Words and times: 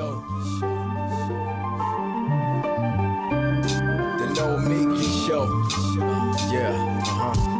Show. 0.00 0.24
The 4.18 4.26
Nomiki 4.34 5.26
Show. 5.26 5.44
Yeah, 6.50 7.02
uh 7.06 7.34
huh 7.34 7.59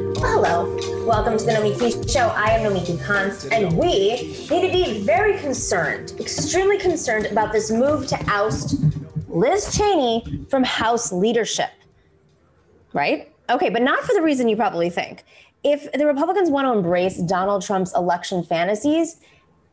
Hello, 0.23 0.77
welcome 1.03 1.35
to 1.35 1.43
the 1.43 1.51
Nomiki 1.51 2.07
Show. 2.07 2.27
I 2.27 2.51
am 2.51 2.61
Nomiki 2.61 2.95
Konst, 2.99 3.51
and 3.51 3.75
we 3.75 3.87
need 4.51 4.61
to 4.61 4.71
be 4.71 5.01
very 5.01 5.39
concerned, 5.39 6.13
extremely 6.19 6.77
concerned 6.77 7.25
about 7.25 7.51
this 7.51 7.71
move 7.71 8.05
to 8.05 8.23
oust 8.27 8.75
Liz 9.27 9.75
Cheney 9.75 10.45
from 10.47 10.63
House 10.63 11.11
leadership. 11.11 11.71
Right? 12.93 13.33
Okay, 13.49 13.69
but 13.69 13.81
not 13.81 14.03
for 14.03 14.13
the 14.13 14.21
reason 14.21 14.47
you 14.47 14.55
probably 14.55 14.91
think. 14.91 15.23
If 15.63 15.91
the 15.91 16.05
Republicans 16.05 16.51
want 16.51 16.67
to 16.67 16.73
embrace 16.73 17.17
Donald 17.17 17.63
Trump's 17.63 17.93
election 17.95 18.43
fantasies 18.43 19.19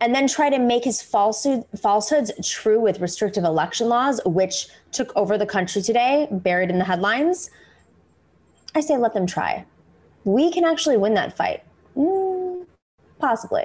and 0.00 0.14
then 0.14 0.26
try 0.26 0.48
to 0.48 0.58
make 0.58 0.82
his 0.82 1.02
falsehood, 1.02 1.66
falsehoods 1.78 2.32
true 2.42 2.80
with 2.80 3.00
restrictive 3.00 3.44
election 3.44 3.90
laws, 3.90 4.18
which 4.24 4.68
took 4.92 5.14
over 5.14 5.36
the 5.36 5.46
country 5.46 5.82
today, 5.82 6.26
buried 6.30 6.70
in 6.70 6.78
the 6.78 6.86
headlines, 6.86 7.50
I 8.74 8.80
say 8.80 8.96
let 8.96 9.12
them 9.12 9.26
try 9.26 9.66
we 10.28 10.52
can 10.52 10.62
actually 10.62 10.98
win 10.98 11.14
that 11.14 11.34
fight. 11.34 11.62
Mm, 11.96 12.66
possibly. 13.18 13.64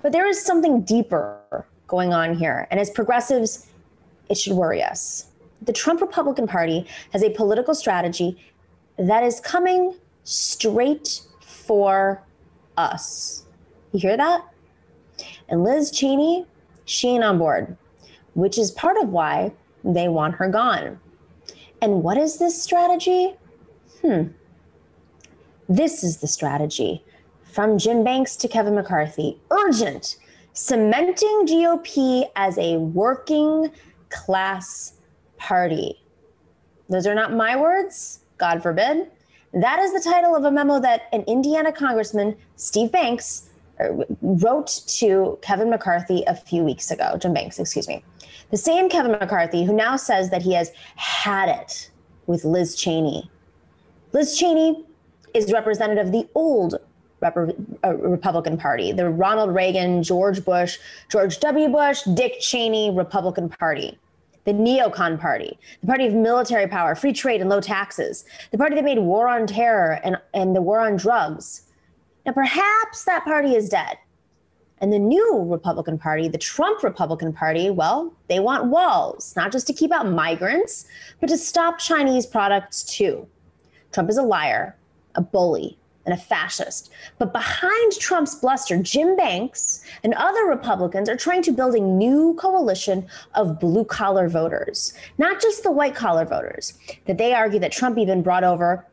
But 0.00 0.12
there 0.12 0.26
is 0.26 0.42
something 0.42 0.80
deeper 0.80 1.66
going 1.86 2.14
on 2.14 2.34
here. 2.34 2.66
And 2.70 2.80
as 2.80 2.88
progressives, 2.88 3.66
it 4.30 4.38
should 4.38 4.54
worry 4.54 4.82
us. 4.82 5.26
The 5.62 5.72
Trump 5.72 6.00
Republican 6.00 6.46
Party 6.46 6.86
has 7.12 7.22
a 7.22 7.28
political 7.30 7.74
strategy 7.74 8.38
that 8.96 9.22
is 9.22 9.38
coming 9.40 9.96
straight 10.24 11.20
for 11.40 12.22
us. 12.78 13.44
You 13.92 14.00
hear 14.00 14.16
that? 14.16 14.42
And 15.48 15.62
Liz 15.62 15.90
Cheney, 15.90 16.46
she 16.86 17.08
ain't 17.08 17.24
on 17.24 17.38
board, 17.38 17.76
which 18.32 18.56
is 18.56 18.70
part 18.70 18.96
of 18.96 19.10
why 19.10 19.52
they 19.84 20.08
want 20.08 20.36
her 20.36 20.48
gone. 20.48 21.00
And 21.82 22.02
what 22.02 22.16
is 22.16 22.38
this 22.38 22.60
strategy? 22.60 23.34
Hmm. 24.00 24.28
This 25.68 26.02
is 26.02 26.18
the 26.18 26.26
strategy. 26.26 27.04
From 27.42 27.76
Jim 27.76 28.02
Banks 28.02 28.36
to 28.36 28.48
Kevin 28.48 28.74
McCarthy 28.74 29.38
urgent, 29.50 30.16
cementing 30.54 31.46
GOP 31.46 32.24
as 32.36 32.56
a 32.56 32.78
working 32.78 33.70
class 34.08 34.94
party. 35.36 36.00
Those 36.88 37.06
are 37.06 37.14
not 37.14 37.34
my 37.34 37.54
words, 37.54 38.20
God 38.38 38.62
forbid. 38.62 39.10
That 39.52 39.78
is 39.78 39.92
the 39.92 40.10
title 40.10 40.34
of 40.34 40.44
a 40.44 40.50
memo 40.50 40.80
that 40.80 41.02
an 41.12 41.22
Indiana 41.22 41.70
Congressman, 41.70 42.34
Steve 42.56 42.90
Banks, 42.90 43.50
uh, 43.78 44.04
wrote 44.22 44.82
to 44.86 45.38
Kevin 45.42 45.68
McCarthy 45.68 46.24
a 46.26 46.34
few 46.34 46.62
weeks 46.62 46.90
ago. 46.90 47.16
Jim 47.18 47.34
Banks, 47.34 47.58
excuse 47.58 47.88
me. 47.88 48.02
The 48.50 48.56
same 48.56 48.88
Kevin 48.88 49.12
McCarthy 49.12 49.64
who 49.64 49.74
now 49.74 49.96
says 49.96 50.30
that 50.30 50.42
he 50.42 50.54
has 50.54 50.72
had 50.96 51.50
it 51.50 51.90
with 52.26 52.46
Liz 52.46 52.74
Cheney. 52.74 53.30
Liz 54.12 54.38
Cheney 54.38 54.86
is 55.44 55.52
representative 55.52 56.06
of 56.06 56.12
the 56.12 56.28
old 56.34 56.78
uh, 57.22 57.94
Republican 57.94 58.56
Party, 58.56 58.92
the 58.92 59.08
Ronald 59.08 59.54
Reagan, 59.54 60.02
George 60.02 60.44
Bush, 60.44 60.78
George 61.08 61.40
W. 61.40 61.68
Bush, 61.68 62.02
Dick 62.14 62.40
Cheney 62.40 62.90
Republican 62.90 63.48
Party, 63.48 63.98
the 64.44 64.52
neocon 64.52 65.18
party, 65.18 65.58
the 65.80 65.86
party 65.86 66.06
of 66.06 66.14
military 66.14 66.68
power, 66.68 66.94
free 66.94 67.12
trade, 67.12 67.40
and 67.40 67.50
low 67.50 67.60
taxes, 67.60 68.24
the 68.50 68.58
party 68.58 68.76
that 68.76 68.84
made 68.84 68.98
war 68.98 69.28
on 69.28 69.46
terror 69.46 70.00
and, 70.04 70.16
and 70.32 70.54
the 70.54 70.62
war 70.62 70.80
on 70.80 70.96
drugs. 70.96 71.62
Now, 72.24 72.32
perhaps 72.32 73.04
that 73.04 73.24
party 73.24 73.54
is 73.54 73.68
dead. 73.68 73.98
And 74.80 74.92
the 74.92 74.98
new 74.98 75.44
Republican 75.44 75.98
Party, 75.98 76.28
the 76.28 76.38
Trump 76.38 76.84
Republican 76.84 77.32
Party, 77.32 77.68
well, 77.68 78.14
they 78.28 78.38
want 78.38 78.66
walls, 78.66 79.34
not 79.34 79.50
just 79.50 79.66
to 79.66 79.72
keep 79.72 79.90
out 79.90 80.08
migrants, 80.08 80.86
but 81.20 81.26
to 81.30 81.36
stop 81.36 81.80
Chinese 81.80 82.26
products 82.26 82.84
too. 82.84 83.26
Trump 83.90 84.08
is 84.08 84.18
a 84.18 84.22
liar 84.22 84.77
a 85.18 85.20
bully, 85.20 85.76
and 86.06 86.18
a 86.18 86.22
fascist. 86.22 86.90
But 87.18 87.34
behind 87.34 87.92
Trump's 87.98 88.36
bluster, 88.36 88.82
Jim 88.82 89.14
Banks 89.14 89.84
and 90.02 90.14
other 90.14 90.44
Republicans 90.44 91.06
are 91.10 91.16
trying 91.16 91.42
to 91.42 91.52
build 91.52 91.74
a 91.74 91.80
new 91.80 92.34
coalition 92.40 93.06
of 93.34 93.60
blue 93.60 93.84
collar 93.84 94.26
voters, 94.26 94.94
not 95.18 95.42
just 95.42 95.62
the 95.62 95.70
white 95.70 95.94
collar 95.94 96.24
voters, 96.24 96.78
that 97.04 97.18
they 97.18 97.34
argue 97.34 97.60
that 97.60 97.72
Trump 97.72 97.98
even 97.98 98.22
brought 98.22 98.42
over 98.42 98.86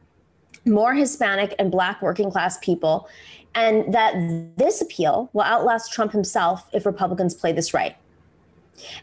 more 0.65 0.93
Hispanic 0.93 1.55
and 1.57 1.71
black 1.71 2.01
working 2.01 2.29
class 2.29 2.57
people, 2.57 3.07
and 3.53 3.93
that 3.93 4.13
this 4.57 4.81
appeal 4.81 5.29
will 5.31 5.43
outlast 5.43 5.93
Trump 5.93 6.11
himself 6.11 6.67
if 6.73 6.85
Republicans 6.85 7.33
play 7.33 7.53
this 7.53 7.73
right. 7.73 7.95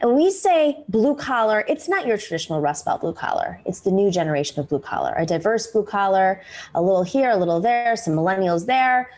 And 0.00 0.14
we 0.14 0.30
say 0.30 0.82
blue 0.88 1.14
collar, 1.14 1.64
it's 1.68 1.88
not 1.88 2.06
your 2.06 2.18
traditional 2.18 2.60
Rust 2.60 2.84
Belt 2.84 3.00
blue 3.00 3.14
collar. 3.14 3.60
It's 3.64 3.80
the 3.80 3.90
new 3.90 4.10
generation 4.10 4.60
of 4.60 4.68
blue 4.68 4.78
collar, 4.78 5.14
a 5.16 5.24
diverse 5.24 5.66
blue 5.66 5.84
collar, 5.84 6.42
a 6.74 6.82
little 6.82 7.02
here, 7.02 7.30
a 7.30 7.36
little 7.36 7.60
there, 7.60 7.96
some 7.96 8.14
millennials 8.14 8.66
there. 8.66 9.10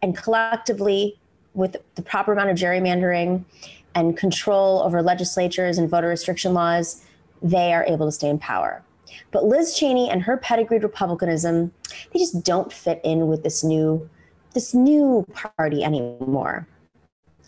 And 0.00 0.16
collectively, 0.16 1.18
with 1.54 1.76
the 1.94 2.02
proper 2.02 2.32
amount 2.32 2.50
of 2.50 2.56
gerrymandering 2.56 3.44
and 3.94 4.16
control 4.16 4.82
over 4.82 5.02
legislatures 5.02 5.78
and 5.78 5.88
voter 5.88 6.08
restriction 6.08 6.54
laws, 6.54 7.04
they 7.42 7.72
are 7.74 7.84
able 7.84 8.06
to 8.06 8.12
stay 8.12 8.28
in 8.28 8.38
power. 8.38 8.82
But 9.30 9.44
Liz 9.44 9.76
Cheney 9.76 10.08
and 10.10 10.22
her 10.22 10.36
pedigreed 10.38 10.82
republicanism, 10.82 11.72
they 12.12 12.18
just 12.18 12.42
don't 12.42 12.72
fit 12.72 13.00
in 13.04 13.26
with 13.28 13.42
this 13.42 13.62
new 13.62 14.08
this 14.54 14.74
new 14.74 15.26
party 15.32 15.82
anymore. 15.82 16.66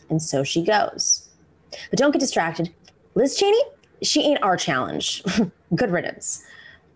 And 0.09 0.23
so 0.23 0.43
she 0.43 0.63
goes. 0.63 1.24
But 1.91 1.99
don't 1.99 2.13
get 2.13 2.21
distracted. 2.21 2.73
Liz 3.15 3.37
Cheney, 3.37 3.61
she 4.03 4.23
ain't 4.23 4.43
our 4.43 4.57
challenge. 4.57 5.23
Good 5.75 5.91
riddance. 5.91 6.45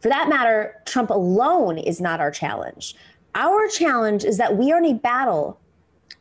For 0.00 0.08
that 0.08 0.28
matter, 0.28 0.80
Trump 0.86 1.10
alone 1.10 1.78
is 1.78 2.00
not 2.00 2.20
our 2.20 2.30
challenge. 2.30 2.94
Our 3.34 3.68
challenge 3.68 4.24
is 4.24 4.38
that 4.38 4.56
we 4.56 4.72
are 4.72 4.78
in 4.78 4.84
a 4.84 4.94
battle 4.94 5.60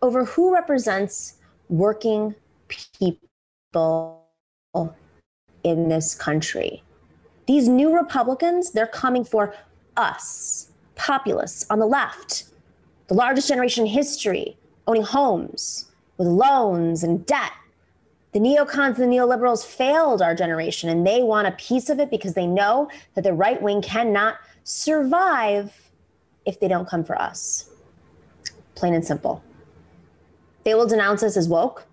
over 0.02 0.26
who 0.26 0.54
represents 0.54 1.36
working 1.70 2.36
people 3.00 4.24
in 5.64 5.90
this 5.90 6.16
country. 6.16 6.84
These 7.48 7.68
new 7.68 7.96
Republicans, 7.96 8.72
they're 8.72 8.88
coming 8.88 9.24
for 9.24 9.56
us, 9.96 10.72
populists 10.96 11.66
on 11.70 11.80
the 11.80 11.86
left, 11.86 12.46
the 13.08 13.14
largest 13.14 13.48
generation 13.48 13.86
in 13.86 13.92
history, 13.92 14.58
owning 14.86 15.04
homes 15.04 15.86
with 16.18 16.28
loans 16.28 17.04
and 17.04 17.26
debt 17.26 17.52
the 18.34 18.40
neocons 18.40 19.00
and 19.00 19.12
the 19.12 19.18
neoliberals 19.18 19.66
failed 19.66 20.22
our 20.22 20.36
generation 20.36 20.90
and 20.90 21.08
they 21.08 21.24
want 21.24 21.48
a 21.48 21.52
piece 21.52 21.90
of 21.90 22.00
it 22.00 22.10
because 22.10 22.34
they 22.34 22.46
know 22.46 22.90
that 23.16 23.24
the 23.24 23.34
right 23.34 23.62
wing 23.62 23.82
cannot 23.82 24.36
survive 24.64 25.92
if 26.46 26.60
they 26.60 26.68
don't 26.68 26.88
come 26.88 27.04
for 27.04 27.20
us. 27.20 27.70
Plain 28.76 28.94
and 28.94 29.06
simple. 29.06 29.44
They 30.64 30.76
will 30.76 30.88
denounce 30.88 31.24
us 31.24 31.38
as 31.38 31.48
woke, 31.48 31.86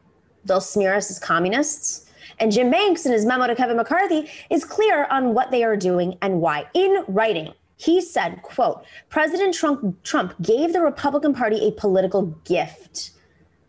they'll 0.45 0.61
smear 0.61 0.95
us 0.95 1.11
as 1.11 1.19
communists. 1.19 2.11
And 2.41 2.51
Jim 2.51 2.71
Banks, 2.71 3.07
in 3.07 3.13
his 3.13 3.25
memo 3.25 3.47
to 3.47 3.55
Kevin 3.55 3.77
McCarthy, 3.77 4.29
is 4.51 4.65
clear 4.65 5.07
on 5.07 5.35
what 5.35 5.53
they 5.53 5.63
are 5.63 5.77
doing 5.77 6.19
and 6.21 6.41
why. 6.41 6.67
In 6.75 7.05
writing, 7.07 7.53
he 7.77 8.01
said, 8.01 8.43
quote, 8.43 8.85
President 9.09 9.55
Trump, 9.55 10.03
Trump 10.03 10.35
gave 10.43 10.73
the 10.73 10.81
Republican 10.81 11.35
Party 11.35 11.67
a 11.67 11.73
political 11.73 12.27
gift. 12.45 13.11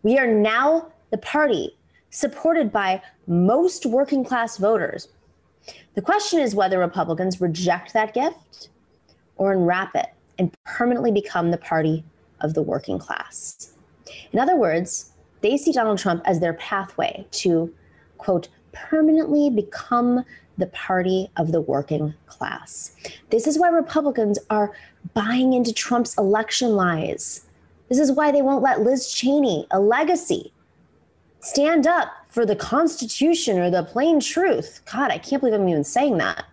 We 0.02 0.18
are 0.18 0.26
now 0.26 0.90
the 1.10 1.18
party 1.18 1.76
supported 2.10 2.72
by 2.72 3.02
most 3.26 3.86
working 3.86 4.24
class 4.24 4.56
voters. 4.56 5.08
The 5.94 6.02
question 6.02 6.40
is 6.40 6.54
whether 6.54 6.78
Republicans 6.78 7.40
reject 7.40 7.92
that 7.92 8.14
gift 8.14 8.68
or 9.36 9.52
unwrap 9.52 9.94
it 9.94 10.08
and 10.38 10.54
permanently 10.64 11.10
become 11.10 11.50
the 11.50 11.58
party 11.58 12.04
of 12.40 12.54
the 12.54 12.62
working 12.62 12.98
class. 12.98 13.72
In 14.32 14.38
other 14.38 14.56
words, 14.56 15.12
they 15.40 15.56
see 15.56 15.72
Donald 15.72 15.98
Trump 15.98 16.22
as 16.24 16.40
their 16.40 16.54
pathway 16.54 17.26
to, 17.32 17.72
quote, 18.18 18.48
permanently 18.72 19.50
become 19.50 20.24
the 20.58 20.66
party 20.68 21.30
of 21.36 21.52
the 21.52 21.60
working 21.60 22.14
class. 22.26 22.96
This 23.30 23.46
is 23.46 23.58
why 23.58 23.68
Republicans 23.68 24.38
are 24.50 24.72
buying 25.14 25.52
into 25.52 25.72
Trump's 25.72 26.16
election 26.16 26.76
lies. 26.76 27.46
This 27.88 27.98
is 27.98 28.12
why 28.12 28.32
they 28.32 28.42
won't 28.42 28.62
let 28.62 28.80
Liz 28.80 29.12
Cheney, 29.12 29.66
a 29.70 29.80
legacy, 29.80 30.52
stand 31.46 31.86
up 31.86 32.08
for 32.28 32.44
the 32.44 32.56
Constitution 32.56 33.58
or 33.58 33.70
the 33.70 33.84
plain 33.84 34.20
truth. 34.20 34.80
God, 34.92 35.10
I 35.10 35.18
can't 35.18 35.40
believe 35.40 35.54
I'm 35.54 35.68
even 35.68 35.84
saying 35.84 36.18
that. 36.18 36.44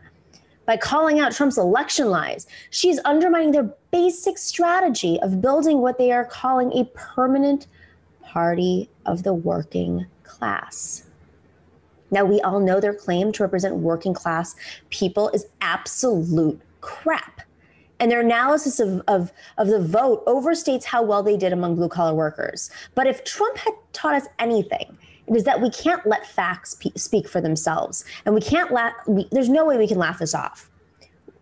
by 0.66 0.78
calling 0.78 1.20
out 1.20 1.34
Trump's 1.34 1.58
election 1.58 2.10
lies. 2.10 2.48
She's 2.70 3.00
undermining 3.04 3.52
their 3.52 3.70
basic 3.92 4.38
strategy 4.38 5.20
of 5.22 5.42
building 5.42 5.80
what 5.80 5.98
they 5.98 6.12
are 6.12 6.26
calling 6.26 6.72
a 6.72 6.86
permanent 6.94 7.68
party 8.22 8.90
of 9.06 9.24
the 9.24 9.34
working 9.34 10.06
class. 10.24 11.04
Now, 12.12 12.26
we 12.26 12.40
all 12.42 12.60
know 12.60 12.80
their 12.80 12.94
claim 12.94 13.32
to 13.34 13.44
represent 13.44 13.76
working 13.76 14.14
class 14.14 14.56
people 14.90 15.30
is 15.30 15.48
absolute 15.62 16.62
crap. 16.82 17.42
And 18.04 18.12
their 18.12 18.20
analysis 18.20 18.82
of, 18.82 19.02
of, 19.08 19.32
of 19.58 19.68
the 19.70 19.80
vote 19.80 20.26
overstates 20.26 20.84
how 20.84 21.02
well 21.02 21.24
they 21.24 21.38
did 21.38 21.54
among 21.54 21.76
blue 21.76 21.88
collar 21.88 22.14
workers. 22.14 22.70
But 22.96 23.08
if 23.08 23.24
Trump 23.24 23.56
had 23.56 23.72
taught 23.94 24.14
us 24.14 24.28
anything, 24.40 24.98
it 25.26 25.38
is 25.38 25.46
that 25.46 25.62
we 25.62 25.70
can't 25.70 26.06
let 26.06 26.28
facts 26.28 26.76
pe- 26.76 26.92
speak 26.98 27.30
for 27.30 27.40
themselves. 27.40 28.04
And 28.26 28.36
we 28.36 28.42
can't 28.42 28.74
let, 28.74 28.92
there's 29.32 29.48
no 29.48 29.64
way 29.64 29.78
we 29.78 29.88
can 29.88 29.98
laugh 29.98 30.20
this 30.20 30.36
off. 30.36 30.70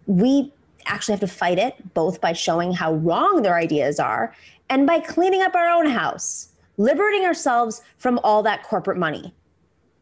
We 0.05 0.53
actually 0.85 1.13
have 1.13 1.21
to 1.21 1.35
fight 1.35 1.57
it 1.57 1.95
both 1.95 2.21
by 2.21 2.33
showing 2.33 2.73
how 2.73 2.93
wrong 2.93 3.41
their 3.41 3.57
ideas 3.57 3.99
are 3.99 4.31
and 4.69 4.85
by 4.85 4.99
cleaning 4.99 5.41
up 5.41 5.55
our 5.55 5.67
own 5.67 5.87
house, 5.87 6.49
liberating 6.77 7.25
ourselves 7.25 7.81
from 7.97 8.19
all 8.23 8.43
that 8.43 8.61
corporate 8.61 8.99
money. 8.99 9.33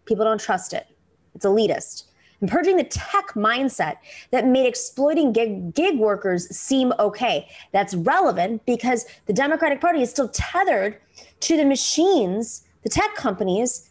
People 0.03 0.25
don't 0.25 0.41
trust 0.41 0.73
it, 0.73 0.87
it's 1.35 1.45
elitist. 1.45 2.08
And 2.41 2.49
purging 2.49 2.77
the 2.77 2.85
tech 2.85 3.33
mindset 3.35 3.97
that 4.31 4.47
made 4.47 4.65
exploiting 4.65 5.33
gig, 5.33 5.73
gig 5.73 5.99
workers 5.99 6.49
seem 6.55 6.93
okay. 6.99 7.49
That's 7.73 7.93
relevant 7.93 8.65
because 8.65 9.05
the 9.25 9.33
Democratic 9.33 9.81
Party 9.81 10.01
is 10.01 10.09
still 10.09 10.29
tethered 10.29 10.97
to 11.41 11.57
the 11.57 11.65
machines 11.65 12.63
the 12.83 12.89
tech 12.89 13.15
companies 13.15 13.89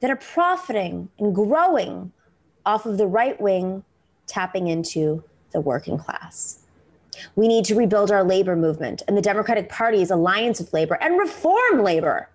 that 0.00 0.10
are 0.10 0.16
profiting 0.16 1.08
and 1.18 1.34
growing 1.34 2.12
off 2.64 2.86
of 2.86 2.98
the 2.98 3.06
right 3.06 3.40
wing 3.40 3.82
tapping 4.26 4.68
into 4.68 5.24
the 5.52 5.60
working 5.60 5.98
class. 5.98 6.60
We 7.34 7.48
need 7.48 7.64
to 7.64 7.74
rebuild 7.74 8.12
our 8.12 8.22
labor 8.22 8.54
movement 8.54 9.02
and 9.08 9.16
the 9.16 9.22
Democratic 9.22 9.68
Party's 9.68 10.10
alliance 10.10 10.60
with 10.60 10.72
labor 10.72 10.98
and 11.00 11.18
reform 11.18 11.82
labor. 11.82 12.28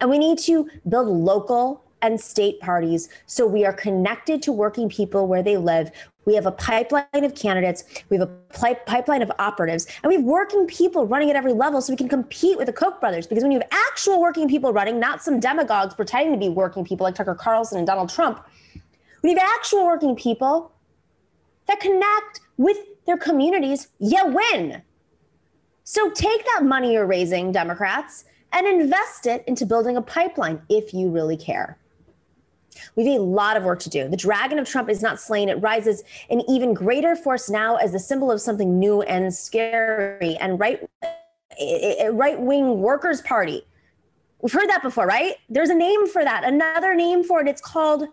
And 0.00 0.10
we 0.10 0.18
need 0.18 0.38
to 0.40 0.68
build 0.88 1.08
local 1.08 1.82
and 2.02 2.20
state 2.20 2.60
parties 2.60 3.08
so 3.26 3.46
we 3.46 3.64
are 3.64 3.72
connected 3.72 4.42
to 4.42 4.52
working 4.52 4.88
people 4.88 5.26
where 5.26 5.42
they 5.42 5.56
live. 5.56 5.90
We 6.26 6.34
have 6.34 6.46
a 6.46 6.52
pipeline 6.52 7.06
of 7.24 7.34
candidates, 7.34 7.84
we 8.08 8.18
have 8.18 8.28
a 8.28 8.74
pipeline 8.86 9.22
of 9.22 9.32
operatives, 9.38 9.86
and 10.02 10.08
we 10.08 10.16
have 10.16 10.24
working 10.24 10.66
people 10.66 11.06
running 11.06 11.30
at 11.30 11.36
every 11.36 11.52
level 11.52 11.80
so 11.80 11.92
we 11.92 11.96
can 11.96 12.08
compete 12.08 12.56
with 12.58 12.66
the 12.66 12.72
Koch 12.72 13.00
brothers. 13.00 13.26
Because 13.26 13.42
when 13.42 13.52
you 13.52 13.58
have 13.58 13.68
actual 13.88 14.20
working 14.20 14.48
people 14.48 14.72
running, 14.72 15.00
not 15.00 15.22
some 15.22 15.40
demagogues 15.40 15.94
pretending 15.94 16.32
to 16.32 16.38
be 16.38 16.48
working 16.48 16.84
people 16.84 17.04
like 17.04 17.14
Tucker 17.14 17.34
Carlson 17.34 17.78
and 17.78 17.86
Donald 17.86 18.10
Trump, 18.10 18.44
we 19.22 19.30
have 19.30 19.38
actual 19.38 19.86
working 19.86 20.14
people 20.14 20.72
that 21.66 21.80
connect 21.80 22.40
with 22.56 22.76
their 23.06 23.16
communities, 23.16 23.88
you 23.98 24.22
win. 24.26 24.82
So 25.84 26.10
take 26.10 26.44
that 26.44 26.64
money 26.64 26.92
you're 26.92 27.06
raising, 27.06 27.50
Democrats, 27.52 28.24
and 28.52 28.66
invest 28.66 29.26
it 29.26 29.44
into 29.46 29.66
building 29.66 29.96
a 29.96 30.02
pipeline 30.02 30.62
if 30.68 30.92
you 30.94 31.10
really 31.10 31.36
care. 31.36 31.78
We 32.96 33.06
have 33.06 33.20
a 33.20 33.24
lot 33.24 33.56
of 33.56 33.64
work 33.64 33.80
to 33.80 33.90
do. 33.90 34.08
The 34.08 34.16
dragon 34.16 34.58
of 34.58 34.68
Trump 34.68 34.88
is 34.88 35.02
not 35.02 35.20
slain. 35.20 35.48
It 35.48 35.60
rises 35.60 36.02
in 36.28 36.42
even 36.48 36.74
greater 36.74 37.16
force 37.16 37.48
now 37.50 37.76
as 37.76 37.92
the 37.92 37.98
symbol 37.98 38.30
of 38.30 38.40
something 38.40 38.78
new 38.78 39.02
and 39.02 39.32
scary 39.34 40.36
and 40.36 40.58
right 40.58 40.88
right 42.12 42.40
wing 42.40 42.80
workers 42.80 43.20
party. 43.22 43.66
We've 44.40 44.52
heard 44.52 44.68
that 44.70 44.82
before, 44.82 45.06
right? 45.06 45.34
There's 45.48 45.68
a 45.68 45.74
name 45.74 46.06
for 46.08 46.24
that. 46.24 46.44
Another 46.44 46.94
name 46.94 47.22
for 47.24 47.40
it. 47.40 47.48
It's 47.48 47.60
called 47.60 48.08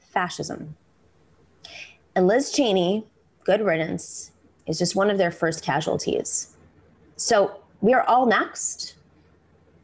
fascism. 0.00 0.76
And 2.14 2.26
Liz 2.26 2.50
Cheney, 2.50 3.06
good 3.44 3.60
riddance, 3.60 4.32
is 4.66 4.78
just 4.78 4.96
one 4.96 5.10
of 5.10 5.18
their 5.18 5.30
first 5.30 5.62
casualties. 5.62 6.56
So 7.16 7.60
we 7.80 7.92
are 7.92 8.02
all 8.04 8.26
next. 8.26 8.94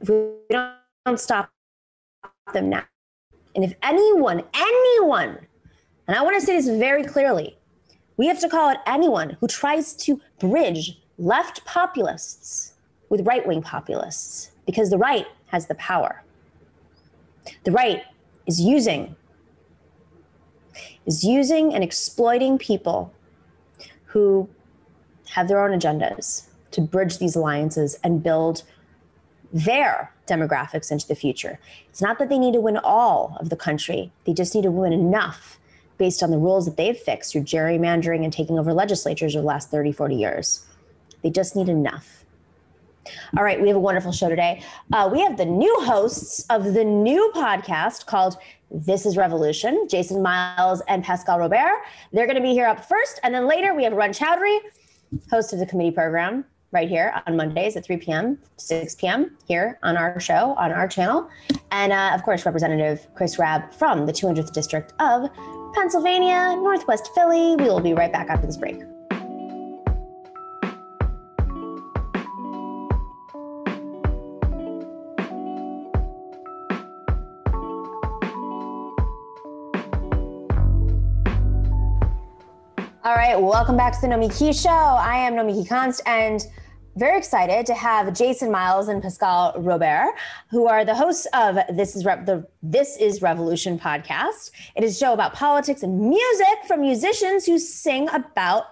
If 0.00 0.08
we 0.08 0.30
don't 0.50 1.20
stop 1.20 1.50
them 2.52 2.70
now, 2.70 2.84
and 3.54 3.64
if 3.64 3.74
anyone, 3.82 4.42
anyone, 4.54 5.38
and 6.06 6.16
I 6.16 6.22
want 6.22 6.38
to 6.38 6.44
say 6.44 6.56
this 6.56 6.68
very 6.68 7.04
clearly, 7.04 7.56
we 8.16 8.26
have 8.26 8.40
to 8.40 8.48
call 8.48 8.70
it 8.70 8.78
anyone 8.86 9.36
who 9.40 9.46
tries 9.46 9.94
to 9.94 10.20
bridge 10.38 11.00
left 11.18 11.64
populists 11.64 12.74
with 13.08 13.26
right 13.26 13.46
wing 13.46 13.62
populists 13.62 14.50
because 14.66 14.90
the 14.90 14.98
right 14.98 15.26
has 15.46 15.66
the 15.66 15.74
power. 15.76 16.22
The 17.64 17.72
right 17.72 18.02
is 18.46 18.60
using 18.60 19.16
is 21.06 21.22
using 21.22 21.74
and 21.74 21.84
exploiting 21.84 22.56
people 22.56 23.12
who 24.06 24.48
have 25.30 25.48
their 25.48 25.62
own 25.62 25.78
agendas 25.78 26.46
to 26.70 26.80
bridge 26.80 27.18
these 27.18 27.36
alliances 27.36 27.98
and 28.02 28.22
build 28.22 28.62
their 29.52 30.13
demographics 30.26 30.90
into 30.90 31.06
the 31.06 31.14
future. 31.14 31.58
It's 31.88 32.02
not 32.02 32.18
that 32.18 32.28
they 32.28 32.38
need 32.38 32.54
to 32.54 32.60
win 32.60 32.76
all 32.78 33.36
of 33.40 33.50
the 33.50 33.56
country, 33.56 34.12
they 34.24 34.32
just 34.32 34.54
need 34.54 34.62
to 34.62 34.70
win 34.70 34.92
enough 34.92 35.58
based 35.96 36.22
on 36.22 36.30
the 36.30 36.38
rules 36.38 36.66
that 36.66 36.76
they've 36.76 36.96
fixed 36.96 37.32
through 37.32 37.42
gerrymandering 37.42 38.24
and 38.24 38.32
taking 38.32 38.58
over 38.58 38.72
legislatures 38.72 39.36
over 39.36 39.42
the 39.42 39.46
last 39.46 39.70
30, 39.70 39.92
40 39.92 40.14
years. 40.16 40.66
They 41.22 41.30
just 41.30 41.54
need 41.54 41.68
enough. 41.68 42.24
All 43.36 43.44
right, 43.44 43.60
we 43.60 43.68
have 43.68 43.76
a 43.76 43.80
wonderful 43.80 44.12
show 44.12 44.28
today. 44.28 44.62
Uh, 44.92 45.08
we 45.12 45.20
have 45.20 45.36
the 45.36 45.44
new 45.44 45.74
hosts 45.80 46.44
of 46.50 46.72
the 46.72 46.84
new 46.84 47.30
podcast 47.34 48.06
called 48.06 48.36
This 48.70 49.06
is 49.06 49.16
Revolution, 49.16 49.86
Jason 49.90 50.22
Myles 50.22 50.82
and 50.88 51.04
Pascal 51.04 51.38
Robert. 51.38 51.82
They're 52.12 52.26
going 52.26 52.36
to 52.36 52.42
be 52.42 52.52
here 52.52 52.66
up 52.66 52.84
first. 52.84 53.20
And 53.22 53.34
then 53.34 53.46
later 53.46 53.74
we 53.74 53.84
have 53.84 53.92
Arun 53.92 54.10
Chaudhary, 54.10 54.58
host 55.30 55.52
of 55.52 55.58
the 55.58 55.66
committee 55.66 55.90
program 55.90 56.44
right 56.74 56.88
here 56.88 57.14
on 57.26 57.36
Mondays 57.36 57.76
at 57.76 57.86
3 57.86 57.96
p.m., 57.98 58.36
6 58.56 58.96
p.m. 58.96 59.36
here 59.46 59.78
on 59.84 59.96
our 59.96 60.18
show, 60.18 60.54
on 60.58 60.72
our 60.72 60.88
channel. 60.88 61.30
And 61.70 61.92
uh, 61.92 62.10
of 62.12 62.24
course, 62.24 62.44
Representative 62.44 63.06
Chris 63.14 63.38
Rabb 63.38 63.72
from 63.72 64.04
the 64.04 64.12
200th 64.12 64.52
District 64.52 64.92
of 64.98 65.30
Pennsylvania, 65.74 66.56
Northwest 66.56 67.10
Philly. 67.14 67.54
We 67.56 67.64
will 67.64 67.80
be 67.80 67.94
right 67.94 68.12
back 68.12 68.28
after 68.28 68.46
this 68.46 68.56
break. 68.56 68.82
All 83.04 83.14
right, 83.14 83.38
welcome 83.38 83.76
back 83.76 83.92
to 83.92 84.00
the 84.00 84.06
Nomiki 84.06 84.60
Show. 84.60 84.70
I 84.70 85.18
am 85.18 85.34
Nomiki 85.34 85.68
Konst, 85.68 86.00
and 86.06 86.46
very 86.96 87.18
excited 87.18 87.66
to 87.66 87.74
have 87.74 88.12
Jason 88.14 88.52
Myles 88.52 88.88
and 88.88 89.02
Pascal 89.02 89.54
Robert, 89.56 90.14
who 90.50 90.68
are 90.68 90.84
the 90.84 90.94
hosts 90.94 91.26
of 91.34 91.58
This 91.70 91.96
is 91.96 92.04
Re- 92.04 92.22
the 92.24 92.46
This 92.62 92.96
is 92.96 93.20
Revolution 93.20 93.78
podcast. 93.78 94.52
It 94.76 94.84
is 94.84 94.96
a 94.96 94.98
show 94.98 95.12
about 95.12 95.34
politics 95.34 95.82
and 95.82 96.08
music 96.08 96.58
from 96.68 96.80
musicians 96.80 97.46
who 97.46 97.58
sing 97.58 98.08
about 98.10 98.66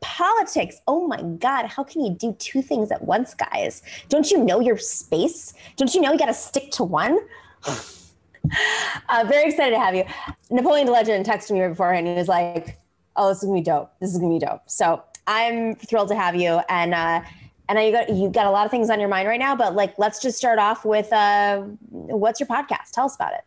politics. 0.00 0.80
Oh 0.86 1.06
my 1.06 1.20
God, 1.22 1.66
how 1.66 1.84
can 1.84 2.04
you 2.04 2.14
do 2.14 2.32
two 2.38 2.62
things 2.62 2.90
at 2.90 3.02
once, 3.02 3.34
guys? 3.34 3.82
Don't 4.08 4.30
you 4.30 4.42
know 4.42 4.60
your 4.60 4.78
space? 4.78 5.52
Don't 5.76 5.94
you 5.94 6.00
know 6.00 6.12
you 6.12 6.18
got 6.18 6.26
to 6.26 6.34
stick 6.34 6.70
to 6.72 6.84
one? 6.84 7.18
uh, 7.66 9.24
very 9.28 9.50
excited 9.50 9.74
to 9.74 9.78
have 9.78 9.94
you. 9.94 10.04
Napoleon 10.50 10.86
the 10.86 10.92
Legend 10.92 11.26
texted 11.26 11.50
me 11.50 11.60
right 11.60 11.68
beforehand. 11.68 12.06
He 12.06 12.14
was 12.14 12.28
like, 12.28 12.78
"Oh, 13.16 13.28
this 13.28 13.38
is 13.38 13.44
gonna 13.44 13.58
be 13.58 13.64
dope. 13.64 13.92
This 14.00 14.10
is 14.10 14.18
gonna 14.18 14.32
be 14.32 14.38
dope." 14.38 14.62
So 14.66 15.02
I'm 15.26 15.74
thrilled 15.76 16.08
to 16.08 16.16
have 16.16 16.34
you. 16.34 16.60
And 16.68 16.94
uh, 16.94 17.22
and 17.68 17.78
you 17.78 17.92
got 17.92 18.08
you 18.10 18.28
got 18.28 18.46
a 18.46 18.50
lot 18.50 18.64
of 18.64 18.70
things 18.70 18.90
on 18.90 19.00
your 19.00 19.08
mind 19.08 19.28
right 19.28 19.40
now, 19.40 19.56
but 19.56 19.74
like 19.74 19.98
let's 19.98 20.20
just 20.20 20.36
start 20.36 20.58
off 20.58 20.84
with 20.84 21.12
uh, 21.12 21.62
what's 21.90 22.40
your 22.40 22.46
podcast? 22.46 22.90
Tell 22.92 23.06
us 23.06 23.14
about 23.14 23.32
it. 23.32 23.42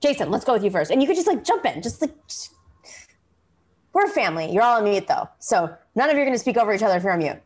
Jason, 0.00 0.30
let's 0.30 0.44
go 0.44 0.52
with 0.52 0.64
you 0.64 0.70
first. 0.70 0.90
And 0.90 1.00
you 1.00 1.08
could 1.08 1.16
just 1.16 1.26
like 1.26 1.42
jump 1.44 1.64
in. 1.64 1.82
Just 1.82 2.02
like 2.02 2.14
just, 2.26 2.52
we're 3.92 4.04
a 4.04 4.08
family. 4.08 4.50
You're 4.52 4.62
all 4.62 4.76
on 4.76 4.84
mute 4.84 5.06
though. 5.06 5.28
So 5.38 5.74
none 5.94 6.10
of 6.10 6.16
you 6.16 6.22
are 6.22 6.26
gonna 6.26 6.38
speak 6.38 6.56
over 6.56 6.72
each 6.74 6.82
other 6.82 6.96
if 6.96 7.02
you're 7.02 7.12
on 7.12 7.18
mute. 7.18 7.40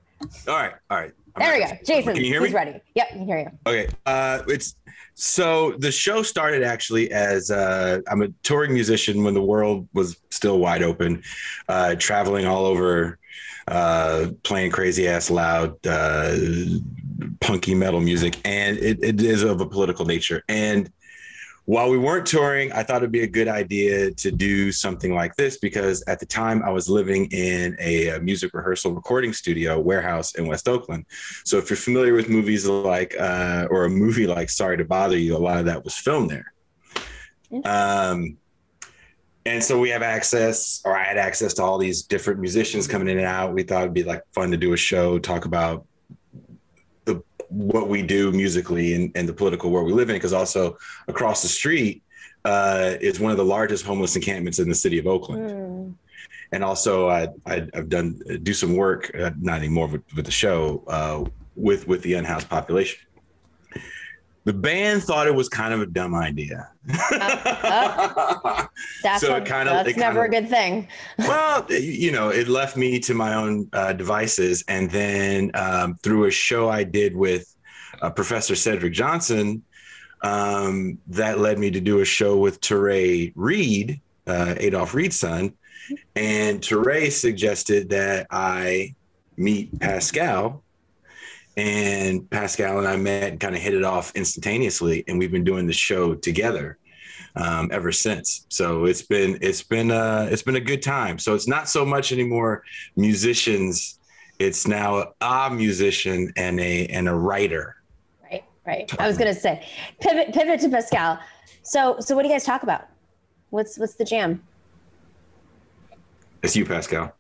All 0.48 0.56
right. 0.56 0.74
All 0.90 0.98
right. 0.98 1.12
I'm 1.36 1.42
there 1.42 1.58
we 1.58 1.64
go. 1.64 1.78
Jason, 1.86 2.14
can 2.14 2.24
you 2.24 2.30
hear 2.30 2.40
me? 2.40 2.48
He's 2.48 2.54
ready. 2.54 2.80
Yep, 2.96 3.06
I 3.08 3.12
can 3.12 3.26
hear 3.26 3.38
you. 3.38 3.50
Okay. 3.66 3.88
Uh, 4.04 4.42
it's 4.48 4.74
so 5.14 5.72
the 5.78 5.92
show 5.92 6.22
started 6.22 6.64
actually 6.64 7.12
as 7.12 7.50
uh, 7.52 8.00
I'm 8.08 8.22
a 8.22 8.28
touring 8.42 8.74
musician 8.74 9.22
when 9.22 9.34
the 9.34 9.42
world 9.42 9.88
was 9.92 10.16
still 10.30 10.58
wide 10.58 10.82
open, 10.82 11.22
uh, 11.68 11.94
traveling 11.96 12.46
all 12.46 12.66
over 12.66 13.19
uh, 13.68 14.28
playing 14.42 14.70
crazy 14.70 15.08
ass 15.08 15.30
loud 15.30 15.74
uh, 15.86 16.36
punky 17.40 17.74
metal 17.74 18.00
music, 18.00 18.38
and 18.44 18.78
it, 18.78 19.02
it 19.02 19.20
is 19.20 19.42
of 19.42 19.60
a 19.60 19.66
political 19.66 20.04
nature. 20.04 20.42
And 20.48 20.90
while 21.70 21.88
we 21.88 21.98
weren't 21.98 22.26
touring, 22.26 22.72
I 22.72 22.82
thought 22.82 22.96
it'd 22.96 23.12
be 23.12 23.22
a 23.22 23.28
good 23.28 23.46
idea 23.46 24.10
to 24.10 24.32
do 24.32 24.72
something 24.72 25.14
like 25.14 25.36
this 25.36 25.58
because 25.58 26.02
at 26.08 26.18
the 26.18 26.26
time 26.26 26.64
I 26.64 26.70
was 26.70 26.88
living 26.88 27.26
in 27.26 27.76
a, 27.78 28.08
a, 28.08 28.18
music 28.18 28.54
rehearsal 28.54 28.92
recording 28.92 29.32
studio 29.32 29.78
warehouse 29.78 30.34
in 30.34 30.48
West 30.48 30.68
Oakland. 30.68 31.06
So 31.44 31.58
if 31.58 31.70
you're 31.70 31.76
familiar 31.76 32.14
with 32.14 32.28
movies 32.28 32.66
like 32.66 33.14
uh, 33.20 33.68
or 33.70 33.84
a 33.84 33.88
movie 33.88 34.26
like 34.26 34.50
Sorry 34.50 34.78
to 34.78 34.84
Bother 34.84 35.16
You, 35.16 35.36
a 35.36 35.38
lot 35.38 35.58
of 35.58 35.66
that 35.66 35.84
was 35.84 35.94
filmed 35.94 36.30
there. 36.30 36.52
Um, 37.64 38.36
and 39.46 39.62
so 39.62 39.78
we 39.78 39.88
have 39.90 40.02
access, 40.02 40.82
or 40.84 40.96
I 40.96 41.04
had 41.04 41.16
access 41.16 41.54
to 41.54 41.62
all 41.62 41.78
these 41.78 42.02
different 42.02 42.40
musicians 42.40 42.86
coming 42.86 43.08
in 43.08 43.18
and 43.18 43.26
out. 43.26 43.54
We 43.54 43.62
thought 43.62 43.82
it'd 43.82 43.94
be 43.94 44.02
like 44.02 44.22
fun 44.32 44.50
to 44.50 44.56
do 44.56 44.74
a 44.74 44.76
show, 44.76 45.18
talk 45.18 45.46
about 45.46 45.86
the 47.06 47.22
what 47.48 47.88
we 47.88 48.02
do 48.02 48.32
musically 48.32 48.94
and, 48.94 49.12
and 49.14 49.28
the 49.28 49.32
political 49.32 49.70
world 49.70 49.86
we 49.86 49.92
live 49.92 50.10
in. 50.10 50.16
Because 50.16 50.34
also 50.34 50.76
across 51.08 51.40
the 51.40 51.48
street 51.48 52.02
uh, 52.44 52.96
is 53.00 53.18
one 53.18 53.30
of 53.30 53.38
the 53.38 53.44
largest 53.44 53.84
homeless 53.84 54.14
encampments 54.14 54.58
in 54.58 54.68
the 54.68 54.74
city 54.74 54.98
of 54.98 55.06
Oakland. 55.06 55.50
Mm. 55.50 55.94
And 56.52 56.64
also, 56.64 57.08
I, 57.08 57.28
I, 57.46 57.66
have 57.74 57.88
done 57.88 58.20
do 58.42 58.52
some 58.52 58.74
work, 58.74 59.10
uh, 59.18 59.30
not 59.40 59.58
anymore 59.58 59.86
with, 59.86 60.02
with 60.16 60.26
the 60.26 60.32
show, 60.32 60.82
uh, 60.88 61.24
with 61.56 61.86
with 61.86 62.02
the 62.02 62.14
unhoused 62.14 62.48
population. 62.48 62.98
The 64.44 64.52
band 64.54 65.02
thought 65.02 65.26
it 65.26 65.34
was 65.34 65.48
kind 65.48 65.74
of 65.74 65.82
a 65.82 65.86
dumb 65.86 66.14
idea. 66.14 66.70
Uh, 67.12 68.66
that's 69.02 69.20
so 69.20 69.36
a, 69.36 69.40
kind 69.40 69.68
of 69.68 69.84
that's 69.84 69.98
never 69.98 70.22
kind 70.22 70.34
of, 70.34 70.40
a 70.40 70.40
good 70.40 70.48
thing. 70.48 70.88
well, 71.18 71.66
you 71.70 72.10
know, 72.10 72.30
it 72.30 72.48
left 72.48 72.76
me 72.76 72.98
to 73.00 73.12
my 73.12 73.34
own 73.34 73.68
uh, 73.74 73.92
devices, 73.92 74.64
and 74.66 74.90
then 74.90 75.50
um, 75.54 75.94
through 76.02 76.24
a 76.24 76.30
show 76.30 76.70
I 76.70 76.84
did 76.84 77.14
with 77.14 77.54
uh, 78.00 78.08
Professor 78.08 78.54
Cedric 78.54 78.94
Johnson, 78.94 79.62
um, 80.22 80.98
that 81.08 81.38
led 81.38 81.58
me 81.58 81.70
to 81.70 81.80
do 81.80 82.00
a 82.00 82.04
show 82.04 82.38
with 82.38 82.60
Touré 82.62 83.32
Reed, 83.36 84.00
uh, 84.26 84.54
Adolph 84.56 84.94
Reed's 84.94 85.18
son, 85.18 85.52
and 86.16 86.60
Touré 86.60 87.10
suggested 87.12 87.90
that 87.90 88.26
I 88.30 88.94
meet 89.36 89.78
Pascal 89.80 90.62
and 91.56 92.28
Pascal 92.30 92.78
and 92.78 92.86
I 92.86 92.96
met 92.96 93.32
and 93.32 93.40
kind 93.40 93.54
of 93.54 93.60
hit 93.60 93.74
it 93.74 93.84
off 93.84 94.12
instantaneously, 94.14 95.04
and 95.08 95.18
we've 95.18 95.32
been 95.32 95.44
doing 95.44 95.66
the 95.66 95.72
show 95.72 96.14
together 96.14 96.78
um, 97.36 97.70
ever 97.72 97.92
since. 97.92 98.46
So 98.48 98.84
it's 98.84 99.02
been 99.02 99.38
it's 99.40 99.62
been 99.62 99.90
uh, 99.90 100.28
it's 100.30 100.42
been 100.42 100.56
a 100.56 100.60
good 100.60 100.82
time. 100.82 101.18
So 101.18 101.34
it's 101.34 101.48
not 101.48 101.68
so 101.68 101.84
much 101.84 102.12
anymore 102.12 102.64
musicians; 102.96 103.98
it's 104.38 104.66
now 104.66 105.12
a 105.20 105.50
musician 105.50 106.32
and 106.36 106.60
a 106.60 106.86
and 106.86 107.08
a 107.08 107.14
writer. 107.14 107.76
Right, 108.22 108.44
right. 108.66 109.00
I 109.00 109.06
was 109.06 109.18
gonna 109.18 109.34
say 109.34 109.66
pivot 110.00 110.32
pivot 110.32 110.60
to 110.60 110.68
Pascal. 110.68 111.18
So 111.62 111.96
so 112.00 112.14
what 112.14 112.22
do 112.22 112.28
you 112.28 112.34
guys 112.34 112.44
talk 112.44 112.62
about? 112.62 112.88
What's 113.50 113.78
what's 113.78 113.94
the 113.94 114.04
jam? 114.04 114.42
It's 116.42 116.56
you, 116.56 116.64
Pascal. 116.64 117.14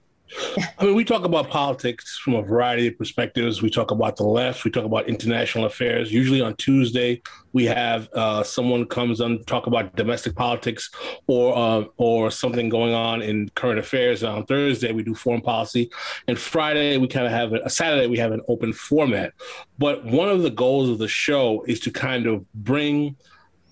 I 0.78 0.84
mean, 0.84 0.94
we 0.94 1.04
talk 1.04 1.24
about 1.24 1.48
politics 1.48 2.18
from 2.18 2.34
a 2.34 2.42
variety 2.42 2.86
of 2.86 2.96
perspectives. 2.96 3.62
We 3.62 3.70
talk 3.70 3.90
about 3.90 4.16
the 4.16 4.24
left. 4.24 4.64
We 4.64 4.70
talk 4.70 4.84
about 4.84 5.08
international 5.08 5.64
affairs. 5.64 6.12
Usually 6.12 6.40
on 6.40 6.54
Tuesday, 6.56 7.22
we 7.52 7.64
have 7.64 8.08
uh, 8.12 8.42
someone 8.42 8.86
comes 8.86 9.20
on 9.20 9.42
talk 9.44 9.66
about 9.66 9.96
domestic 9.96 10.36
politics 10.36 10.90
or 11.26 11.56
uh, 11.56 11.84
or 11.96 12.30
something 12.30 12.68
going 12.68 12.94
on 12.94 13.22
in 13.22 13.48
current 13.50 13.78
affairs. 13.78 14.22
And 14.22 14.32
on 14.32 14.46
Thursday, 14.46 14.92
we 14.92 15.02
do 15.02 15.14
foreign 15.14 15.40
policy, 15.40 15.90
and 16.28 16.38
Friday 16.38 16.96
we 16.96 17.08
kind 17.08 17.26
of 17.26 17.32
have 17.32 17.52
a 17.52 17.70
Saturday 17.70 18.06
we 18.06 18.18
have 18.18 18.32
an 18.32 18.42
open 18.48 18.72
format. 18.72 19.32
But 19.78 20.04
one 20.04 20.28
of 20.28 20.42
the 20.42 20.50
goals 20.50 20.90
of 20.90 20.98
the 20.98 21.08
show 21.08 21.64
is 21.66 21.80
to 21.80 21.90
kind 21.90 22.26
of 22.26 22.50
bring 22.52 23.16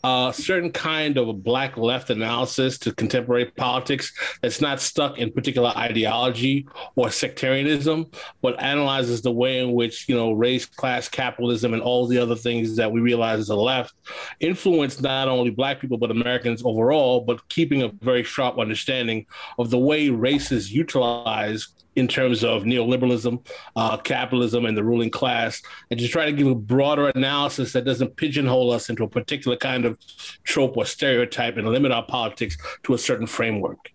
a 0.05 0.33
certain 0.35 0.71
kind 0.71 1.17
of 1.17 1.29
a 1.29 1.33
black 1.33 1.77
left 1.77 2.11
analysis 2.11 2.79
to 2.79 2.95
contemporary 2.95 3.47
politics 3.47 4.13
that's 4.43 4.61
not 4.61 4.81
stuck 4.81 5.19
in 5.19 5.33
particular 5.33 5.71
ideology 5.77 6.67
or 6.97 7.11
sectarianism, 7.11 8.07
but 8.41 8.61
analyzes 8.63 9.23
the 9.23 9.33
way 9.33 9.59
in 9.59 9.73
which 9.73 10.09
you 10.09 10.15
know 10.15 10.33
race, 10.33 10.67
class, 10.67 11.09
capitalism, 11.09 11.75
and 11.75 11.83
all 11.83 12.07
the 12.07 12.19
other 12.19 12.37
things 12.37 12.77
that 12.77 12.91
we 12.91 13.01
realize 13.01 13.41
as 13.41 13.49
a 13.49 13.57
left 13.57 13.95
influence 14.41 15.01
not 15.01 15.29
only 15.29 15.51
black 15.51 15.81
people 15.81 15.99
but 15.99 16.11
Americans 16.11 16.63
overall, 16.65 17.21
but 17.21 17.47
keeping 17.49 17.83
a 17.83 17.89
very 18.01 18.23
sharp 18.23 18.59
understanding 18.59 19.27
of 19.59 19.71
the 19.71 19.79
way 19.79 20.09
race 20.09 20.53
is 20.53 20.73
utilized 20.73 21.79
in 21.99 22.09
terms 22.09 22.45
of 22.45 22.63
neoliberalism, 22.63 23.45
uh, 23.77 23.97
capitalism, 23.99 24.65
and 24.67 24.77
the 24.77 24.85
ruling 24.85 25.11
class, 25.11 25.63
and 25.91 25.99
to 25.99 26.09
try 26.09 26.25
to 26.25 26.33
give 26.33 26.47
a 26.47 26.55
broader 26.55 27.09
analysis 27.15 27.73
that 27.73 27.85
doesn't 27.85 28.17
pigeonhole 28.17 28.71
us 28.71 28.89
into 28.89 29.05
a 29.05 29.09
particular 29.09 29.57
kind 29.57 29.85
of 29.85 29.99
trope 30.45 30.77
or 30.77 30.85
stereotype 30.85 31.57
and 31.57 31.69
limit 31.69 31.93
our 31.93 32.05
politics 32.05 32.57
to 32.85 32.95
a 32.95 32.99
certain 32.99 33.27
framework. 33.27 33.93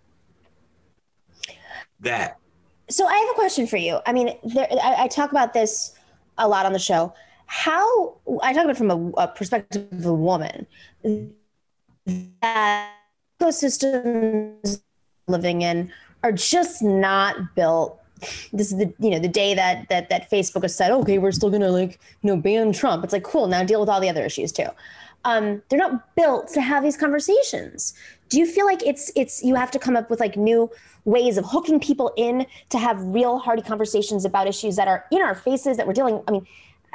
That. 2.02 2.38
So 2.90 3.08
I 3.08 3.16
have 3.16 3.30
a 3.30 3.34
question 3.34 3.66
for 3.66 3.78
you. 3.78 4.00
I 4.06 4.14
mean, 4.14 4.36
there, 4.44 4.68
I, 4.72 5.04
I, 5.04 5.08
talk 5.08 5.32
about 5.32 5.54
this 5.54 5.98
a 6.38 6.48
lot 6.48 6.66
on 6.66 6.74
the 6.74 6.80
show. 6.80 7.14
How 7.46 8.18
I 8.42 8.52
talk 8.54 8.66
about 8.66 8.72
it 8.72 8.78
from 8.78 8.92
a, 8.92 9.12
a 9.22 9.28
perspective 9.28 9.88
of 9.92 10.06
a 10.06 10.14
woman 10.14 10.68
that 12.42 12.92
ecosystems 13.40 14.82
living 15.28 15.62
in 15.62 15.92
are 16.24 16.32
just 16.32 16.82
not 16.82 17.56
built 17.56 18.00
this 18.52 18.72
is 18.72 18.78
the 18.78 18.94
you 19.00 19.10
know 19.10 19.20
the 19.20 19.28
day 19.28 19.54
that 19.54 19.88
that 19.90 20.10
that 20.10 20.30
Facebook 20.30 20.62
has 20.64 20.76
said, 20.76 20.92
okay, 20.92 21.18
we're 21.18 21.32
still 21.32 21.50
gonna 21.50 21.70
like 21.70 22.00
you 22.22 22.30
know 22.30 22.38
ban 22.38 22.72
Trump. 22.72 23.04
It's 23.04 23.14
like 23.14 23.24
cool. 23.24 23.48
Now 23.48 23.64
deal 23.64 23.80
with 23.80 23.90
all 23.90 24.00
the 24.00 24.10
other 24.10 24.26
issues 24.26 24.52
too. 24.52 24.68
Um, 25.26 25.62
they're 25.70 25.80
not 25.80 26.16
built 26.16 26.50
to 26.50 26.62
have 26.62 26.84
these 26.84 26.98
conversations. 26.98 27.94
Do 28.30 28.40
you 28.40 28.46
feel 28.46 28.66
like 28.66 28.86
it's 28.86 29.12
it's 29.16 29.44
you 29.44 29.56
have 29.56 29.72
to 29.72 29.80
come 29.80 29.96
up 29.96 30.10
with 30.10 30.20
like 30.20 30.38
new 30.38 30.70
ways 31.06 31.38
of 31.38 31.46
hooking 31.46 31.80
people 31.80 32.14
in 32.18 32.46
to 32.70 32.78
have 32.78 32.98
real 33.02 33.40
hearty 33.40 33.62
conversations 33.62 34.26
about 34.26 34.48
issues 34.48 34.76
that 34.76 34.88
are 34.88 35.06
in 35.12 35.22
our 35.22 35.36
faces 35.36 35.78
that 35.78 35.88
we're 35.88 35.94
dealing? 35.94 36.22
I 36.28 36.32
mean, 36.32 36.48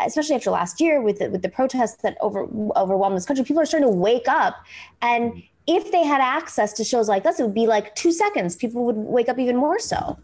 especially 0.05 0.37
after 0.37 0.51
last 0.51 0.81
year 0.81 1.01
with 1.01 1.19
the, 1.19 1.31
with 1.31 1.43
the 1.43 1.49
protests 1.49 2.03
that 2.03 2.17
over 2.21 2.47
overwhelmed 2.77 3.17
this 3.17 3.27
country, 3.27 3.45
people 3.45 3.63
are 3.63 3.67
starting 3.67 3.89
to 3.89 3.95
wake 3.95 4.29
up 4.29 4.57
and 5.01 5.43
if 5.69 5.93
they 5.93 6.03
had 6.03 6.21
access 6.21 6.73
to 6.73 6.83
shows 6.83 7.09
like 7.09 7.23
this, 7.23 7.39
it 7.39 7.45
would 7.45 7.55
be 7.55 7.67
like 7.67 7.95
two 7.95 8.11
seconds. 8.11 8.57
People 8.57 8.85
would 8.87 8.97
wake 8.97 9.29
up 9.29 9.39
even 9.39 9.57
more 9.57 9.79
so. 9.79 10.19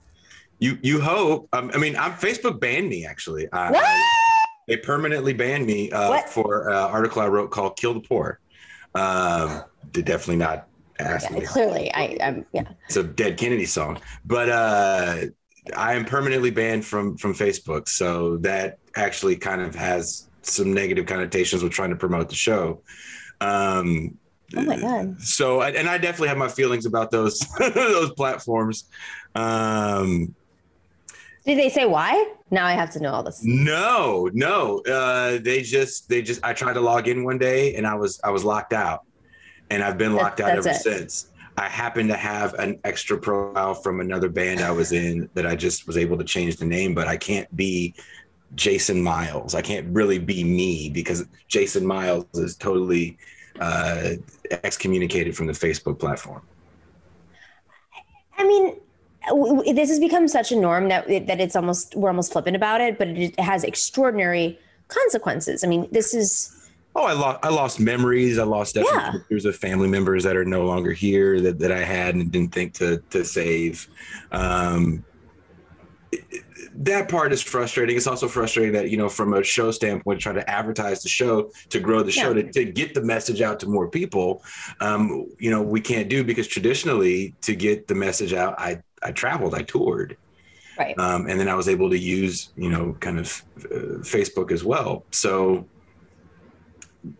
You 0.58 0.78
you 0.82 1.00
hope. 1.00 1.48
Um, 1.52 1.70
I 1.74 1.78
mean, 1.78 1.96
I'm, 1.96 2.12
Facebook 2.12 2.58
banned 2.58 2.88
me 2.88 3.04
actually. 3.04 3.48
Uh, 3.50 3.70
what? 3.70 3.86
they 4.66 4.78
permanently 4.78 5.34
banned 5.34 5.66
me 5.66 5.90
uh, 5.92 6.22
for 6.22 6.68
an 6.70 6.76
uh, 6.76 6.88
article 6.88 7.20
I 7.20 7.28
wrote 7.28 7.50
called 7.50 7.76
"Kill 7.76 7.94
the 7.94 8.00
Poor." 8.00 8.40
Um, 8.94 9.64
did 9.92 10.06
definitely 10.06 10.36
not 10.36 10.68
ask 10.98 11.28
yeah, 11.28 11.38
me. 11.38 11.46
Clearly, 11.46 11.92
I, 11.92 12.16
I'm 12.22 12.46
yeah. 12.52 12.64
It's 12.86 12.96
a 12.96 13.02
Dead 13.02 13.36
Kennedy 13.36 13.66
song, 13.66 13.98
but 14.24 14.48
uh, 14.48 15.26
I 15.76 15.94
am 15.94 16.06
permanently 16.06 16.50
banned 16.50 16.86
from 16.86 17.18
from 17.18 17.34
Facebook. 17.34 17.88
So 17.88 18.38
that 18.38 18.78
actually 18.96 19.36
kind 19.36 19.60
of 19.60 19.74
has 19.74 20.28
some 20.40 20.72
negative 20.72 21.04
connotations 21.04 21.62
with 21.62 21.72
trying 21.72 21.90
to 21.90 21.96
promote 21.96 22.30
the 22.30 22.34
show. 22.34 22.80
Um, 23.40 24.16
Oh 24.56 24.62
my 24.62 24.78
god! 24.78 25.20
So, 25.20 25.62
and 25.62 25.88
I 25.88 25.98
definitely 25.98 26.28
have 26.28 26.38
my 26.38 26.48
feelings 26.48 26.86
about 26.86 27.10
those 27.10 27.40
those 27.58 28.12
platforms. 28.12 28.84
Um, 29.34 30.34
Did 31.44 31.58
they 31.58 31.68
say 31.68 31.86
why? 31.86 32.32
Now 32.50 32.66
I 32.66 32.72
have 32.72 32.90
to 32.90 33.00
know 33.00 33.12
all 33.12 33.22
this. 33.22 33.42
No, 33.42 34.28
no. 34.32 34.80
Uh, 34.80 35.38
they 35.38 35.62
just 35.62 36.08
they 36.08 36.22
just 36.22 36.44
I 36.44 36.52
tried 36.52 36.74
to 36.74 36.80
log 36.80 37.08
in 37.08 37.24
one 37.24 37.38
day 37.38 37.74
and 37.74 37.86
I 37.86 37.94
was 37.94 38.20
I 38.22 38.30
was 38.30 38.44
locked 38.44 38.72
out, 38.72 39.04
and 39.70 39.82
I've 39.82 39.98
been 39.98 40.14
locked 40.14 40.38
that, 40.38 40.50
out 40.50 40.58
ever 40.58 40.68
it. 40.68 40.76
since. 40.76 41.30
I 41.56 41.68
happen 41.68 42.08
to 42.08 42.16
have 42.16 42.54
an 42.54 42.80
extra 42.82 43.16
profile 43.16 43.74
from 43.74 44.00
another 44.00 44.28
band 44.28 44.60
I 44.60 44.72
was 44.72 44.90
in 44.90 45.28
that 45.34 45.46
I 45.46 45.54
just 45.54 45.86
was 45.86 45.96
able 45.96 46.18
to 46.18 46.24
change 46.24 46.56
the 46.56 46.64
name, 46.64 46.94
but 46.94 47.06
I 47.06 47.16
can't 47.16 47.54
be 47.56 47.94
Jason 48.56 49.00
Myles. 49.00 49.54
I 49.54 49.62
can't 49.62 49.86
really 49.94 50.18
be 50.18 50.42
me 50.42 50.90
because 50.90 51.24
Jason 51.46 51.86
Myles 51.86 52.26
is 52.34 52.56
totally 52.56 53.18
uh, 53.60 54.10
excommunicated 54.50 55.36
from 55.36 55.46
the 55.46 55.52
Facebook 55.52 55.98
platform? 55.98 56.42
I 58.36 58.46
mean, 58.46 58.76
this 59.74 59.88
has 59.88 59.98
become 59.98 60.28
such 60.28 60.52
a 60.52 60.56
norm 60.56 60.88
that 60.88 61.06
that 61.26 61.40
it's 61.40 61.56
almost 61.56 61.94
we're 61.94 62.10
almost 62.10 62.32
flippant 62.32 62.56
about 62.56 62.80
it, 62.80 62.98
but 62.98 63.08
it 63.08 63.38
has 63.40 63.64
extraordinary 63.64 64.58
consequences. 64.88 65.64
I 65.64 65.68
mean, 65.68 65.88
this 65.90 66.14
is. 66.14 66.50
Oh, 66.96 67.04
I 67.04 67.12
lost 67.12 67.38
I 67.42 67.48
lost 67.48 67.80
memories. 67.80 68.38
I 68.38 68.44
lost 68.44 68.76
yeah. 68.76 69.12
pictures 69.12 69.44
of 69.46 69.56
family 69.56 69.88
members 69.88 70.22
that 70.24 70.36
are 70.36 70.44
no 70.44 70.64
longer 70.64 70.92
here 70.92 71.40
that, 71.40 71.58
that 71.58 71.72
I 71.72 71.82
had 71.82 72.14
and 72.14 72.30
didn't 72.30 72.52
think 72.52 72.74
to 72.74 72.98
to 73.10 73.24
save. 73.24 73.88
Um, 74.30 75.04
that 76.76 77.08
part 77.08 77.32
is 77.32 77.40
frustrating. 77.42 77.96
It's 77.96 78.06
also 78.06 78.26
frustrating 78.26 78.72
that, 78.72 78.90
you 78.90 78.96
know, 78.96 79.08
from 79.08 79.34
a 79.34 79.42
show 79.42 79.70
standpoint, 79.70 80.20
trying 80.20 80.34
to 80.36 80.50
advertise 80.50 81.02
the 81.02 81.08
show 81.08 81.50
to 81.68 81.80
grow 81.80 82.02
the 82.02 82.10
show, 82.10 82.34
yeah. 82.34 82.42
to, 82.42 82.52
to, 82.52 82.64
get 82.64 82.94
the 82.94 83.02
message 83.02 83.40
out 83.40 83.60
to 83.60 83.68
more 83.68 83.88
people, 83.88 84.42
um, 84.80 85.26
you 85.38 85.50
know, 85.50 85.62
we 85.62 85.80
can't 85.80 86.08
do 86.08 86.24
because 86.24 86.48
traditionally 86.48 87.34
to 87.42 87.54
get 87.54 87.86
the 87.86 87.94
message 87.94 88.32
out, 88.32 88.54
I, 88.58 88.82
I 89.02 89.12
traveled, 89.12 89.54
I 89.54 89.62
toured. 89.62 90.16
Right. 90.76 90.98
Um, 90.98 91.28
and 91.28 91.38
then 91.38 91.48
I 91.48 91.54
was 91.54 91.68
able 91.68 91.88
to 91.90 91.98
use, 91.98 92.50
you 92.56 92.68
know, 92.68 92.96
kind 92.98 93.20
of 93.20 93.44
uh, 93.66 94.02
Facebook 94.02 94.50
as 94.50 94.64
well. 94.64 95.04
So 95.12 95.66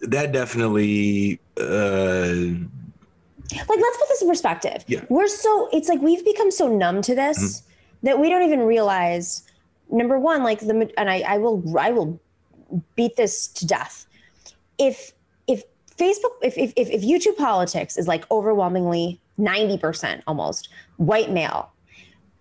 that 0.01 0.33
definitely, 0.33 1.41
uh, 1.61 2.35
like 3.53 3.69
let's 3.69 3.99
put 3.99 4.09
this 4.09 4.23
in 4.23 4.29
perspective. 4.29 4.85
Yeah. 4.89 5.05
We're 5.09 5.29
so 5.29 5.69
it's 5.73 5.89
like 5.89 6.01
we've 6.01 6.25
become 6.25 6.51
so 6.51 6.67
numb 6.67 7.03
to 7.03 7.15
this. 7.15 7.39
Mm-hmm 7.39 7.71
that 8.05 8.19
we 8.19 8.29
don't 8.29 8.43
even 8.43 8.61
realize 8.61 9.43
number 9.91 10.19
one 10.19 10.43
like 10.43 10.61
the 10.61 10.91
and 10.97 11.11
I, 11.11 11.21
I 11.27 11.39
will 11.39 11.63
i 11.79 11.91
will 11.91 12.21
beat 12.97 13.17
this 13.17 13.49
to 13.49 13.67
death 13.67 14.07
if 14.79 15.13
if 15.47 15.63
facebook 15.97 16.33
if, 16.43 16.57
if 16.57 16.73
if 16.77 17.03
youtube 17.03 17.37
politics 17.37 17.99
is 17.99 18.09
like 18.09 18.25
overwhelmingly 18.31 19.21
90% 19.39 20.23
almost 20.27 20.69
white 20.97 21.31
male. 21.31 21.71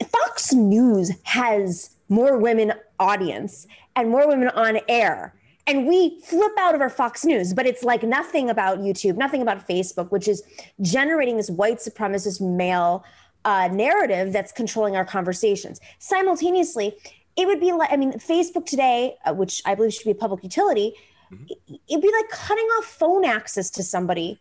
Fox 0.06 0.54
News 0.54 1.12
has 1.24 1.92
more 2.10 2.38
women 2.38 2.74
audience 3.00 3.68
and 3.96 4.10
more 4.10 4.28
women 4.28 4.50
on 4.50 4.80
air. 4.88 5.34
And 5.66 5.88
we 5.88 6.20
flip 6.26 6.52
out 6.60 6.76
of 6.76 6.82
our 6.82 6.90
Fox 6.90 7.24
News, 7.24 7.54
but 7.54 7.66
it's 7.66 7.84
like 7.84 8.04
nothing 8.04 8.50
about 8.50 8.80
YouTube, 8.80 9.16
nothing 9.16 9.42
about 9.42 9.66
Facebook, 9.66 10.12
which 10.12 10.28
is 10.28 10.44
generating 10.82 11.38
this 11.38 11.50
white 11.50 11.78
supremacist 11.78 12.42
male 12.42 13.04
uh, 13.46 13.70
narrative 13.72 14.34
that's 14.34 14.52
controlling 14.52 14.96
our 14.96 15.06
conversations. 15.06 15.80
Simultaneously, 16.00 16.96
it 17.36 17.48
would 17.48 17.60
be 17.60 17.72
like, 17.72 17.92
I 17.92 17.98
mean, 17.98 18.14
Facebook 18.14 18.66
today, 18.66 19.16
uh, 19.26 19.34
which 19.34 19.62
I 19.66 19.76
believe 19.76 19.94
should 19.94 20.06
be 20.06 20.12
a 20.12 20.16
public 20.16 20.44
utility, 20.44 20.94
mm-hmm. 21.32 21.76
it'd 21.90 22.02
be 22.02 22.12
like 22.12 22.30
cutting 22.30 22.66
off 22.78 22.86
phone 22.86 23.26
access 23.26 23.70
to 23.72 23.84
somebody 23.84 24.40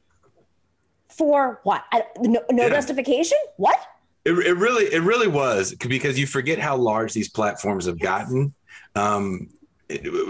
for 1.08 1.60
what? 1.64 1.84
no, 2.20 2.42
no 2.50 2.64
yeah. 2.64 2.68
justification? 2.68 3.38
What? 3.56 3.78
It, 4.24 4.32
it 4.32 4.56
really, 4.56 4.84
it 4.84 5.02
really 5.02 5.26
was 5.26 5.74
because 5.74 6.18
you 6.18 6.26
forget 6.26 6.58
how 6.58 6.76
large 6.76 7.12
these 7.12 7.28
platforms 7.28 7.86
have 7.86 7.98
yes. 7.98 8.04
gotten. 8.04 8.54
Um, 8.94 9.48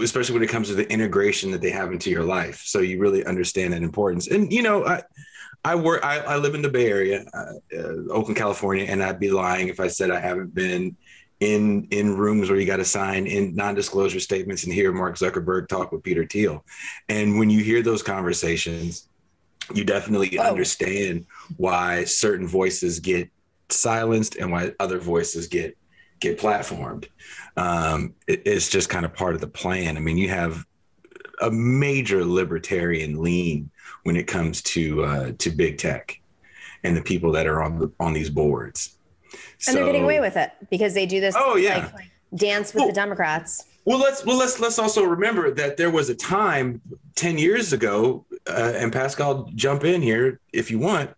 especially 0.01 0.33
when 0.33 0.43
it 0.43 0.49
comes 0.49 0.67
to 0.67 0.75
the 0.75 0.91
integration 0.91 1.51
that 1.51 1.61
they 1.61 1.69
have 1.69 1.91
into 1.91 2.09
your 2.09 2.23
life. 2.23 2.61
So 2.65 2.79
you 2.79 2.99
really 2.99 3.25
understand 3.25 3.73
that 3.73 3.81
importance. 3.81 4.27
And 4.27 4.51
you 4.51 4.61
know, 4.61 4.85
I 4.85 5.03
I 5.65 5.75
work, 5.75 6.03
I, 6.03 6.19
I 6.19 6.37
live 6.37 6.55
in 6.55 6.61
the 6.61 6.69
Bay 6.69 6.87
Area, 6.87 7.25
uh, 7.33 7.53
uh, 7.77 8.11
Oakland, 8.11 8.35
California, 8.35 8.85
and 8.85 9.01
I'd 9.01 9.19
be 9.19 9.31
lying 9.31 9.69
if 9.69 9.79
I 9.79 9.87
said 9.87 10.11
I 10.11 10.19
haven't 10.19 10.53
been 10.53 10.95
in 11.39 11.87
in 11.91 12.15
rooms 12.15 12.49
where 12.49 12.59
you 12.59 12.65
got 12.65 12.77
to 12.77 12.85
sign 12.85 13.27
in 13.27 13.55
non-disclosure 13.55 14.19
statements 14.19 14.63
and 14.63 14.73
hear 14.73 14.91
Mark 14.91 15.15
Zuckerberg 15.17 15.67
talk 15.67 15.91
with 15.91 16.03
Peter 16.03 16.25
Thiel. 16.25 16.63
And 17.09 17.37
when 17.37 17.49
you 17.49 17.63
hear 17.63 17.81
those 17.81 18.03
conversations, 18.03 19.09
you 19.73 19.83
definitely 19.83 20.37
oh. 20.39 20.43
understand 20.43 21.25
why 21.57 22.03
certain 22.05 22.47
voices 22.47 22.99
get 22.99 23.29
silenced 23.69 24.35
and 24.35 24.51
why 24.51 24.73
other 24.79 24.99
voices 24.99 25.47
get 25.47 25.77
get 26.19 26.39
platformed. 26.39 27.07
Um, 27.57 28.13
it, 28.27 28.43
it's 28.45 28.69
just 28.69 28.89
kind 28.89 29.05
of 29.05 29.13
part 29.13 29.35
of 29.35 29.41
the 29.41 29.47
plan. 29.47 29.97
I 29.97 29.99
mean, 29.99 30.17
you 30.17 30.29
have 30.29 30.65
a 31.41 31.51
major 31.51 32.23
libertarian 32.23 33.21
lean 33.21 33.69
when 34.03 34.15
it 34.15 34.27
comes 34.27 34.61
to 34.61 35.03
uh, 35.03 35.31
to 35.39 35.49
big 35.49 35.77
tech 35.77 36.19
and 36.83 36.95
the 36.95 37.01
people 37.01 37.31
that 37.31 37.47
are 37.47 37.63
on 37.63 37.79
the, 37.79 37.91
on 37.99 38.13
these 38.13 38.29
boards. 38.29 38.97
And 39.67 39.77
they're 39.77 39.85
getting 39.85 40.03
away 40.03 40.19
with 40.19 40.35
it 40.35 40.51
because 40.69 40.93
they 40.93 41.05
do 41.05 41.21
this. 41.21 41.35
Oh 41.37 41.55
yeah, 41.55 41.89
like, 41.95 42.11
dance 42.35 42.73
with 42.73 42.81
well, 42.81 42.87
the 42.87 42.93
Democrats. 42.93 43.65
Well, 43.85 43.99
let's 43.99 44.25
well 44.25 44.37
let's 44.37 44.59
let's 44.59 44.77
also 44.77 45.03
remember 45.03 45.51
that 45.51 45.77
there 45.77 45.89
was 45.89 46.09
a 46.09 46.15
time 46.15 46.81
ten 47.15 47.37
years 47.37 47.73
ago, 47.73 48.25
uh, 48.47 48.73
and 48.75 48.91
Pascal, 48.91 49.49
jump 49.55 49.83
in 49.85 50.01
here 50.01 50.39
if 50.51 50.69
you 50.69 50.79
want, 50.79 51.11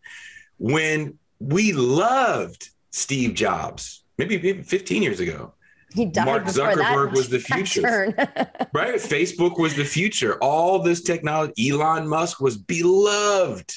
when 0.58 1.18
we 1.40 1.74
loved 1.74 2.70
Steve 2.92 3.34
Jobs, 3.34 4.04
maybe, 4.18 4.38
maybe 4.38 4.62
fifteen 4.62 5.02
years 5.02 5.20
ago. 5.20 5.54
He 5.96 6.06
died 6.06 6.26
Mark 6.26 6.44
Zuckerberg 6.44 7.14
was 7.14 7.30
the 7.30 7.40
future, 7.54 8.14
right? 8.74 8.96
Facebook 8.96 9.58
was 9.58 9.76
the 9.76 9.86
future. 9.86 10.38
All 10.44 10.80
this 10.80 11.02
technology, 11.02 11.70
Elon 11.70 12.08
Musk 12.08 12.42
was 12.42 12.58
beloved, 12.58 13.74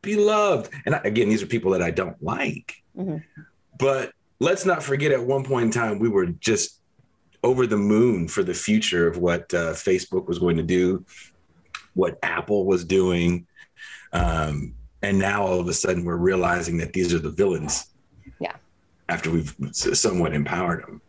beloved. 0.00 0.72
And 0.86 1.00
again, 1.04 1.28
these 1.28 1.42
are 1.42 1.46
people 1.46 1.72
that 1.72 1.82
I 1.82 1.90
don't 1.90 2.22
like. 2.22 2.82
Mm-hmm. 2.96 3.18
But 3.78 4.12
let's 4.38 4.64
not 4.64 4.82
forget, 4.82 5.10
at 5.10 5.22
one 5.22 5.44
point 5.44 5.64
in 5.64 5.70
time, 5.72 5.98
we 5.98 6.08
were 6.08 6.26
just 6.26 6.80
over 7.42 7.66
the 7.66 7.76
moon 7.76 8.28
for 8.28 8.42
the 8.42 8.54
future 8.54 9.08
of 9.08 9.18
what 9.18 9.52
uh, 9.52 9.72
Facebook 9.72 10.26
was 10.28 10.38
going 10.38 10.56
to 10.56 10.62
do, 10.62 11.04
what 11.94 12.18
Apple 12.22 12.64
was 12.64 12.84
doing, 12.84 13.46
um, 14.12 14.72
and 15.02 15.18
now 15.18 15.44
all 15.44 15.60
of 15.60 15.68
a 15.68 15.74
sudden 15.74 16.04
we're 16.04 16.16
realizing 16.16 16.76
that 16.78 16.92
these 16.92 17.12
are 17.12 17.18
the 17.18 17.30
villains. 17.30 17.86
Yeah. 18.40 18.54
After 19.08 19.30
we've 19.30 19.54
somewhat 19.72 20.32
empowered 20.32 20.82
them. 20.82 21.00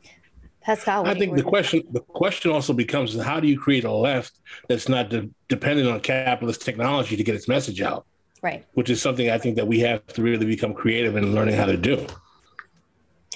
Pascal, 0.67 1.07
I 1.07 1.13
think 1.13 1.37
the 1.37 1.43
question 1.43 1.81
the 1.91 2.01
question 2.01 2.51
also 2.51 2.73
becomes 2.73 3.17
how 3.17 3.39
do 3.39 3.47
you 3.47 3.57
create 3.57 3.85
a 3.85 3.91
left 3.91 4.33
that's 4.67 4.89
not 4.89 5.07
de- 5.07 5.29
dependent 5.47 5.87
on 5.87 6.01
capitalist 6.01 6.61
technology 6.61 7.15
to 7.15 7.23
get 7.23 7.35
its 7.35 7.47
message 7.47 7.81
out? 7.81 8.05
Right. 8.41 8.65
Which 8.73 8.89
is 8.89 9.01
something 9.01 9.29
I 9.29 9.37
think 9.37 9.55
that 9.55 9.65
we 9.65 9.79
have 9.79 10.05
to 10.07 10.21
really 10.21 10.45
become 10.45 10.73
creative 10.73 11.15
in 11.15 11.33
learning 11.33 11.55
how 11.55 11.67
to 11.67 11.77
do. 11.77 12.05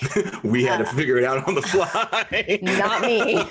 we 0.43 0.65
had 0.65 0.81
uh, 0.81 0.83
to 0.83 0.93
figure 0.93 1.19
it 1.19 1.23
out 1.23 1.47
on 1.47 1.55
the 1.55 1.61
fly. 1.61 2.59
not 2.63 3.01
me. 3.01 3.41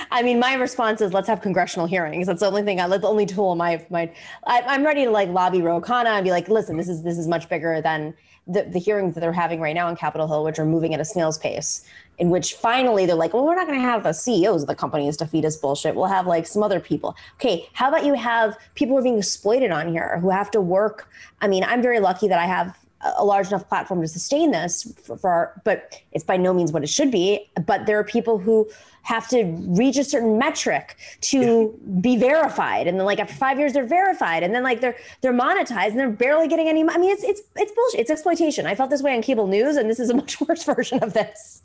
I 0.10 0.22
mean, 0.22 0.38
my 0.38 0.54
response 0.54 1.02
is 1.02 1.12
let's 1.12 1.28
have 1.28 1.42
congressional 1.42 1.86
hearings. 1.86 2.28
That's 2.28 2.40
the 2.40 2.46
only 2.46 2.62
thing. 2.62 2.80
I, 2.80 2.88
that's 2.88 3.02
the 3.02 3.08
only 3.08 3.26
tool 3.26 3.56
my 3.56 3.84
my. 3.90 4.10
I, 4.46 4.62
I'm 4.62 4.86
ready 4.86 5.04
to 5.04 5.10
like 5.10 5.28
lobby 5.28 5.60
Ro 5.60 5.82
Khanna 5.82 6.06
and 6.06 6.24
be 6.24 6.30
like, 6.30 6.48
listen, 6.48 6.78
this 6.78 6.88
is 6.88 7.02
this 7.02 7.18
is 7.18 7.28
much 7.28 7.50
bigger 7.50 7.82
than 7.82 8.14
the, 8.46 8.62
the 8.64 8.78
hearings 8.78 9.14
that 9.14 9.20
they're 9.20 9.32
having 9.32 9.60
right 9.60 9.74
now 9.74 9.86
on 9.86 9.96
Capitol 9.96 10.26
Hill, 10.26 10.44
which 10.44 10.58
are 10.58 10.64
moving 10.64 10.94
at 10.94 11.00
a 11.00 11.04
snail's 11.04 11.38
pace 11.38 11.84
in 12.18 12.30
which 12.30 12.54
finally 12.54 13.06
they're 13.06 13.16
like, 13.16 13.32
well, 13.32 13.44
we're 13.44 13.54
not 13.54 13.66
going 13.66 13.78
to 13.78 13.84
have 13.84 14.02
the 14.02 14.12
CEOs 14.12 14.62
of 14.62 14.68
the 14.68 14.74
companies 14.74 15.16
to 15.16 15.26
feed 15.26 15.44
us 15.44 15.56
bullshit. 15.56 15.94
We'll 15.94 16.06
have 16.06 16.26
like 16.26 16.46
some 16.46 16.62
other 16.62 16.78
people. 16.78 17.16
Okay, 17.34 17.68
how 17.72 17.88
about 17.88 18.04
you 18.04 18.14
have 18.14 18.56
people 18.74 18.94
who 18.94 19.00
are 19.00 19.02
being 19.02 19.18
exploited 19.18 19.70
on 19.70 19.88
here 19.88 20.18
who 20.20 20.30
have 20.30 20.50
to 20.52 20.60
work? 20.60 21.08
I 21.40 21.48
mean, 21.48 21.64
I'm 21.64 21.82
very 21.82 22.00
lucky 22.00 22.28
that 22.28 22.38
I 22.38 22.46
have 22.46 22.78
a 23.02 23.24
large 23.24 23.48
enough 23.48 23.68
platform 23.68 24.00
to 24.00 24.08
sustain 24.08 24.50
this 24.50 24.92
for, 25.02 25.16
for 25.16 25.30
our, 25.30 25.60
but 25.64 26.00
it's 26.12 26.24
by 26.24 26.36
no 26.36 26.54
means 26.54 26.72
what 26.72 26.82
it 26.82 26.88
should 26.88 27.10
be. 27.10 27.50
But 27.66 27.86
there 27.86 27.98
are 27.98 28.04
people 28.04 28.38
who 28.38 28.68
have 29.02 29.28
to 29.28 29.44
reach 29.44 29.96
a 29.96 30.04
certain 30.04 30.38
metric 30.38 30.96
to 31.20 31.40
yeah. 31.40 32.00
be 32.00 32.16
verified, 32.16 32.86
and 32.86 32.98
then 32.98 33.06
like 33.06 33.18
after 33.18 33.34
five 33.34 33.58
years 33.58 33.72
they're 33.72 33.86
verified, 33.86 34.42
and 34.42 34.54
then 34.54 34.62
like 34.62 34.80
they're 34.80 34.96
they're 35.20 35.32
monetized 35.32 35.90
and 35.90 35.98
they're 35.98 36.10
barely 36.10 36.48
getting 36.48 36.68
any. 36.68 36.82
I 36.82 36.98
mean, 36.98 37.10
it's 37.10 37.24
it's 37.24 37.42
it's 37.56 37.72
bullshit. 37.72 38.00
It's 38.00 38.10
exploitation. 38.10 38.66
I 38.66 38.74
felt 38.74 38.90
this 38.90 39.02
way 39.02 39.14
on 39.14 39.22
cable 39.22 39.46
news, 39.46 39.76
and 39.76 39.90
this 39.90 39.98
is 39.98 40.10
a 40.10 40.14
much 40.14 40.40
worse 40.48 40.64
version 40.64 41.02
of 41.02 41.12
this. 41.12 41.62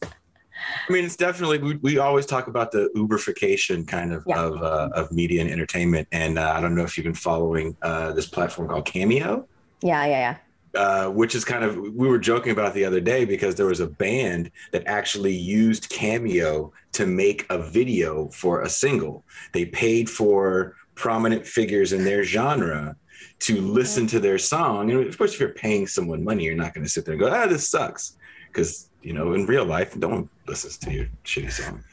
I 0.90 0.92
mean, 0.92 1.06
it's 1.06 1.16
definitely 1.16 1.60
we, 1.60 1.76
we 1.76 1.98
always 2.00 2.26
talk 2.26 2.48
about 2.48 2.72
the 2.72 2.90
Uberification 2.96 3.88
kind 3.88 4.12
of 4.12 4.24
yeah. 4.26 4.42
of, 4.42 4.62
uh, 4.64 4.90
of 4.94 5.12
media 5.12 5.42
and 5.42 5.52
entertainment, 5.52 6.08
and 6.12 6.40
uh, 6.40 6.54
I 6.56 6.62
don't 6.62 6.76
know 6.76 6.84
if 6.84 6.98
you've 6.98 7.06
been 7.06 7.14
following 7.14 7.78
uh, 7.84 8.14
this 8.14 8.28
platform 8.28 8.68
called 8.68 8.86
Cameo. 8.86 9.48
Yeah, 9.82 10.06
yeah, 10.06 10.10
yeah. 10.10 10.38
Uh, 10.76 11.08
which 11.08 11.34
is 11.34 11.46
kind 11.46 11.64
of 11.64 11.78
we 11.78 12.08
were 12.08 12.20
joking 12.20 12.52
about 12.52 12.74
the 12.74 12.84
other 12.84 13.00
day 13.00 13.26
because 13.26 13.56
there 13.56 13.66
was 13.66 13.80
a 13.80 13.88
band 13.88 14.52
that 14.72 14.86
actually 14.86 15.34
used 15.34 15.90
Cameo 15.90 16.72
to 16.92 17.08
make 17.08 17.46
a 17.50 17.58
video 17.58 18.28
for 18.30 18.62
a 18.62 18.70
single. 18.70 19.24
They 19.54 19.66
paid 19.66 20.10
for 20.10 20.76
prominent 20.94 21.48
figures 21.48 21.94
in 21.94 22.04
their 22.04 22.24
genre 22.24 22.96
to 23.40 23.62
listen 23.62 24.08
to 24.08 24.20
their 24.20 24.38
song. 24.38 24.92
And 24.92 25.08
of 25.08 25.18
course, 25.18 25.34
if 25.34 25.40
you're 25.40 25.50
paying 25.50 25.88
someone 25.88 26.24
money, 26.24 26.44
you're 26.44 26.56
not 26.56 26.74
going 26.74 26.84
to 26.84 26.90
sit 26.90 27.06
there 27.06 27.14
and 27.14 27.22
go, 27.22 27.32
"Ah, 27.32 27.48
this 27.48 27.70
sucks," 27.70 28.18
because 28.48 28.90
you 29.02 29.14
know, 29.14 29.34
in 29.34 29.46
real 29.46 29.66
life, 29.66 29.96
no 29.96 30.10
one 30.10 30.30
listens 30.48 30.78
to 30.80 30.92
your 30.92 31.08
shitty 31.24 31.52
song. 31.52 31.84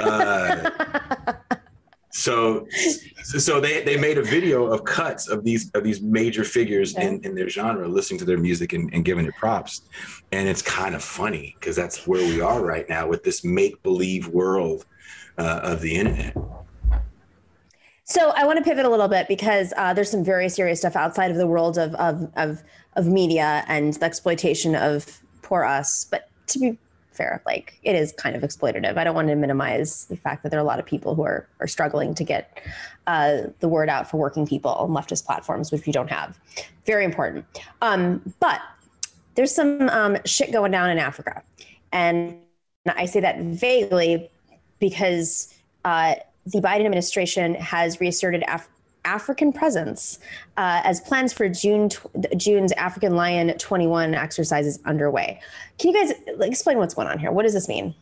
Uh, 0.00 0.70
so, 2.16 2.64
so 3.24 3.60
they, 3.60 3.82
they 3.82 3.96
made 3.96 4.18
a 4.18 4.22
video 4.22 4.66
of 4.66 4.84
cuts 4.84 5.28
of 5.28 5.42
these 5.42 5.72
of 5.74 5.82
these 5.82 6.00
major 6.00 6.44
figures 6.44 6.96
in, 6.96 7.20
in 7.24 7.34
their 7.34 7.48
genre, 7.48 7.88
listening 7.88 8.20
to 8.20 8.24
their 8.24 8.38
music 8.38 8.72
and, 8.72 8.88
and 8.94 9.04
giving 9.04 9.26
it 9.26 9.34
props, 9.34 9.82
and 10.30 10.48
it's 10.48 10.62
kind 10.62 10.94
of 10.94 11.02
funny 11.02 11.56
because 11.58 11.74
that's 11.74 12.06
where 12.06 12.22
we 12.22 12.40
are 12.40 12.64
right 12.64 12.88
now 12.88 13.08
with 13.08 13.24
this 13.24 13.44
make 13.44 13.82
believe 13.82 14.28
world 14.28 14.86
uh, 15.38 15.58
of 15.64 15.80
the 15.80 15.92
internet. 15.92 16.36
So 18.04 18.30
I 18.36 18.44
want 18.44 18.58
to 18.58 18.64
pivot 18.64 18.86
a 18.86 18.88
little 18.88 19.08
bit 19.08 19.26
because 19.26 19.72
uh, 19.76 19.92
there's 19.92 20.10
some 20.10 20.22
very 20.22 20.48
serious 20.48 20.78
stuff 20.78 20.94
outside 20.94 21.32
of 21.32 21.36
the 21.36 21.48
world 21.48 21.78
of, 21.78 21.96
of 21.96 22.30
of 22.36 22.62
of 22.94 23.08
media 23.08 23.64
and 23.66 23.92
the 23.92 24.04
exploitation 24.04 24.76
of 24.76 25.20
poor 25.42 25.64
us. 25.64 26.04
But 26.08 26.30
to 26.46 26.60
be 26.60 26.78
fair, 27.14 27.42
like 27.46 27.78
it 27.82 27.94
is 27.94 28.12
kind 28.12 28.36
of 28.36 28.42
exploitative. 28.42 28.96
I 28.96 29.04
don't 29.04 29.14
want 29.14 29.28
to 29.28 29.34
minimize 29.34 30.06
the 30.06 30.16
fact 30.16 30.42
that 30.42 30.50
there 30.50 30.58
are 30.58 30.62
a 30.62 30.66
lot 30.66 30.78
of 30.78 30.86
people 30.86 31.14
who 31.14 31.22
are 31.22 31.48
are 31.60 31.66
struggling 31.66 32.14
to 32.14 32.24
get 32.24 32.58
uh, 33.06 33.42
the 33.60 33.68
word 33.68 33.88
out 33.88 34.10
for 34.10 34.16
working 34.16 34.46
people 34.46 34.72
on 34.72 34.90
leftist 34.90 35.24
platforms, 35.24 35.70
which 35.72 35.86
we 35.86 35.92
don't 35.92 36.10
have. 36.10 36.38
Very 36.86 37.04
important. 37.04 37.44
Um, 37.82 38.22
but 38.40 38.60
there's 39.34 39.54
some 39.54 39.88
um, 39.88 40.16
shit 40.24 40.52
going 40.52 40.72
down 40.72 40.90
in 40.90 40.98
Africa, 40.98 41.42
and 41.92 42.36
I 42.86 43.06
say 43.06 43.20
that 43.20 43.38
vaguely 43.38 44.30
because 44.78 45.54
uh, 45.84 46.16
the 46.46 46.60
Biden 46.60 46.84
administration 46.84 47.54
has 47.54 48.00
reasserted 48.00 48.44
Af- 48.46 48.68
African 49.04 49.52
presence 49.52 50.18
uh, 50.56 50.80
as 50.84 51.00
plans 51.00 51.32
for 51.32 51.48
June 51.48 51.90
June's 52.36 52.72
African 52.72 53.16
Lion 53.16 53.56
21 53.56 54.14
exercises 54.14 54.78
underway. 54.84 55.40
Can 55.78 55.92
you 55.92 56.06
guys 56.06 56.16
explain 56.40 56.78
what's 56.78 56.94
going 56.94 57.08
on 57.08 57.18
here? 57.18 57.32
What 57.32 57.42
does 57.42 57.52
this 57.52 57.68
mean? 57.68 57.94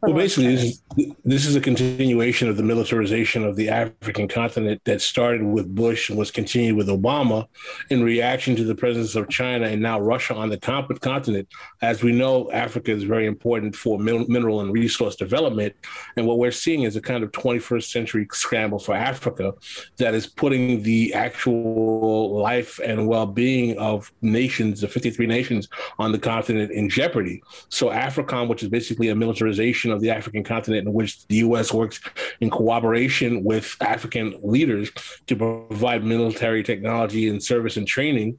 Well, 0.00 0.14
basically, 0.14 0.54
this 0.54 0.64
is, 0.64 0.82
this 1.24 1.46
is 1.46 1.56
a 1.56 1.60
continuation 1.60 2.48
of 2.48 2.56
the 2.56 2.62
militarization 2.62 3.44
of 3.44 3.56
the 3.56 3.68
African 3.68 4.28
continent 4.28 4.80
that 4.84 5.00
started 5.00 5.42
with 5.42 5.72
Bush 5.74 6.10
and 6.10 6.18
was 6.18 6.30
continued 6.30 6.76
with 6.76 6.88
Obama 6.88 7.46
in 7.90 8.02
reaction 8.02 8.56
to 8.56 8.64
the 8.64 8.74
presence 8.74 9.14
of 9.14 9.28
China 9.28 9.66
and 9.66 9.82
now 9.82 10.00
Russia 10.00 10.34
on 10.34 10.48
the 10.48 10.58
continent. 10.58 11.48
As 11.82 12.02
we 12.02 12.12
know, 12.12 12.50
Africa 12.52 12.92
is 12.92 13.04
very 13.04 13.26
important 13.26 13.74
for 13.74 13.98
mineral 13.98 14.60
and 14.60 14.72
resource 14.72 15.16
development. 15.16 15.74
And 16.16 16.26
what 16.26 16.38
we're 16.38 16.52
seeing 16.52 16.82
is 16.82 16.96
a 16.96 17.00
kind 17.00 17.22
of 17.22 17.32
21st 17.32 17.90
century 17.90 18.26
scramble 18.32 18.78
for 18.78 18.94
Africa 18.94 19.54
that 19.98 20.14
is 20.14 20.21
is 20.22 20.30
putting 20.30 20.82
the 20.82 21.12
actual 21.14 22.40
life 22.40 22.78
and 22.84 23.06
well-being 23.06 23.76
of 23.78 24.12
nations, 24.22 24.80
the 24.80 24.88
53 24.88 25.26
nations 25.26 25.68
on 25.98 26.12
the 26.12 26.18
continent, 26.18 26.70
in 26.72 26.88
jeopardy. 26.88 27.42
So 27.68 27.88
AFRICOM, 27.88 28.48
which 28.48 28.62
is 28.62 28.68
basically 28.68 29.08
a 29.08 29.14
militarization 29.14 29.90
of 29.90 30.00
the 30.00 30.10
African 30.10 30.44
continent, 30.44 30.86
in 30.86 30.92
which 30.92 31.26
the 31.26 31.36
U.S. 31.36 31.72
works 31.72 32.00
in 32.40 32.50
cooperation 32.50 33.42
with 33.44 33.76
African 33.80 34.38
leaders 34.42 34.90
to 35.26 35.36
provide 35.36 36.04
military 36.04 36.62
technology 36.62 37.28
and 37.28 37.42
service 37.42 37.76
and 37.76 37.86
training, 37.86 38.38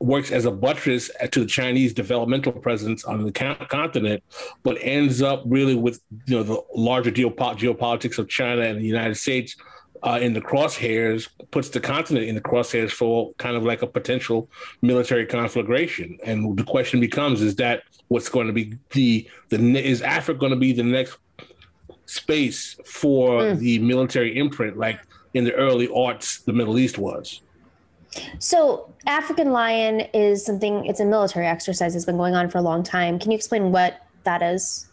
works 0.00 0.32
as 0.32 0.44
a 0.44 0.50
buttress 0.50 1.10
to 1.30 1.40
the 1.40 1.46
Chinese 1.46 1.94
developmental 1.94 2.52
presence 2.52 3.04
on 3.04 3.24
the 3.24 3.32
continent, 3.32 4.22
but 4.64 4.76
ends 4.80 5.22
up 5.22 5.42
really 5.46 5.76
with 5.76 6.00
you 6.26 6.36
know 6.36 6.42
the 6.42 6.60
larger 6.74 7.10
geopolitics 7.10 8.18
of 8.18 8.28
China 8.28 8.62
and 8.62 8.80
the 8.80 8.84
United 8.84 9.14
States 9.14 9.56
uh, 10.02 10.18
in 10.20 10.32
the 10.32 10.40
crosshairs, 10.40 11.28
puts 11.50 11.68
the 11.68 11.80
continent 11.80 12.26
in 12.26 12.34
the 12.34 12.40
crosshairs 12.40 12.90
for 12.90 13.32
kind 13.34 13.56
of 13.56 13.62
like 13.62 13.82
a 13.82 13.86
potential 13.86 14.50
military 14.80 15.26
conflagration. 15.26 16.18
And 16.24 16.56
the 16.56 16.64
question 16.64 17.00
becomes: 17.00 17.40
Is 17.40 17.56
that 17.56 17.84
what's 18.08 18.28
going 18.28 18.46
to 18.46 18.52
be 18.52 18.78
the 18.90 19.28
the 19.48 19.58
is 19.78 20.02
Africa 20.02 20.38
going 20.38 20.52
to 20.52 20.58
be 20.58 20.72
the 20.72 20.82
next 20.82 21.18
space 22.06 22.76
for 22.84 23.40
mm. 23.40 23.58
the 23.58 23.78
military 23.78 24.36
imprint, 24.36 24.76
like 24.76 25.00
in 25.34 25.44
the 25.44 25.54
early 25.54 25.88
aughts, 25.88 26.44
the 26.44 26.52
Middle 26.52 26.78
East 26.78 26.98
was? 26.98 27.40
So, 28.38 28.92
African 29.06 29.52
Lion 29.52 30.00
is 30.12 30.44
something, 30.44 30.84
it's 30.84 31.00
a 31.00 31.04
military 31.04 31.46
exercise 31.46 31.94
that's 31.94 32.04
been 32.04 32.18
going 32.18 32.34
on 32.34 32.50
for 32.50 32.58
a 32.58 32.62
long 32.62 32.82
time. 32.82 33.18
Can 33.18 33.30
you 33.30 33.36
explain 33.36 33.72
what 33.72 34.06
that 34.24 34.42
is? 34.42 34.86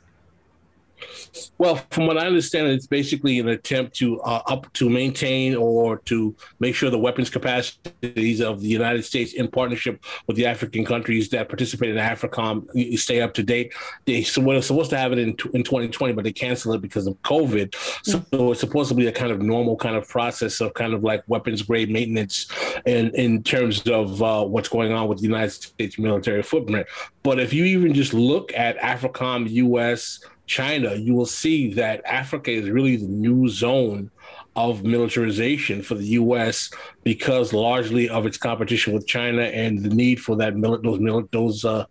Well, 1.58 1.76
from 1.92 2.08
what 2.08 2.18
I 2.18 2.28
understand, 2.28 2.68
it's 2.68 2.88
basically 2.88 3.40
an 3.40 3.50
attempt 3.50 3.96
to 3.98 4.22
uh, 4.22 4.42
up 4.48 4.72
to 4.74 4.90
maintain 4.90 5.56
or 5.56 5.98
to 6.06 6.36
make 6.60 6.76
sure 6.76 6.90
the 6.90 6.98
weapons 6.98 7.30
capacities 7.30 8.42
of 8.42 8.62
the 8.62 8.68
United 8.68 9.04
States, 9.04 9.34
in 9.34 9.48
partnership 9.50 10.04
with 10.28 10.38
the 10.38 10.46
African 10.46 10.86
countries 10.86 11.30
that 11.30 11.50
participate 11.50 11.90
in 11.90 11.98
AFRICOM, 11.98 12.98
stay 12.98 13.22
up 13.22 13.34
to 13.36 13.44
date. 13.44 13.74
They 14.06 14.26
were 14.38 14.62
supposed 14.62 14.90
to 14.92 14.98
have 14.98 15.12
it 15.12 15.20
in 15.20 15.30
in 15.54 15.64
2020, 15.64 16.14
but 16.14 16.24
they 16.24 16.32
canceled 16.32 16.76
it 16.76 16.82
because 16.82 17.08
of 17.08 17.22
COVID. 17.24 17.76
So 18.04 18.20
mm-hmm. 18.20 18.52
it's 18.52 18.60
supposed 18.60 18.90
to 18.90 18.96
be 18.96 19.08
a 19.08 19.12
kind 19.12 19.32
of 19.32 19.42
normal 19.42 19.76
kind 19.76 19.96
of 19.96 20.08
process 20.08 20.62
of 20.62 20.74
kind 20.74 20.94
of 20.94 21.04
like 21.04 21.24
weapons 21.28 21.62
grade 21.62 21.90
maintenance, 21.90 22.48
and 22.86 23.14
in 23.16 23.44
terms 23.44 23.88
of 23.88 24.22
uh, 24.22 24.46
what's 24.46 24.70
going 24.70 24.92
on 24.94 25.08
with 25.08 25.20
the 25.20 25.26
United 25.26 25.52
States 25.52 26.00
military 26.00 26.44
footprint. 26.44 26.88
But 27.24 27.40
if 27.40 27.54
you 27.54 27.66
even 27.66 27.94
just 27.94 28.14
look 28.14 28.54
at 28.56 28.78
AFRICOM, 28.78 29.50
U.S. 29.50 30.20
China, 30.50 30.96
you 30.96 31.14
will 31.14 31.28
see 31.28 31.72
that 31.76 32.02
Africa 32.06 32.50
is 32.50 32.72
really 32.72 32.96
the 32.98 33.08
new 33.08 33.48
zone 33.48 34.10
of 34.56 34.84
militarization 34.84 35.84
for 35.84 35.94
the 35.94 36.08
U.S. 36.22 36.72
because 37.04 37.54
largely 37.54 38.10
of 38.10 38.26
its 38.26 38.38
competition 38.38 38.94
with 38.94 39.06
China 39.06 39.44
and 39.44 39.80
the 39.84 39.90
need 39.90 40.20
for 40.20 40.36
that 40.38 40.60
those 40.60 41.30
those 41.32 41.66
uh, 41.66 41.86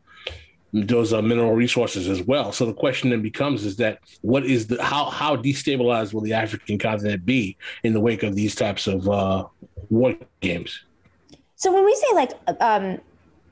those 0.72 1.12
uh, 1.12 1.22
mineral 1.22 1.54
resources 1.54 2.08
as 2.08 2.22
well. 2.24 2.50
So 2.50 2.66
the 2.66 2.74
question 2.74 3.10
then 3.10 3.22
becomes: 3.22 3.64
is 3.64 3.76
that 3.76 4.00
what 4.22 4.44
is 4.44 4.66
the 4.66 4.82
how 4.82 5.04
how 5.08 5.36
destabilized 5.36 6.12
will 6.12 6.22
the 6.22 6.34
African 6.34 6.78
continent 6.78 7.24
be 7.24 7.56
in 7.84 7.92
the 7.92 8.00
wake 8.00 8.24
of 8.24 8.34
these 8.34 8.56
types 8.56 8.88
of 8.88 9.08
uh, 9.08 9.46
war 9.88 10.16
games? 10.40 10.84
So 11.54 11.72
when 11.72 11.84
we 11.84 11.94
say 11.94 12.14
like 12.14 12.32
um, 12.60 12.98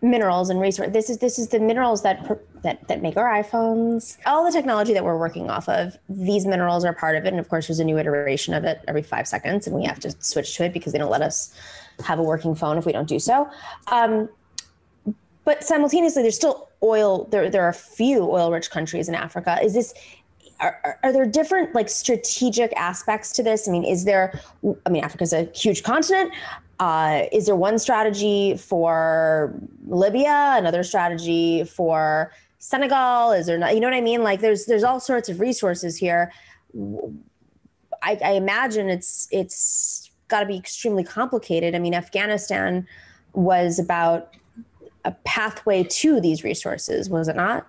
minerals 0.03 0.51
and 0.51 0.61
resource. 0.61 0.91
This 0.93 1.11
is 1.11 1.19
this 1.19 1.39
is 1.39 1.49
the 1.49 1.61
minerals 1.61 2.03
that 2.03 2.41
that 2.63 2.87
that 2.89 3.03
make 3.03 3.17
our 3.17 3.27
iPhones. 3.43 4.19
All 4.27 4.45
the 4.45 4.53
technology 4.53 4.93
that 4.93 5.05
we're 5.05 5.19
working 5.19 5.51
off 5.51 5.69
of. 5.69 5.97
These 6.09 6.47
minerals 6.47 6.85
are 6.85 6.93
part 6.93 7.17
of 7.17 7.25
it, 7.25 7.29
and 7.29 7.41
of 7.41 7.49
course, 7.49 7.69
there's 7.69 7.81
a 7.81 7.85
new 7.85 7.99
iteration 7.99 8.55
of 8.55 8.65
it 8.65 8.81
every 8.89 9.03
five 9.03 9.27
seconds, 9.27 9.67
and 9.67 9.75
we 9.75 9.85
have 9.85 10.01
to 10.01 10.15
switch 10.21 10.57
to 10.57 10.65
it 10.65 10.73
because 10.73 10.93
they 10.93 10.99
don't 10.99 11.11
let 11.11 11.23
us 11.23 11.55
have 12.05 12.19
a 12.19 12.23
working 12.23 12.55
phone 12.55 12.77
if 12.77 12.87
we 12.87 12.93
don't 12.93 13.09
do 13.09 13.19
so. 13.19 13.49
Um, 13.91 14.29
but 15.45 15.65
simultaneously, 15.65 16.23
there's 16.23 16.37
still 16.37 16.69
oil. 16.83 17.25
There 17.31 17.49
there 17.49 17.65
are 17.65 17.71
a 17.71 17.75
few 17.75 18.23
oil-rich 18.23 18.71
countries 18.71 19.09
in 19.09 19.15
Africa. 19.15 19.59
Is 19.63 19.75
this 19.75 19.95
are, 20.61 20.99
are, 21.03 21.13
there 21.13 21.27
different 21.27 21.75
like 21.75 21.89
strategic 21.89 22.73
aspects 22.77 23.33
to 23.33 23.43
this? 23.43 23.69
I 23.69 23.73
mean, 23.73 23.85
is 23.85 24.05
there? 24.05 24.41
I 24.87 24.91
mean, 24.91 25.05
Africa 25.05 25.25
is 25.25 25.33
a 25.33 25.45
huge 25.55 25.83
continent. 25.83 26.33
Uh, 26.79 27.25
is 27.33 27.47
there 27.47 27.57
one 27.57 27.79
strategy 27.79 28.57
for 28.57 29.55
Libya, 29.87 30.55
another 30.59 30.83
strategy 30.83 31.65
for 31.65 32.33
Senegal? 32.59 33.33
Is 33.33 33.47
there 33.47 33.59
not? 33.59 33.75
You 33.75 33.81
know 33.81 33.87
what 33.87 33.95
I 33.95 34.01
mean? 34.03 34.23
Like, 34.23 34.41
there's 34.41 34.67
there's 34.67 34.85
all 34.85 35.01
sorts 35.01 35.29
of 35.29 35.41
resources 35.41 35.97
here. 35.97 36.33
I, 38.03 38.19
I 38.23 38.33
imagine 38.33 38.91
it's 38.91 39.27
it's 39.31 40.11
got 40.29 40.41
to 40.41 40.47
be 40.47 40.57
extremely 40.57 41.05
complicated. 41.05 41.75
I 41.75 41.79
mean, 41.79 41.95
Afghanistan 41.95 42.87
was 43.33 43.79
about 43.79 44.35
a 45.05 45.13
pathway 45.25 45.85
to 45.85 46.21
these 46.21 46.43
resources, 46.43 47.09
was 47.09 47.29
it 47.29 47.37
not? 47.37 47.67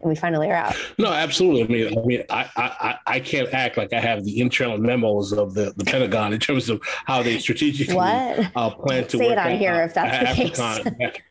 And 0.00 0.08
we 0.08 0.14
finally 0.14 0.48
are 0.50 0.54
out. 0.54 0.76
No, 0.98 1.12
absolutely. 1.12 1.62
I 1.62 1.66
mean, 1.66 1.98
I 1.98 2.02
mean, 2.02 2.24
I, 2.30 2.50
I, 2.56 2.98
I 3.06 3.20
can't 3.20 3.52
act 3.52 3.76
like 3.76 3.92
I 3.92 4.00
have 4.00 4.24
the 4.24 4.40
internal 4.40 4.78
memos 4.78 5.32
of 5.32 5.54
the, 5.54 5.72
the 5.76 5.84
Pentagon 5.84 6.32
in 6.32 6.40
terms 6.40 6.68
of 6.68 6.80
how 7.04 7.22
they 7.22 7.38
strategically 7.38 7.96
uh, 7.96 8.70
plan 8.70 9.06
to 9.08 9.18
say 9.18 9.32
it 9.32 9.38
on 9.38 9.58
here 9.58 9.82
if 9.82 9.94
that's 9.94 10.38
the 10.38 10.90
case. 10.90 11.22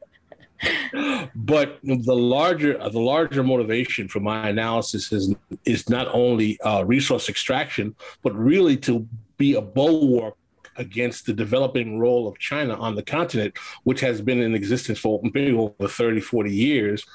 but 1.36 1.80
the 1.84 2.16
larger 2.16 2.78
the 2.90 3.00
larger 3.00 3.44
motivation 3.44 4.08
for 4.08 4.20
my 4.20 4.50
analysis 4.50 5.12
is 5.12 5.36
is 5.66 5.88
not 5.88 6.08
only 6.08 6.60
uh, 6.62 6.84
resource 6.84 7.30
extraction, 7.30 7.96
but 8.24 8.36
really 8.36 8.76
to 8.76 9.08
be 9.38 9.54
a 9.54 9.62
bulwark 9.62 10.36
against 10.78 11.26
the 11.26 11.34
developing 11.34 12.00
role 12.00 12.28
of 12.28 12.38
China 12.40 12.76
on 12.76 12.96
the 12.96 13.04
continent, 13.04 13.58
which 13.84 14.00
has 14.00 14.22
been 14.22 14.42
in 14.42 14.56
existence 14.56 15.00
for 15.00 15.20
maybe 15.34 15.52
over 15.54 15.88
30, 15.88 16.22
40 16.22 16.52
years, 16.52 17.06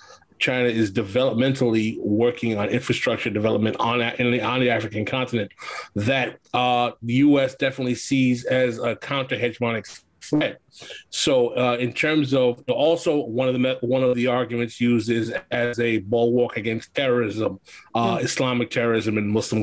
China 0.42 0.68
is 0.68 0.90
developmentally 0.90 1.98
working 2.00 2.58
on 2.58 2.68
infrastructure 2.68 3.30
development 3.30 3.76
on 3.78 4.00
the, 4.00 4.42
on 4.42 4.60
the 4.60 4.70
African 4.70 5.04
continent 5.04 5.52
that 5.94 6.38
uh, 6.52 6.90
the 7.00 7.14
U.S. 7.14 7.54
definitely 7.54 7.94
sees 7.94 8.44
as 8.44 8.78
a 8.78 8.96
counter 8.96 9.36
hegemonic 9.36 9.86
threat. 10.20 10.60
So, 11.10 11.56
uh, 11.56 11.76
in 11.78 11.92
terms 11.92 12.34
of 12.34 12.62
also 12.68 13.24
one 13.24 13.48
of 13.48 13.54
the 13.54 13.78
one 13.82 14.02
of 14.02 14.14
the 14.16 14.26
arguments 14.26 14.80
used 14.80 15.10
is 15.10 15.32
as 15.50 15.78
a 15.78 15.98
bulwark 15.98 16.56
against 16.56 16.94
terrorism, 16.94 17.60
uh, 17.94 18.16
mm. 18.16 18.24
Islamic 18.24 18.70
terrorism 18.70 19.18
in 19.18 19.28
Muslim 19.28 19.62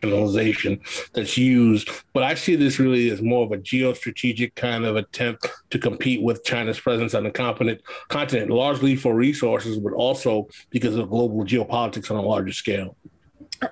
countryization 0.00 0.80
that's 1.12 1.36
used. 1.36 1.90
But 2.12 2.22
I 2.22 2.34
see 2.34 2.56
this 2.56 2.78
really 2.78 3.10
as 3.10 3.22
more 3.22 3.44
of 3.44 3.52
a 3.52 3.58
geostrategic 3.58 4.54
kind 4.54 4.84
of 4.84 4.96
attempt 4.96 5.46
to 5.70 5.78
compete 5.78 6.22
with 6.22 6.44
China's 6.44 6.80
presence 6.80 7.14
on 7.14 7.24
the 7.24 7.30
continent, 7.30 7.80
continent 8.08 8.50
largely 8.50 8.96
for 8.96 9.14
resources, 9.14 9.78
but 9.78 9.92
also 9.92 10.48
because 10.70 10.96
of 10.96 11.10
global 11.10 11.44
geopolitics 11.44 12.10
on 12.10 12.16
a 12.16 12.22
larger 12.22 12.52
scale. 12.52 12.96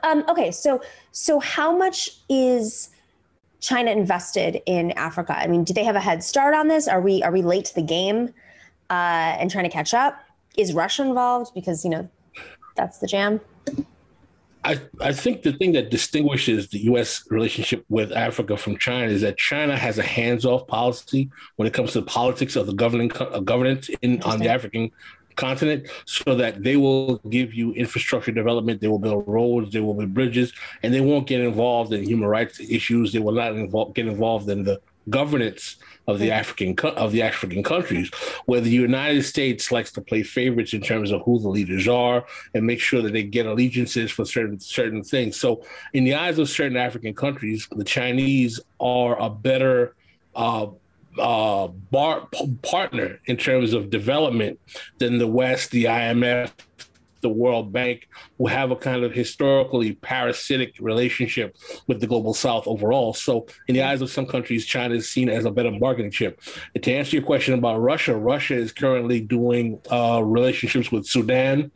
Um, 0.02 0.24
okay, 0.28 0.50
so 0.50 0.80
so 1.12 1.38
how 1.38 1.76
much 1.76 2.10
is 2.28 2.90
China 3.60 3.90
invested 3.90 4.60
in 4.66 4.90
Africa? 4.92 5.38
I 5.38 5.46
mean, 5.46 5.64
do 5.64 5.72
they 5.72 5.84
have 5.84 5.96
a 5.96 6.00
head 6.00 6.24
start 6.24 6.54
on 6.54 6.68
this? 6.68 6.88
Are 6.88 7.00
we 7.00 7.22
are 7.22 7.30
we 7.30 7.42
late 7.42 7.66
to 7.66 7.74
the 7.74 7.82
game 7.82 8.34
uh, 8.90 9.36
and 9.38 9.50
trying 9.50 9.64
to 9.64 9.70
catch 9.70 9.94
up? 9.94 10.20
Is 10.56 10.72
Russia 10.72 11.02
involved? 11.02 11.54
Because 11.54 11.84
you 11.84 11.90
know 11.90 12.08
that's 12.74 12.98
the 12.98 13.06
jam. 13.06 13.40
I, 14.66 14.80
I 15.00 15.12
think 15.12 15.42
the 15.42 15.52
thing 15.52 15.72
that 15.74 15.90
distinguishes 15.90 16.68
the 16.68 16.80
U.S. 16.90 17.24
relationship 17.30 17.84
with 17.88 18.10
Africa 18.10 18.56
from 18.56 18.76
China 18.78 19.06
is 19.12 19.20
that 19.20 19.38
China 19.38 19.76
has 19.76 19.98
a 19.98 20.02
hands-off 20.02 20.66
policy 20.66 21.30
when 21.54 21.68
it 21.68 21.72
comes 21.72 21.92
to 21.92 22.00
the 22.00 22.06
politics 22.06 22.56
of 22.56 22.66
the 22.66 22.72
governing 22.72 23.12
uh, 23.20 23.38
governance 23.38 23.88
in 24.02 24.20
on 24.24 24.40
the 24.40 24.48
African 24.48 24.90
continent 25.36 25.86
so 26.04 26.34
that 26.34 26.64
they 26.64 26.76
will 26.76 27.18
give 27.30 27.54
you 27.54 27.74
infrastructure 27.74 28.32
development, 28.32 28.80
they 28.80 28.88
will 28.88 28.98
build 28.98 29.22
roads, 29.28 29.72
they 29.72 29.78
will 29.78 29.94
build 29.94 30.12
bridges, 30.12 30.52
and 30.82 30.92
they 30.92 31.00
won't 31.00 31.28
get 31.28 31.40
involved 31.40 31.92
in 31.92 32.02
human 32.02 32.28
rights 32.28 32.58
issues. 32.58 33.12
They 33.12 33.20
will 33.20 33.32
not 33.34 33.52
involve, 33.52 33.94
get 33.94 34.08
involved 34.08 34.50
in 34.50 34.64
the 34.64 34.80
governance 35.08 35.76
of 36.06 36.18
the 36.18 36.30
African 36.30 36.78
of 36.90 37.12
the 37.12 37.22
African 37.22 37.62
countries, 37.62 38.10
where 38.46 38.60
the 38.60 38.70
United 38.70 39.22
States 39.22 39.72
likes 39.72 39.90
to 39.92 40.00
play 40.00 40.22
favorites 40.22 40.72
in 40.72 40.80
terms 40.80 41.10
of 41.10 41.22
who 41.22 41.38
the 41.38 41.48
leaders 41.48 41.88
are 41.88 42.24
and 42.54 42.66
make 42.66 42.80
sure 42.80 43.02
that 43.02 43.12
they 43.12 43.22
get 43.22 43.46
allegiances 43.46 44.10
for 44.10 44.24
certain 44.24 44.60
certain 44.60 45.02
things. 45.02 45.36
So, 45.36 45.64
in 45.92 46.04
the 46.04 46.14
eyes 46.14 46.38
of 46.38 46.48
certain 46.48 46.76
African 46.76 47.14
countries, 47.14 47.66
the 47.70 47.84
Chinese 47.84 48.60
are 48.80 49.20
a 49.20 49.30
better 49.30 49.96
uh, 50.34 50.68
uh, 51.18 51.68
bar, 51.68 52.28
p- 52.32 52.56
partner 52.62 53.20
in 53.26 53.36
terms 53.36 53.72
of 53.72 53.90
development 53.90 54.60
than 54.98 55.18
the 55.18 55.26
West, 55.26 55.70
the 55.70 55.84
IMF, 55.84 56.52
the 57.20 57.28
World 57.28 57.72
Bank, 57.72 58.08
who 58.38 58.46
have 58.46 58.70
a 58.70 58.76
kind 58.76 59.04
of 59.04 59.12
historically 59.12 59.94
parasitic 59.94 60.74
relationship 60.80 61.56
with 61.86 62.00
the 62.00 62.06
global 62.06 62.34
South 62.34 62.66
overall. 62.66 63.14
So, 63.14 63.46
in 63.68 63.74
the 63.74 63.82
eyes 63.82 64.02
of 64.02 64.10
some 64.10 64.26
countries, 64.26 64.66
China 64.66 64.94
is 64.94 65.10
seen 65.10 65.28
as 65.28 65.44
a 65.44 65.50
better 65.50 65.70
bargaining 65.70 66.10
chip. 66.10 66.40
And 66.74 66.82
to 66.84 66.92
answer 66.92 67.16
your 67.16 67.24
question 67.24 67.54
about 67.54 67.80
Russia, 67.80 68.16
Russia 68.16 68.54
is 68.54 68.72
currently 68.72 69.20
doing 69.20 69.80
uh, 69.90 70.22
relationships 70.22 70.92
with 70.92 71.06
Sudan. 71.06 71.70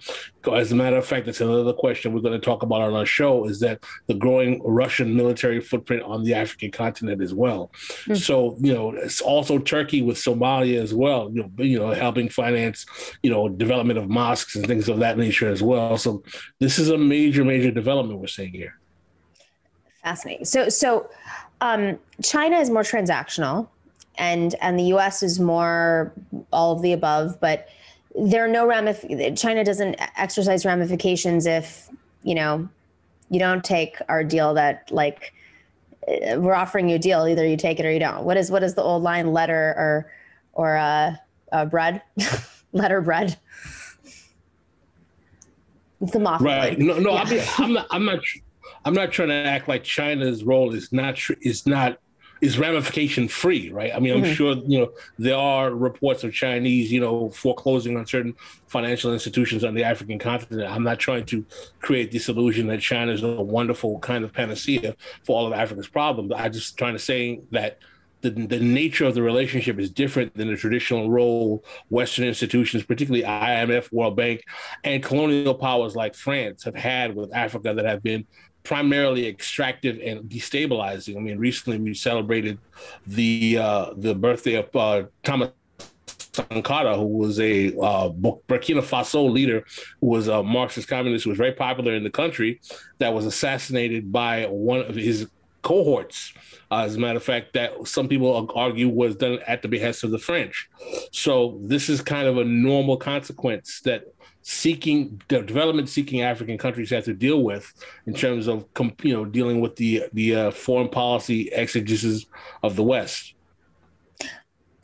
As 0.51 0.73
a 0.73 0.75
matter 0.75 0.97
of 0.97 1.07
fact, 1.07 1.27
that's 1.27 1.41
another 1.41 1.73
question 1.73 2.13
we're 2.13 2.21
going 2.21 2.39
to 2.39 2.45
talk 2.45 2.63
about 2.63 2.81
on 2.81 2.95
our 2.95 3.07
show 3.07 3.45
is 3.45 3.61
that 3.61 3.85
the 4.07 4.15
growing 4.15 4.63
Russian 4.65 5.15
military 5.15 5.61
footprint 5.61 6.03
on 6.03 6.25
the 6.25 6.35
African 6.35 6.71
continent 6.71 7.23
as 7.23 7.35
well. 7.35 7.71
Mm-hmm. 7.75 8.15
So, 8.15 8.57
you 8.61 8.73
know, 8.73 8.93
it's 8.93 9.21
also 9.21 9.59
Turkey 9.59 10.01
with 10.03 10.17
Somalia 10.17 10.81
as 10.83 10.95
well, 10.95 11.31
you 11.33 11.43
know, 11.43 11.65
you 11.65 11.79
know, 11.79 11.91
helping 11.91 12.29
finance, 12.29 12.87
you 13.23 13.31
know, 13.31 13.49
development 13.49 13.99
of 13.99 14.09
mosques 14.09 14.57
and 14.57 14.67
things 14.67 14.89
of 14.89 14.99
that 15.01 15.19
nature 15.19 15.51
as 15.51 15.63
well. 15.63 15.99
So 15.99 16.23
this 16.61 16.79
is 16.79 16.91
a 16.91 16.99
major, 16.99 17.45
major 17.45 17.71
development 17.71 18.21
we're 18.21 18.27
seeing 18.27 18.53
here. 18.53 18.79
Fascinating. 20.05 20.45
So, 20.45 20.69
so 20.69 21.11
um, 21.61 21.99
China 22.23 22.59
is 22.59 22.71
more 22.71 22.83
transactional, 22.83 23.69
and 24.17 24.55
and 24.61 24.79
the 24.79 24.85
U.S. 24.85 25.23
is 25.23 25.41
more 25.41 26.13
all 26.53 26.73
of 26.73 26.83
the 26.83 26.93
above. 26.93 27.41
But 27.41 27.69
there 28.15 28.45
are 28.45 28.49
no 28.49 28.67
ramif- 28.67 29.39
China 29.39 29.65
doesn't 29.65 29.97
exercise 30.17 30.65
ramifications 30.65 31.47
if 31.47 31.89
you 32.23 32.35
know 32.35 32.69
you 33.31 33.39
don't 33.39 33.65
take 33.65 33.97
our 34.09 34.23
deal 34.23 34.55
that 34.55 34.91
like 34.91 35.33
uh, 36.09 36.39
we're 36.41 36.55
offering 36.55 36.89
you 36.89 36.97
a 36.97 36.99
deal 36.99 37.27
either 37.27 37.47
you 37.47 37.57
take 37.57 37.79
it 37.79 37.87
or 37.87 37.93
you 37.93 38.01
don't 38.01 38.25
what 38.25 38.37
is 38.37 38.51
what 38.51 38.63
is 38.63 38.75
the 38.75 38.83
old 38.83 39.03
line 39.03 39.33
letter 39.33 39.75
or 39.77 40.13
or 40.53 40.77
uh, 40.77 41.15
uh 41.53 41.65
bread 41.65 42.03
letter 42.73 43.01
bread 43.01 43.39
it's 46.01 46.13
the 46.13 46.19
mafia 46.19 46.47
right 46.47 46.79
no 46.79 46.99
no 46.99 47.13
yeah. 47.13 47.23
I 47.23 47.31
mean, 47.31 47.43
i'm 47.59 47.73
not 47.73 47.87
i'm 47.91 48.05
not 48.05 48.21
i'm 48.85 48.95
not 48.95 49.13
trying 49.13 49.29
to 49.29 49.35
act 49.35 49.69
like 49.69 49.85
china's 49.85 50.45
role 50.45 50.75
is 50.75 50.93
not 50.93 51.19
is 51.43 51.67
not 51.67 51.99
is 52.41 52.59
ramification 52.59 53.29
free, 53.29 53.71
right? 53.71 53.93
I 53.95 53.99
mean, 53.99 54.15
I'm 54.15 54.23
mm-hmm. 54.23 54.33
sure 54.33 54.55
you 54.67 54.81
know 54.81 54.93
there 55.19 55.37
are 55.37 55.73
reports 55.73 56.25
of 56.25 56.33
Chinese, 56.33 56.91
you 56.91 57.01
know, 57.01 57.31
foreclosing 57.31 57.97
on 57.97 58.07
certain 58.07 58.35
financial 58.67 59.13
institutions 59.13 59.65
on 59.65 59.75
the 59.75 59.85
African 59.85 60.19
continent. 60.19 60.71
I'm 60.71 60.83
not 60.83 60.99
trying 60.99 61.27
to 61.27 61.45
create 61.81 62.11
this 62.11 62.29
illusion 62.29 62.67
that 62.69 62.81
China 62.81 63.13
is 63.13 63.23
a 63.23 63.43
wonderful 63.43 63.99
kind 63.99 64.25
of 64.25 64.33
panacea 64.33 64.97
for 65.25 65.37
all 65.37 65.47
of 65.47 65.53
Africa's 65.53 65.89
problems. 65.89 66.33
I'm 66.35 66.53
just 66.53 66.79
trying 66.79 66.95
to 66.95 66.99
say 66.99 67.41
that 67.51 67.79
the, 68.23 68.31
the 68.31 68.61
nature 68.61 69.05
of 69.05 69.15
the 69.15 69.23
relationship 69.23 69.79
is 69.79 69.91
different 69.91 70.35
than 70.35 70.49
the 70.49 70.57
traditional 70.57 71.11
role 71.11 71.65
Western 71.89 72.27
institutions, 72.27 72.85
particularly 72.85 73.25
IMF, 73.25 73.93
World 73.93 74.17
Bank, 74.17 74.45
and 74.85 75.03
colonial 75.03 75.55
powers 75.55 75.97
like 75.97 76.15
France 76.15 76.65
have 76.65 76.75
had 76.75 77.15
with 77.15 77.35
Africa 77.35 77.75
that 77.75 77.85
have 77.85 78.03
been 78.03 78.27
primarily 78.63 79.27
extractive 79.27 79.99
and 80.05 80.29
destabilizing. 80.29 81.17
I 81.17 81.21
mean, 81.21 81.39
recently 81.39 81.79
we 81.79 81.95
celebrated 81.95 82.59
the 83.07 83.59
uh, 83.59 83.87
the 83.97 84.15
birthday 84.15 84.55
of 84.55 84.77
uh, 84.77 85.05
Thomas 85.23 85.51
Sankara, 86.33 86.97
who 86.97 87.07
was 87.07 87.41
a 87.41 87.69
uh, 87.69 88.11
Burkina 88.11 88.83
Faso 88.83 89.31
leader, 89.31 89.65
who 90.01 90.09
was 90.09 90.29
a 90.29 90.43
Marxist 90.43 90.89
communist, 90.89 91.25
who 91.25 91.31
was 91.31 91.39
very 91.39 91.53
popular 91.53 91.95
in 91.95 92.05
the 92.05 92.11
country, 92.11 92.61
that 92.99 93.13
was 93.13 93.27
assassinated 93.27 94.13
by 94.13 94.47
one 94.47 94.81
of 94.81 94.95
his 94.95 95.29
cohorts. 95.63 96.33
Uh, 96.71 96.85
as 96.85 96.95
a 96.95 97.01
matter 97.01 97.17
of 97.17 97.25
fact, 97.25 97.53
that 97.55 97.87
some 97.87 98.07
people 98.07 98.49
argue 98.55 98.89
was 98.89 99.17
done 99.17 99.41
at 99.47 99.63
the 99.63 99.69
behest 99.69 100.05
of 100.05 100.13
the 100.13 100.19
French. 100.19 100.69
So 101.11 101.59
this 101.63 101.89
is 101.89 102.01
kind 102.01 102.29
of 102.29 102.39
a 102.39 102.45
normal 102.45 102.97
consequence 102.97 103.81
that 103.81 104.05
seeking 104.43 105.21
development 105.29 105.89
seeking 105.89 106.23
African 106.23 106.57
countries 106.57 106.91
have 106.91 107.05
to 107.05 107.13
deal 107.13 107.43
with 107.43 107.73
in 108.07 108.15
terms 108.15 108.47
of 108.47 108.65
you 109.03 109.13
know 109.13 109.25
dealing 109.25 109.61
with 109.61 109.77
the 109.77 110.05
the 110.13 110.35
uh, 110.35 110.51
foreign 110.51 110.89
policy 110.89 111.49
exegesis 111.53 112.27
of 112.63 112.77
the 112.77 112.83
West. 112.83 113.35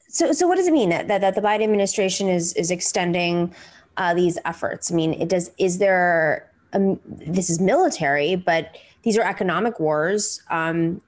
So, 0.09 0.33
so 0.33 0.47
what 0.47 0.57
does 0.57 0.67
it 0.67 0.73
mean 0.73 0.91
that 0.91 1.09
that, 1.09 1.21
that 1.21 1.35
the 1.35 1.41
Biden 1.41 1.63
administration 1.63 2.29
is 2.29 2.53
is 2.55 2.71
extending 2.71 3.55
uh, 3.97 4.13
these 4.15 4.39
efforts? 4.45 4.91
I 4.91 4.95
mean, 4.95 5.15
it 5.15 5.29
does. 5.29 5.51
Is 5.59 5.79
there 5.79 6.51
um, 6.73 7.01
this 7.07 7.49
is 7.49 7.61
military, 7.61 8.37
but 8.37 8.77
these 9.03 9.17
are 9.17 9.23
economic 9.23 9.79
wars. 9.79 10.43
Um, 10.51 11.01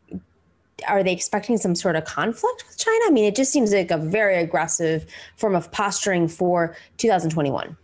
are 0.86 1.02
they 1.02 1.12
expecting 1.12 1.56
some 1.56 1.74
sort 1.74 1.96
of 1.96 2.04
conflict 2.04 2.64
with 2.66 2.78
China? 2.78 3.04
I 3.06 3.10
mean, 3.10 3.24
it 3.24 3.34
just 3.34 3.52
seems 3.52 3.72
like 3.72 3.90
a 3.90 3.98
very 3.98 4.36
aggressive 4.36 5.06
form 5.36 5.54
of 5.54 5.70
posturing 5.72 6.28
for 6.28 6.76
2021. 6.98 7.76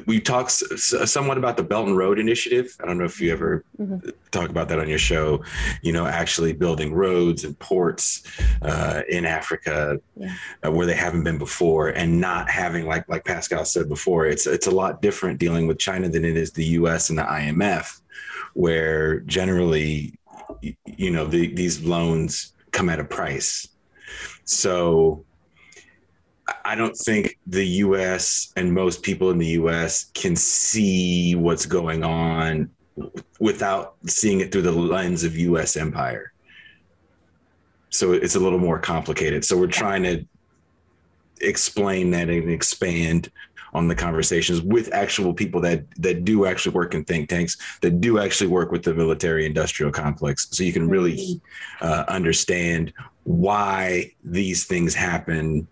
we 0.05 0.19
talked 0.19 0.51
somewhat 0.51 1.37
about 1.37 1.57
the 1.57 1.63
Belt 1.63 1.87
and 1.87 1.97
Road 1.97 2.19
Initiative. 2.19 2.75
I 2.81 2.85
don't 2.85 2.97
know 2.97 3.05
if 3.05 3.19
you 3.19 3.31
ever 3.31 3.63
mm-hmm. 3.79 4.09
talk 4.31 4.49
about 4.49 4.69
that 4.69 4.79
on 4.79 4.87
your 4.87 4.99
show. 4.99 5.43
You 5.81 5.93
know, 5.93 6.05
actually 6.05 6.53
building 6.53 6.93
roads 6.93 7.43
and 7.43 7.57
ports 7.59 8.23
uh, 8.61 9.01
in 9.09 9.25
Africa 9.25 9.99
yeah. 10.15 10.33
uh, 10.65 10.71
where 10.71 10.85
they 10.85 10.95
haven't 10.95 11.23
been 11.23 11.37
before, 11.37 11.89
and 11.89 12.19
not 12.19 12.49
having 12.49 12.85
like 12.85 13.07
like 13.09 13.25
Pascal 13.25 13.65
said 13.65 13.89
before, 13.89 14.25
it's 14.25 14.47
it's 14.47 14.67
a 14.67 14.71
lot 14.71 15.01
different 15.01 15.39
dealing 15.39 15.67
with 15.67 15.79
China 15.79 16.09
than 16.09 16.25
it 16.25 16.37
is 16.37 16.51
the 16.51 16.65
U.S. 16.65 17.09
and 17.09 17.17
the 17.17 17.23
IMF, 17.23 18.01
where 18.53 19.19
generally, 19.21 20.19
you 20.85 21.11
know, 21.11 21.25
the, 21.25 21.53
these 21.53 21.83
loans 21.83 22.53
come 22.71 22.89
at 22.89 22.99
a 22.99 23.03
price. 23.03 23.67
So 24.45 25.23
I 26.69 26.75
don't 26.75 26.95
think 26.95 27.39
the 27.47 27.65
US 27.65 28.53
and 28.55 28.71
most 28.71 29.01
people 29.01 29.31
in 29.31 29.39
the 29.39 29.57
US 29.61 30.11
can 30.13 30.35
see 30.35 31.33
what's 31.33 31.65
going 31.65 32.03
on 32.03 32.69
without 33.39 33.95
seeing 34.05 34.41
it 34.41 34.51
through 34.51 34.61
the 34.61 34.71
lens 34.71 35.23
of 35.23 35.35
US 35.35 35.75
empire. 35.75 36.31
So 37.89 38.13
it's 38.13 38.35
a 38.35 38.39
little 38.39 38.59
more 38.59 38.77
complicated. 38.77 39.43
So 39.43 39.57
we're 39.57 39.65
trying 39.65 40.03
to 40.03 40.23
explain 41.41 42.11
that 42.11 42.29
and 42.29 42.51
expand 42.51 43.31
on 43.73 43.87
the 43.87 43.95
conversations 43.95 44.61
with 44.61 44.93
actual 44.93 45.33
people 45.33 45.61
that 45.61 45.89
that 45.97 46.23
do 46.23 46.45
actually 46.45 46.75
work 46.75 46.93
in 46.93 47.03
think 47.03 47.29
tanks 47.29 47.57
that 47.81 47.99
do 47.99 48.19
actually 48.19 48.47
work 48.47 48.71
with 48.71 48.83
the 48.83 48.93
military 48.93 49.45
industrial 49.45 49.91
complex 49.91 50.47
so 50.51 50.63
you 50.63 50.73
can 50.73 50.87
really 50.87 51.39
uh, 51.81 52.03
understand 52.07 52.91
why 53.23 54.11
these 54.23 54.65
things 54.65 54.95
happen 54.95 55.67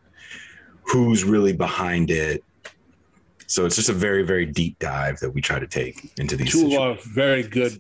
who's 0.88 1.24
really 1.24 1.54
behind 1.54 2.12
it. 2.12 2.44
So 3.48 3.66
it's 3.66 3.76
just 3.76 3.90
a 3.90 3.94
very, 3.94 4.24
very 4.24 4.46
deep 4.46 4.78
dive 4.80 5.20
that 5.20 5.32
we 5.32 5.42
try 5.42 5.60
to 5.60 5.68
take 5.68 6.12
into 6.18 6.36
these. 6.36 6.52
Two 6.52 6.76
are 6.78 6.98
very 7.14 7.44
good, 7.44 7.80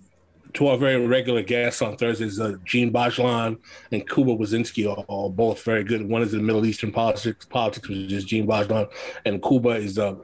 to 0.53 0.67
our 0.67 0.77
very 0.77 1.05
regular 1.05 1.43
guests 1.43 1.81
on 1.81 1.97
Thursdays, 1.97 2.39
uh, 2.39 2.55
Jean 2.63 2.91
Bajlan 2.91 3.57
and 3.91 4.09
Kuba 4.09 4.35
Wazinski 4.35 4.89
are, 4.89 5.05
are, 5.07 5.29
both 5.29 5.63
very 5.63 5.83
good. 5.83 6.07
One 6.07 6.21
is 6.21 6.33
in 6.33 6.45
Middle 6.45 6.65
Eastern 6.65 6.91
politics, 6.91 7.45
politics, 7.45 7.87
which 7.87 8.11
is 8.11 8.25
Jean 8.25 8.47
Bajlan, 8.47 8.89
and 9.25 9.41
Kuba 9.43 9.69
is 9.69 9.99
uh, 9.99 10.15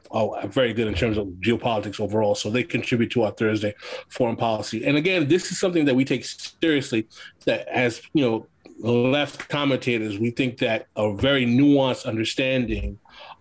very 0.46 0.72
good 0.72 0.88
in 0.88 0.94
terms 0.94 1.18
of 1.18 1.26
geopolitics 1.40 2.00
overall. 2.00 2.34
So 2.34 2.50
they 2.50 2.64
contribute 2.64 3.10
to 3.12 3.22
our 3.22 3.30
Thursday 3.32 3.74
foreign 4.08 4.36
policy. 4.36 4.84
And 4.84 4.96
again, 4.96 5.28
this 5.28 5.52
is 5.52 5.60
something 5.60 5.84
that 5.84 5.94
we 5.94 6.04
take 6.04 6.24
seriously. 6.24 7.06
That 7.46 7.68
as 7.68 8.02
you 8.12 8.22
know, 8.24 8.46
left 8.92 9.48
commentators, 9.48 10.18
we 10.18 10.30
think 10.30 10.58
that 10.58 10.86
a 10.96 11.14
very 11.14 11.46
nuanced 11.46 12.06
understanding 12.06 12.98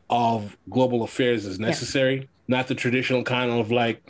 of 0.10 0.58
global 0.69 1.03
affairs 1.03 1.45
is 1.45 1.60
necessary. 1.60 2.15
Yeah. 2.15 2.25
Not 2.47 2.67
the 2.67 2.75
traditional 2.75 3.23
kind 3.23 3.51
of 3.51 3.71
like 3.71 4.03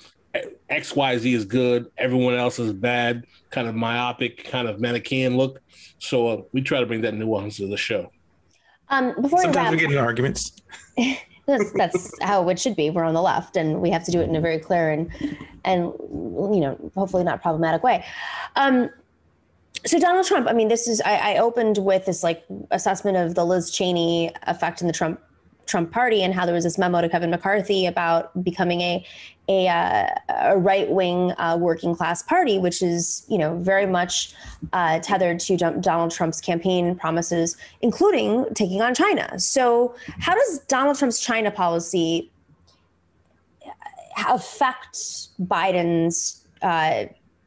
XYZ 0.69 1.33
is 1.33 1.45
good, 1.45 1.91
everyone 1.97 2.35
else 2.35 2.59
is 2.59 2.73
bad, 2.73 3.25
kind 3.51 3.67
of 3.67 3.75
myopic, 3.75 4.43
kind 4.45 4.67
of 4.67 4.79
Manichaean 4.79 5.37
look. 5.37 5.61
So 5.99 6.27
uh, 6.27 6.41
we 6.51 6.61
try 6.61 6.79
to 6.79 6.85
bring 6.85 7.01
that 7.01 7.13
nuance 7.13 7.57
to 7.57 7.67
the 7.67 7.77
show. 7.77 8.11
Um, 8.89 9.13
before 9.21 9.41
Sometimes 9.41 9.55
we, 9.55 9.61
wrap, 9.61 9.71
we 9.71 9.77
get 9.77 9.89
into 9.91 9.99
arguments. 9.99 10.61
that's, 11.45 11.71
that's 11.73 12.23
how 12.23 12.47
it 12.49 12.59
should 12.59 12.75
be. 12.75 12.89
We're 12.89 13.03
on 13.03 13.13
the 13.13 13.21
left, 13.21 13.55
and 13.57 13.81
we 13.81 13.89
have 13.91 14.03
to 14.05 14.11
do 14.11 14.19
it 14.19 14.29
in 14.29 14.35
a 14.35 14.41
very 14.41 14.59
clear 14.59 14.91
and 14.91 15.11
and 15.65 15.93
you 16.53 16.59
know 16.59 16.91
hopefully 16.95 17.23
not 17.23 17.41
problematic 17.41 17.83
way. 17.83 18.03
Um, 18.55 18.89
so 19.85 19.99
Donald 19.99 20.25
Trump, 20.25 20.47
I 20.47 20.53
mean, 20.53 20.69
this 20.69 20.87
is 20.87 21.01
I, 21.01 21.33
I 21.33 21.37
opened 21.37 21.77
with 21.79 22.05
this 22.05 22.23
like 22.23 22.43
assessment 22.71 23.17
of 23.17 23.35
the 23.35 23.45
Liz 23.45 23.69
Cheney 23.69 24.31
effect 24.43 24.81
in 24.81 24.87
the 24.87 24.93
Trump 24.93 25.19
Trump 25.65 25.91
party 25.91 26.21
and 26.21 26.33
how 26.33 26.45
there 26.45 26.55
was 26.55 26.63
this 26.65 26.77
memo 26.77 27.01
to 27.01 27.07
Kevin 27.07 27.29
McCarthy 27.29 27.85
about 27.85 28.43
becoming 28.43 28.81
a 28.81 29.05
a, 29.49 29.67
uh, 29.67 30.07
a 30.29 30.57
right 30.57 30.89
wing 30.89 31.33
uh, 31.37 31.57
working 31.59 31.93
class 31.93 32.23
party, 32.23 32.57
which 32.57 32.81
is 32.81 33.25
you 33.27 33.37
know 33.37 33.57
very 33.57 33.85
much 33.85 34.33
uh, 34.71 34.99
tethered 34.99 35.39
to 35.41 35.57
Donald 35.57 36.11
Trump's 36.11 36.39
campaign 36.39 36.95
promises, 36.95 37.57
including 37.81 38.45
taking 38.53 38.81
on 38.81 38.93
China. 38.95 39.37
So, 39.37 39.95
how 40.19 40.33
does 40.33 40.59
Donald 40.67 40.97
Trump's 40.97 41.19
China 41.19 41.51
policy 41.51 42.31
uh, 43.65 43.69
affect 44.29 44.95
Biden's 45.41 46.45
uh, 46.61 47.05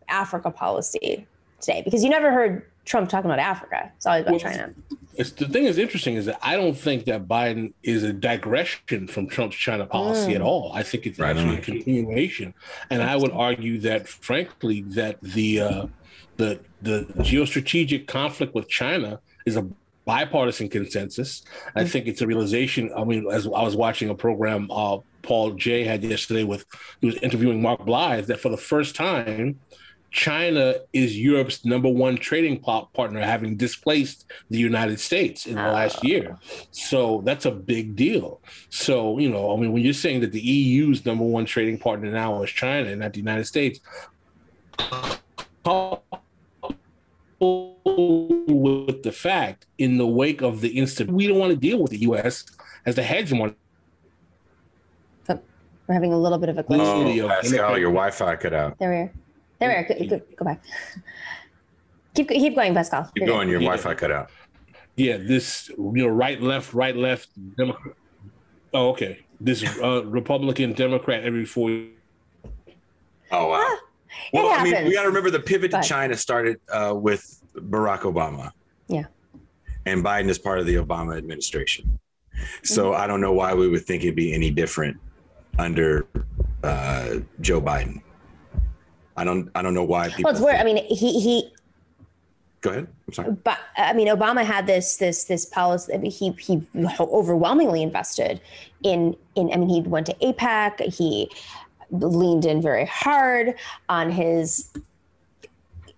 Africa 0.09 0.51
policy 0.51 1.27
today? 1.61 1.83
Because 1.85 2.05
you 2.05 2.11
never 2.11 2.31
heard 2.31 2.67
Trump 2.85 3.09
talking 3.09 3.31
about 3.31 3.39
Africa; 3.41 3.93
it's 3.97 4.07
always 4.07 4.23
about 4.23 4.33
well, 4.33 4.41
China 4.41 4.75
it's 5.17 5.31
the 5.33 5.49
thing 5.49 5.65
is 5.65 5.79
interesting 5.79 6.15
is 6.15 6.27
that 6.27 6.39
I 6.43 6.57
don't 6.57 6.77
think 6.77 7.07
that 7.07 7.27
Biden 7.27 7.73
is 7.83 8.03
a 8.03 8.13
digression 8.13 9.09
from 9.09 9.29
Trump's 9.29 9.57
China 9.57 9.87
policy 9.87 10.33
mm. 10.33 10.37
at 10.37 10.43
all. 10.43 10.73
I 10.75 10.83
think 10.83 11.07
it's 11.07 11.19
right 11.19 11.31
actually 11.37 11.57
on. 11.57 11.59
a 11.59 11.63
continuation, 11.63 12.55
and 12.91 13.03
I 13.03 13.17
would 13.17 13.33
argue 13.33 13.79
that, 13.81 14.07
frankly, 14.07 14.83
that 14.89 15.21
the 15.23 15.61
uh, 15.61 15.87
the 16.37 16.61
the 16.83 17.07
geostrategic 17.19 18.07
conflict 18.07 18.55
with 18.55 18.69
China 18.69 19.21
is 19.47 19.57
a 19.57 19.67
bipartisan 20.05 20.69
consensus. 20.69 21.43
I 21.75 21.85
mm. 21.85 21.89
think 21.89 22.07
it's 22.07 22.21
a 22.21 22.27
realization. 22.27 22.93
I 22.97 23.05
mean, 23.05 23.27
as 23.31 23.47
I 23.47 23.63
was 23.63 23.75
watching 23.75 24.11
a 24.11 24.15
program 24.15 24.71
uh, 24.71 24.99
Paul 25.23 25.53
Jay 25.53 25.83
had 25.85 26.05
yesterday 26.05 26.45
with 26.45 26.67
he 27.01 27.07
was 27.07 27.17
interviewing 27.17 27.63
Mark 27.63 27.81
Blyth 27.81 28.27
that 28.27 28.41
for 28.41 28.51
the 28.51 28.57
first 28.57 28.95
time 28.95 29.59
China 30.17 30.75
is 30.95 31.19
Europe's 31.19 31.67
number 31.67 31.91
one 31.91 32.17
trading 32.17 32.59
partner, 32.59 33.21
having 33.21 33.55
displaced 33.55 34.25
the 34.49 34.57
United 34.57 34.99
States 34.99 35.45
in 35.45 35.57
the 35.57 35.69
ah. 35.69 35.73
last 35.73 36.03
year. 36.03 36.39
So 36.71 37.21
that's 37.27 37.45
a 37.45 37.51
big 37.51 37.95
deal. 37.97 38.41
So, 38.71 39.19
you 39.19 39.29
know, 39.29 39.53
I 39.53 39.61
mean, 39.61 39.73
when 39.73 39.83
you're 39.83 39.93
saying 39.93 40.23
that 40.23 40.33
the 40.33 40.41
EU's 40.41 41.05
number 41.05 41.23
one 41.23 41.45
trading 41.45 41.79
partner 41.79 42.11
now 42.11 42.43
is 42.43 42.51
China 42.51 42.89
and 42.89 43.01
not 43.01 43.13
the 43.13 43.19
United 43.19 43.45
States, 43.45 43.79
with 47.39 49.03
the 49.03 49.13
fact 49.13 49.67
in 49.77 49.99
the 49.99 50.07
wake 50.07 50.41
of 50.41 50.63
the 50.63 50.71
instant, 50.79 51.13
we 51.13 51.27
don't 51.27 51.39
want 51.39 51.51
to 51.51 51.59
deal 51.59 51.79
with 51.79 51.91
the 51.91 52.01
U.S. 52.11 52.47
as 52.87 52.95
the 52.95 53.03
hegemon. 53.03 53.55
We're 55.29 55.95
having 55.95 56.15
a 56.15 56.19
little 56.19 56.39
bit 56.39 56.49
of 56.49 56.57
a 56.57 56.65
glitch. 56.65 56.81
Oh, 56.81 57.29
Pascal, 57.29 57.79
your 57.79 57.91
Wi-Fi 57.91 58.37
cut 58.37 58.55
out. 58.55 58.79
There 58.79 58.91
we 58.91 58.97
are. 58.97 59.13
There 59.59 59.69
we 59.69 59.75
are. 59.75 60.07
Go, 60.09 60.21
go, 60.37 60.45
back. 60.45 60.63
Keep 62.15 62.29
keep 62.29 62.55
going, 62.55 62.73
Pascal. 62.75 63.05
Keep 63.05 63.13
You're 63.17 63.27
going. 63.27 63.49
Good. 63.49 63.53
Your 63.53 63.61
yeah. 63.61 63.69
Wi-Fi 63.69 63.95
cut 63.95 64.11
out. 64.11 64.31
Yeah, 64.97 65.19
this 65.19 65.69
you 65.69 65.93
know 65.93 66.07
right 66.07 66.41
left 66.41 66.73
right 66.73 66.97
left 66.97 67.29
Democrat. 67.59 67.95
Oh, 68.73 68.89
okay. 68.91 69.19
This 69.39 69.63
uh, 69.83 70.03
Republican 70.07 70.73
Democrat 70.73 71.25
every 71.25 71.45
four. 71.45 71.69
Oh 73.31 73.49
wow. 73.49 73.59
Ah, 73.61 73.81
well, 74.33 74.49
I 74.49 74.65
mean, 74.65 74.85
we 74.87 74.95
got 74.95 75.03
to 75.03 75.09
remember 75.09 75.31
the 75.31 75.41
pivot 75.41 75.71
to 75.73 75.83
China 75.83 76.17
started 76.17 76.59
uh, 76.73 76.95
with 76.97 77.43
Barack 77.55 78.01
Obama. 78.01 78.53
Yeah. 78.89 79.05
And 79.85 80.03
Biden 80.03 80.29
is 80.29 80.39
part 80.39 80.59
of 80.59 80.67
the 80.67 80.77
Obama 80.77 81.19
administration. 81.19 81.99
So 82.63 82.91
mm-hmm. 82.91 83.03
I 83.03 83.07
don't 83.07 83.21
know 83.21 83.33
why 83.33 83.55
we 83.55 83.69
would 83.69 83.85
think 83.85 84.03
it'd 84.03 84.17
be 84.17 84.33
any 84.33 84.51
different 84.51 84.97
under 85.59 86.07
uh, 86.63 87.17
Joe 87.41 87.61
Biden. 87.61 88.01
I 89.17 89.25
don't 89.25 89.51
I 89.55 89.63
don't 89.63 89.75
know 89.75 89.85
why 89.85 90.09
people. 90.09 90.25
Well, 90.25 90.33
it's 90.35 90.41
weird. 90.41 90.57
I 90.57 90.65
mean, 90.65 90.85
he 90.87 91.21
he. 91.21 91.53
Go 92.61 92.71
ahead. 92.71 92.89
I'm 93.07 93.15
sorry. 93.15 93.33
But 93.33 93.59
I 93.77 93.93
mean, 93.93 94.09
Obama 94.09 94.45
had 94.45 94.67
this 94.67 94.97
this 94.97 95.25
this 95.25 95.47
policy. 95.47 95.95
I 95.95 95.99
mean, 95.99 96.11
he 96.11 96.31
he 96.33 96.63
overwhelmingly 97.01 97.83
invested 97.83 98.41
in 98.83 99.17
in. 99.35 99.53
I 99.53 99.57
mean, 99.57 99.69
he 99.69 99.81
went 99.83 100.07
to 100.07 100.15
APEC. 100.15 100.93
He 100.93 101.31
leaned 101.91 102.45
in 102.45 102.61
very 102.61 102.87
hard 102.87 103.55
on 103.89 104.11
his 104.11 104.71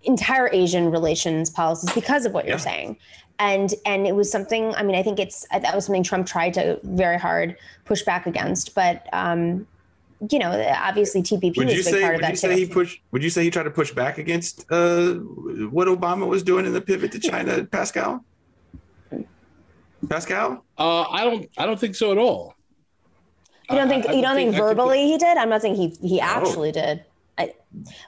entire 0.05 0.49
Asian 0.53 0.91
relations 0.91 1.51
policies 1.51 1.93
because 1.93 2.25
of 2.25 2.33
what 2.33 2.47
you're 2.47 2.59
saying. 2.59 2.99
And 3.41 3.73
and 3.87 4.07
it 4.07 4.15
was 4.15 4.31
something. 4.31 4.75
I 4.75 4.83
mean, 4.83 4.97
I 4.97 5.03
think 5.03 5.19
it's 5.19 5.47
that 5.51 5.75
was 5.75 5.87
something 5.87 6.03
Trump 6.03 6.27
tried 6.27 6.55
to 6.55 6.79
very 6.85 7.19
hard 7.19 7.57
push 7.85 8.03
back 8.03 8.27
against, 8.27 8.75
but. 8.75 9.09
um 9.13 9.67
you 10.31 10.39
know, 10.39 10.51
obviously 10.77 11.23
TPP 11.23 11.57
would 11.57 11.67
was 11.67 11.75
a 11.75 11.77
big 11.77 11.85
say, 11.85 12.01
part 12.01 12.15
of 12.17 12.21
that. 12.23 12.27
Would 12.29 12.31
you 12.31 12.37
say 12.37 12.59
he 12.59 12.67
pushed? 12.67 13.01
Would 13.13 13.23
you 13.23 13.31
say 13.31 13.45
he 13.45 13.51
tried 13.51 13.65
to 13.65 13.71
push 13.71 13.93
back 13.93 14.19
against 14.19 14.67
uh, 14.71 15.15
what 15.15 15.89
Obama 15.89 16.27
was 16.27 16.43
doing 16.43 16.67
in 16.67 16.73
the 16.73 16.81
pivot 16.81 17.13
to 17.13 17.21
China, 17.21 17.65
Pascal? 17.71 18.25
Pascal? 20.09 20.65
Uh, 20.77 21.03
I 21.03 21.25
don't. 21.25 21.49
I 21.57 21.67
don't 21.67 21.79
think 21.79 21.95
so 21.95 22.13
at 22.13 22.19
all. 22.19 22.55
You 23.71 23.77
don't 23.77 23.89
think? 23.89 24.07
I, 24.07 24.13
I 24.13 24.15
you 24.15 24.23
don't 24.23 24.35
think, 24.35 24.51
think 24.53 24.63
verbally 24.63 25.07
he 25.07 25.19
did? 25.19 25.37
I'm 25.37 25.49
not 25.49 25.63
saying 25.63 25.77
he 25.77 25.97
he 26.03 26.21
actually 26.21 26.73
did. 26.73 27.05
I, 27.39 27.55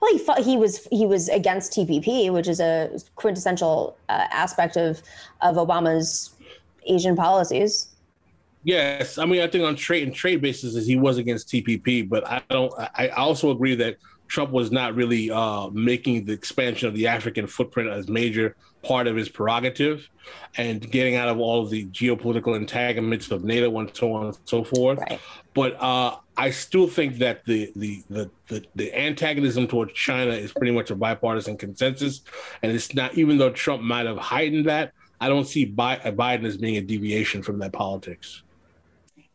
well, 0.02 0.12
he 0.12 0.18
fought, 0.18 0.40
he 0.40 0.56
was 0.56 0.88
he 0.90 1.06
was 1.06 1.28
against 1.28 1.72
TPP, 1.72 2.32
which 2.32 2.48
is 2.48 2.58
a 2.58 2.90
quintessential 3.14 3.96
uh, 4.08 4.26
aspect 4.30 4.76
of 4.76 5.02
of 5.42 5.56
Obama's 5.56 6.30
Asian 6.86 7.14
policies. 7.14 7.88
Yes, 8.62 9.18
I 9.18 9.24
mean 9.24 9.40
I 9.40 9.46
think 9.46 9.64
on 9.64 9.74
trade 9.74 10.02
and 10.02 10.14
trade 10.14 10.42
basis 10.42 10.86
he 10.86 10.96
was 10.96 11.18
against 11.18 11.48
TPP, 11.48 12.08
but 12.08 12.26
I 12.26 12.42
don't. 12.50 12.72
I 12.94 13.08
also 13.08 13.50
agree 13.50 13.74
that 13.76 13.96
Trump 14.28 14.52
was 14.52 14.70
not 14.70 14.94
really 14.94 15.30
uh, 15.30 15.68
making 15.70 16.24
the 16.24 16.32
expansion 16.32 16.88
of 16.88 16.94
the 16.94 17.06
African 17.06 17.46
footprint 17.46 17.88
as 17.88 18.08
major 18.08 18.54
part 18.82 19.06
of 19.06 19.16
his 19.16 19.28
prerogative, 19.28 20.08
and 20.56 20.88
getting 20.90 21.16
out 21.16 21.28
of 21.28 21.38
all 21.38 21.62
of 21.62 21.70
the 21.70 21.86
geopolitical 21.86 22.54
entanglements 22.54 23.30
of 23.30 23.44
NATO 23.44 23.76
and 23.78 23.94
so 23.94 24.12
on 24.12 24.26
and 24.26 24.38
so 24.44 24.62
forth. 24.62 24.98
Right. 25.00 25.20
But 25.52 25.74
uh, 25.82 26.16
I 26.36 26.50
still 26.50 26.86
think 26.86 27.16
that 27.18 27.44
the, 27.44 27.72
the 27.74 28.02
the, 28.08 28.30
the 28.48 28.64
the 28.76 28.94
antagonism 28.94 29.66
towards 29.66 29.94
China 29.94 30.32
is 30.32 30.52
pretty 30.52 30.72
much 30.72 30.90
a 30.90 30.94
bipartisan 30.94 31.56
consensus, 31.56 32.20
and 32.62 32.70
it's 32.70 32.94
not. 32.94 33.14
Even 33.16 33.38
though 33.38 33.50
Trump 33.50 33.82
might 33.82 34.06
have 34.06 34.18
heightened 34.18 34.66
that, 34.66 34.92
I 35.20 35.28
don't 35.28 35.46
see 35.46 35.66
Biden 35.66 36.44
as 36.44 36.56
being 36.56 36.76
a 36.76 36.82
deviation 36.82 37.42
from 37.42 37.58
that 37.58 37.72
politics. 37.72 38.42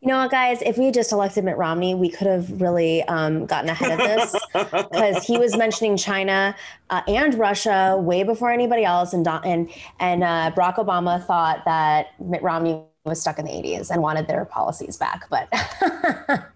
You 0.06 0.12
know 0.12 0.18
what, 0.18 0.30
guys? 0.30 0.62
If 0.62 0.78
we 0.78 0.84
had 0.84 0.94
just 0.94 1.10
elected 1.10 1.42
Mitt 1.42 1.56
Romney, 1.56 1.96
we 1.96 2.08
could 2.08 2.28
have 2.28 2.60
really 2.60 3.02
um, 3.08 3.44
gotten 3.44 3.68
ahead 3.68 3.90
of 3.90 3.98
this 3.98 4.36
because 4.52 5.24
he 5.24 5.36
was 5.36 5.56
mentioning 5.56 5.96
China 5.96 6.54
uh, 6.90 7.02
and 7.08 7.34
Russia 7.34 7.96
way 8.00 8.22
before 8.22 8.52
anybody 8.52 8.84
else, 8.84 9.12
and 9.12 9.26
and 9.26 9.68
and 9.98 10.22
uh, 10.22 10.52
Barack 10.54 10.76
Obama 10.76 11.26
thought 11.26 11.64
that 11.64 12.10
Mitt 12.20 12.40
Romney 12.40 12.84
was 13.02 13.20
stuck 13.20 13.40
in 13.40 13.46
the 13.46 13.50
'80s 13.50 13.90
and 13.90 14.00
wanted 14.00 14.28
their 14.28 14.44
policies 14.44 14.96
back, 14.96 15.28
but. 15.28 15.48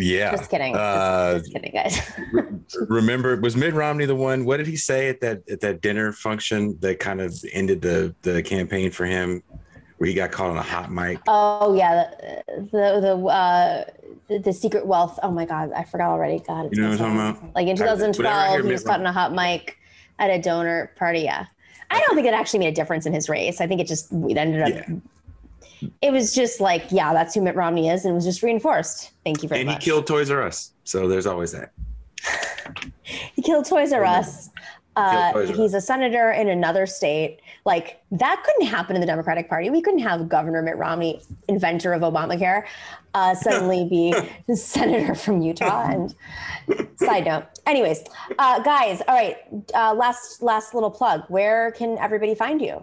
yeah. 0.00 0.32
Just 0.32 0.50
kidding. 0.50 0.74
Uh, 0.74 1.34
just, 1.34 1.44
just 1.44 1.54
kidding, 1.54 1.70
guys. 1.72 2.00
remember, 2.88 3.36
was 3.36 3.54
Mitt 3.54 3.72
Romney 3.72 4.04
the 4.04 4.16
one? 4.16 4.44
What 4.44 4.56
did 4.56 4.66
he 4.66 4.76
say 4.76 5.10
at 5.10 5.20
that 5.20 5.48
at 5.48 5.60
that 5.60 5.80
dinner 5.80 6.10
function 6.10 6.76
that 6.80 6.98
kind 6.98 7.20
of 7.20 7.32
ended 7.52 7.82
the 7.82 8.16
the 8.22 8.42
campaign 8.42 8.90
for 8.90 9.06
him? 9.06 9.44
Where 9.98 10.08
he 10.08 10.14
got 10.14 10.30
caught 10.30 10.50
on 10.50 10.56
a 10.56 10.62
hot 10.62 10.90
mic. 10.90 11.20
Oh 11.26 11.74
yeah, 11.74 12.10
the 12.46 12.62
the 12.72 13.00
the, 13.00 13.26
uh, 13.26 13.84
the, 14.28 14.38
the 14.38 14.52
secret 14.52 14.86
wealth. 14.86 15.18
Oh 15.22 15.30
my 15.30 15.44
god, 15.44 15.72
I 15.72 15.84
forgot 15.84 16.10
already. 16.10 16.38
God, 16.40 16.70
you 16.72 16.80
know 16.80 16.90
what 16.90 17.00
I'm 17.00 17.16
talking 17.16 17.42
about? 17.42 17.54
Like 17.54 17.66
in 17.66 17.76
2012, 17.76 18.64
he 18.64 18.72
was 18.72 18.84
caught 18.84 19.00
on 19.00 19.06
a 19.06 19.12
hot 19.12 19.32
mic 19.34 19.76
at 20.18 20.30
a 20.30 20.40
donor 20.40 20.92
party. 20.96 21.20
Yeah, 21.20 21.46
I 21.90 22.00
don't 22.00 22.14
think 22.14 22.26
it 22.26 22.34
actually 22.34 22.60
made 22.60 22.68
a 22.68 22.72
difference 22.72 23.06
in 23.06 23.12
his 23.12 23.28
race. 23.28 23.60
I 23.60 23.66
think 23.66 23.80
it 23.80 23.86
just 23.86 24.12
it 24.12 24.36
ended 24.36 24.62
up. 24.62 24.68
Yeah. 24.68 25.90
It 26.02 26.12
was 26.12 26.34
just 26.34 26.60
like, 26.60 26.86
yeah, 26.90 27.12
that's 27.12 27.36
who 27.36 27.40
Mitt 27.40 27.54
Romney 27.54 27.88
is, 27.88 28.04
and 28.04 28.10
it 28.12 28.14
was 28.14 28.24
just 28.24 28.42
reinforced. 28.42 29.12
Thank 29.24 29.44
you 29.44 29.48
very 29.48 29.60
and 29.60 29.68
much. 29.68 29.74
And 29.74 29.82
he 29.82 29.90
killed 29.90 30.06
Toys 30.06 30.30
R 30.30 30.42
Us, 30.42 30.72
so 30.84 31.06
there's 31.06 31.26
always 31.26 31.52
that. 31.52 31.72
he 33.34 33.42
killed 33.42 33.64
Toys 33.64 33.92
R 33.92 34.04
Us. 34.04 34.50
Uh, 34.96 35.32
Toys 35.32 35.50
R 35.50 35.52
Us. 35.52 35.58
he's 35.58 35.74
a 35.74 35.80
senator 35.80 36.30
in 36.32 36.48
another 36.48 36.86
state. 36.86 37.40
Like 37.68 38.00
that 38.12 38.42
couldn't 38.44 38.66
happen 38.66 38.96
in 38.96 39.02
the 39.02 39.06
Democratic 39.06 39.46
Party. 39.50 39.68
We 39.68 39.82
couldn't 39.82 40.00
have 40.00 40.26
Governor 40.26 40.62
Mitt 40.62 40.78
Romney, 40.78 41.20
inventor 41.48 41.92
of 41.92 42.00
Obamacare, 42.00 42.64
uh, 43.12 43.34
suddenly 43.34 43.86
be 43.90 44.14
the 44.46 44.56
senator 44.56 45.14
from 45.14 45.42
Utah. 45.42 45.86
And 45.86 46.14
side 46.98 47.26
note, 47.26 47.44
anyways, 47.66 48.04
uh, 48.38 48.60
guys, 48.60 49.02
all 49.06 49.14
right. 49.14 49.36
Uh, 49.74 49.92
last 49.92 50.40
last 50.40 50.72
little 50.72 50.90
plug. 50.90 51.24
Where 51.28 51.72
can 51.72 51.98
everybody 51.98 52.34
find 52.34 52.62
you? 52.62 52.82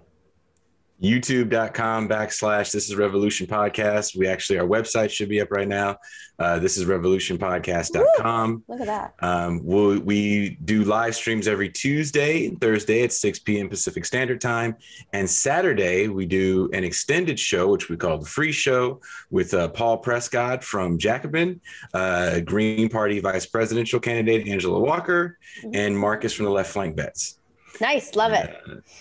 youtube.com 1.01 2.07
backslash 2.07 2.71
this 2.71 2.87
is 2.87 2.95
revolution 2.95 3.45
podcast. 3.45 4.17
We 4.17 4.27
actually 4.27 4.59
our 4.59 4.67
website 4.67 5.09
should 5.09 5.27
be 5.27 5.41
up 5.41 5.51
right 5.51 5.67
now 5.67 5.97
uh, 6.39 6.59
this 6.59 6.77
is 6.77 6.85
revolutionpodcast.com 6.85 8.63
Look 8.67 8.81
at 8.81 8.87
that. 8.87 9.13
um, 9.19 9.61
we'll, 9.63 9.99
we 9.99 10.57
do 10.63 10.83
live 10.83 11.15
streams 11.15 11.47
every 11.47 11.69
tuesday 11.69 12.47
and 12.47 12.59
thursday 12.61 13.03
at 13.03 13.11
6 13.11 13.39
p.m 13.39 13.67
pacific 13.69 14.05
standard 14.05 14.39
time. 14.39 14.75
And 15.11 15.29
saturday 15.29 16.07
we 16.07 16.25
do 16.25 16.69
an 16.73 16.83
extended 16.83 17.39
show 17.39 17.67
which 17.67 17.89
we 17.89 17.97
call 17.97 18.17
the 18.17 18.25
free 18.25 18.51
show 18.53 19.01
with 19.29 19.53
uh, 19.53 19.67
paul 19.69 20.01
prescod 20.01 20.63
from 20.63 20.97
jacobin 20.97 21.59
uh, 21.93 22.39
green 22.39 22.87
party 22.89 23.19
vice 23.19 23.45
presidential 23.45 23.99
candidate 23.99 24.47
angela 24.47 24.79
walker 24.79 25.37
and 25.73 25.97
marcus 25.97 26.33
from 26.33 26.45
the 26.45 26.51
left 26.51 26.71
flank 26.71 26.95
bets 26.95 27.37
Nice, 27.82 28.15
love 28.15 28.32
it. 28.34 28.55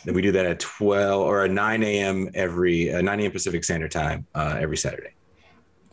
and 0.06 0.14
we 0.14 0.22
do 0.22 0.32
that 0.32 0.46
at 0.46 0.58
12 0.60 1.22
or 1.22 1.44
at 1.44 1.50
9 1.50 1.82
a.m. 1.82 2.30
every 2.34 2.92
uh, 2.92 3.00
9 3.00 3.20
a.m. 3.20 3.30
Pacific 3.30 3.64
Standard 3.64 3.90
Time 3.90 4.26
uh, 4.34 4.56
every 4.60 4.76
Saturday. 4.76 5.10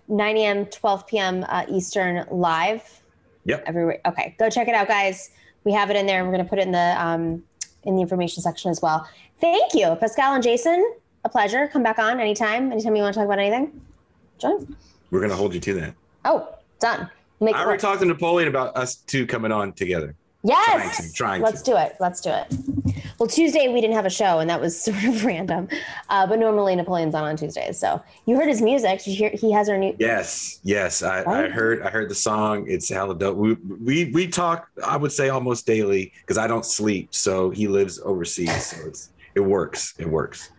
9 0.08 0.38
a.m., 0.38 0.66
12 0.66 1.08
p.m. 1.08 1.46
Uh, 1.48 1.66
Eastern 1.70 2.26
live. 2.30 3.02
Yep. 3.46 3.64
Everywhere. 3.66 4.00
Okay, 4.06 4.36
go 4.38 4.50
check 4.50 4.68
it 4.68 4.76
out, 4.76 4.88
guys. 4.88 5.32
We 5.64 5.72
have 5.74 5.90
it 5.90 5.96
in 5.96 6.06
there. 6.06 6.20
And 6.20 6.28
we're 6.28 6.34
going 6.36 6.46
to 6.46 6.50
put 6.50 6.60
it 6.60 6.64
in 6.64 6.72
the 6.72 6.96
um, 7.04 7.44
in 7.84 7.96
the 7.96 8.02
information 8.02 8.44
section 8.44 8.70
as 8.72 8.82
well. 8.82 9.08
Thank 9.40 9.74
you, 9.74 9.96
Pascal 9.96 10.34
and 10.34 10.44
Jason. 10.44 10.94
A 11.24 11.30
pleasure. 11.30 11.68
Come 11.68 11.82
back 11.84 11.98
on 12.00 12.20
anytime. 12.20 12.72
Anytime 12.72 12.96
you 12.96 13.04
want 13.04 13.14
to 13.14 13.20
talk 13.20 13.26
about 13.26 13.40
anything. 13.40 13.80
Join. 14.38 14.76
We're 15.12 15.20
going 15.20 15.30
to 15.32 15.36
hold 15.36 15.54
you 15.54 15.60
to 15.60 15.74
that. 15.76 15.94
Oh, 16.26 16.56
done. 16.80 17.10
Make 17.40 17.56
I 17.56 17.60
already 17.60 17.74
work. 17.76 17.80
talked 17.80 18.02
to 18.02 18.06
Napoleon 18.06 18.48
about 18.50 18.76
us 18.76 18.96
two 18.96 19.26
coming 19.26 19.52
on 19.52 19.74
together. 19.74 20.16
Yes. 20.44 20.66
Trying 20.66 21.08
to, 21.08 21.14
trying 21.14 21.42
Let's 21.42 21.62
to. 21.62 21.72
do 21.72 21.78
it. 21.78 21.96
Let's 22.00 22.22
do 22.22 22.32
it. 22.32 22.48
Well, 23.20 23.28
Tuesday 23.28 23.68
we 23.68 23.82
didn't 23.82 23.96
have 23.96 24.08
a 24.08 24.10
show, 24.10 24.40
and 24.40 24.50
that 24.50 24.60
was 24.60 24.82
sort 24.84 25.04
of 25.04 25.24
random. 25.24 25.68
Uh, 26.10 26.26
but 26.26 26.40
normally 26.40 26.76
Napoleon's 26.76 27.14
on 27.14 27.24
on 27.24 27.38
Tuesdays. 27.38 27.78
So 27.78 28.02
you 28.26 28.36
heard 28.36 28.48
his 28.48 28.62
music. 28.62 29.04
Did 29.04 29.12
you 29.12 29.16
hear? 29.16 29.30
He 29.30 29.52
has 29.52 29.70
our 29.70 29.78
new. 29.78 29.96
Yes, 30.00 30.60
yes. 30.64 31.04
I, 31.04 31.24
I 31.24 31.50
heard 31.50 31.84
I 31.84 31.90
heard 31.90 32.10
the 32.10 32.16
song. 32.16 32.66
It's 32.68 32.90
hella 32.90 33.16
dope. 33.16 33.38
We 33.38 33.54
we, 33.54 34.06
we 34.06 34.28
talk, 34.28 34.70
I 34.86 34.98
would 34.98 35.12
say 35.12 35.30
almost 35.30 35.68
daily 35.68 36.12
because 36.22 36.38
I 36.38 36.48
don't 36.48 36.66
sleep. 36.66 37.14
So 37.14 37.52
he 37.52 37.68
lives 37.68 38.00
overseas. 38.04 38.66
So 38.66 38.88
it's 38.88 39.12
it 39.36 39.42
works. 39.42 39.94
It 40.00 40.10
works. 40.10 40.50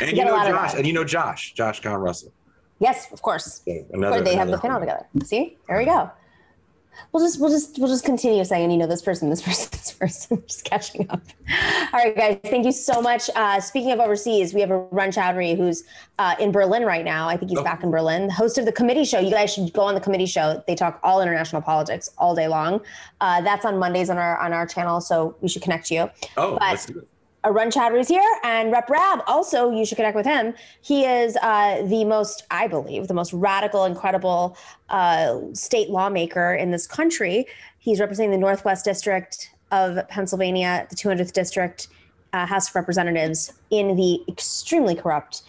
And 0.00 0.12
You 0.12 0.18
you 0.18 0.24
know 0.24 0.36
Josh, 0.36 0.74
and 0.74 0.86
you 0.86 0.92
know 0.92 1.04
Josh, 1.04 1.54
Josh 1.54 1.80
Con 1.80 1.98
Russell. 2.00 2.32
Yes, 2.78 3.10
of 3.12 3.22
course. 3.22 3.62
Another, 3.66 4.18
or 4.18 4.20
they 4.20 4.34
have 4.34 4.48
the 4.48 4.54
another 4.54 4.60
panel 4.60 4.80
together. 4.80 5.06
See, 5.24 5.56
there 5.66 5.78
we 5.78 5.86
go. 5.86 6.10
We'll 7.12 7.24
just 7.24 7.40
we'll 7.40 7.50
just 7.50 7.78
we'll 7.78 7.88
just 7.88 8.04
continue 8.04 8.44
saying 8.44 8.70
you 8.70 8.76
know 8.76 8.86
this 8.86 9.02
person, 9.02 9.30
this 9.30 9.42
person, 9.46 9.68
this 9.72 9.92
person, 9.92 10.42
just 10.46 10.64
catching 10.64 11.08
up. 11.10 11.20
All 11.92 12.00
right, 12.00 12.16
guys, 12.16 12.38
thank 12.44 12.64
you 12.64 12.72
so 12.72 13.00
much. 13.00 13.30
Uh, 13.34 13.60
speaking 13.60 13.92
of 13.92 14.00
overseas, 14.00 14.52
we 14.54 14.60
have 14.60 14.70
Arun 14.70 15.10
Chaudhary 15.10 15.56
who's 15.56 15.84
uh, 16.18 16.34
in 16.40 16.52
Berlin 16.52 16.84
right 16.84 17.04
now. 17.04 17.28
I 17.28 17.36
think 17.36 17.50
he's 17.50 17.58
Oh. 17.58 17.64
back 17.64 17.82
in 17.82 17.90
Berlin. 17.90 18.28
Host 18.30 18.58
of 18.58 18.64
the 18.64 18.72
committee 18.72 19.04
show. 19.04 19.18
You 19.18 19.30
guys 19.30 19.52
should 19.52 19.72
go 19.72 19.82
on 19.82 19.94
the 19.94 20.00
committee 20.00 20.26
show. 20.26 20.62
They 20.66 20.74
talk 20.74 21.00
all 21.02 21.20
international 21.22 21.62
politics 21.62 22.10
all 22.18 22.34
day 22.34 22.48
long. 22.48 22.80
Uh, 23.20 23.40
that's 23.40 23.64
on 23.64 23.78
Mondays 23.78 24.10
on 24.10 24.18
our 24.18 24.38
on 24.38 24.52
our 24.52 24.66
channel, 24.66 25.00
so 25.00 25.36
we 25.40 25.48
should 25.48 25.62
connect 25.62 25.90
you. 25.90 26.10
Oh, 26.36 26.52
But- 26.58 26.62
let's 26.62 26.86
do 26.86 26.98
it. 26.98 27.08
Arun 27.46 27.68
is 27.96 28.08
here, 28.08 28.38
and 28.42 28.72
Rep 28.72 28.90
Rabb 28.90 29.22
also. 29.28 29.70
You 29.70 29.86
should 29.86 29.96
connect 29.96 30.16
with 30.16 30.26
him. 30.26 30.52
He 30.82 31.04
is 31.04 31.36
uh, 31.40 31.82
the 31.86 32.04
most, 32.04 32.44
I 32.50 32.66
believe, 32.66 33.06
the 33.06 33.14
most 33.14 33.32
radical, 33.32 33.84
incredible 33.84 34.58
uh, 34.88 35.38
state 35.52 35.88
lawmaker 35.88 36.54
in 36.54 36.72
this 36.72 36.88
country. 36.88 37.46
He's 37.78 38.00
representing 38.00 38.32
the 38.32 38.38
Northwest 38.38 38.84
District 38.84 39.50
of 39.70 40.06
Pennsylvania, 40.08 40.88
the 40.90 40.96
200th 40.96 41.32
District 41.32 41.86
uh, 42.32 42.46
House 42.46 42.68
of 42.68 42.74
Representatives 42.74 43.52
in 43.70 43.94
the 43.94 44.20
extremely 44.28 44.96
corrupt 44.96 45.42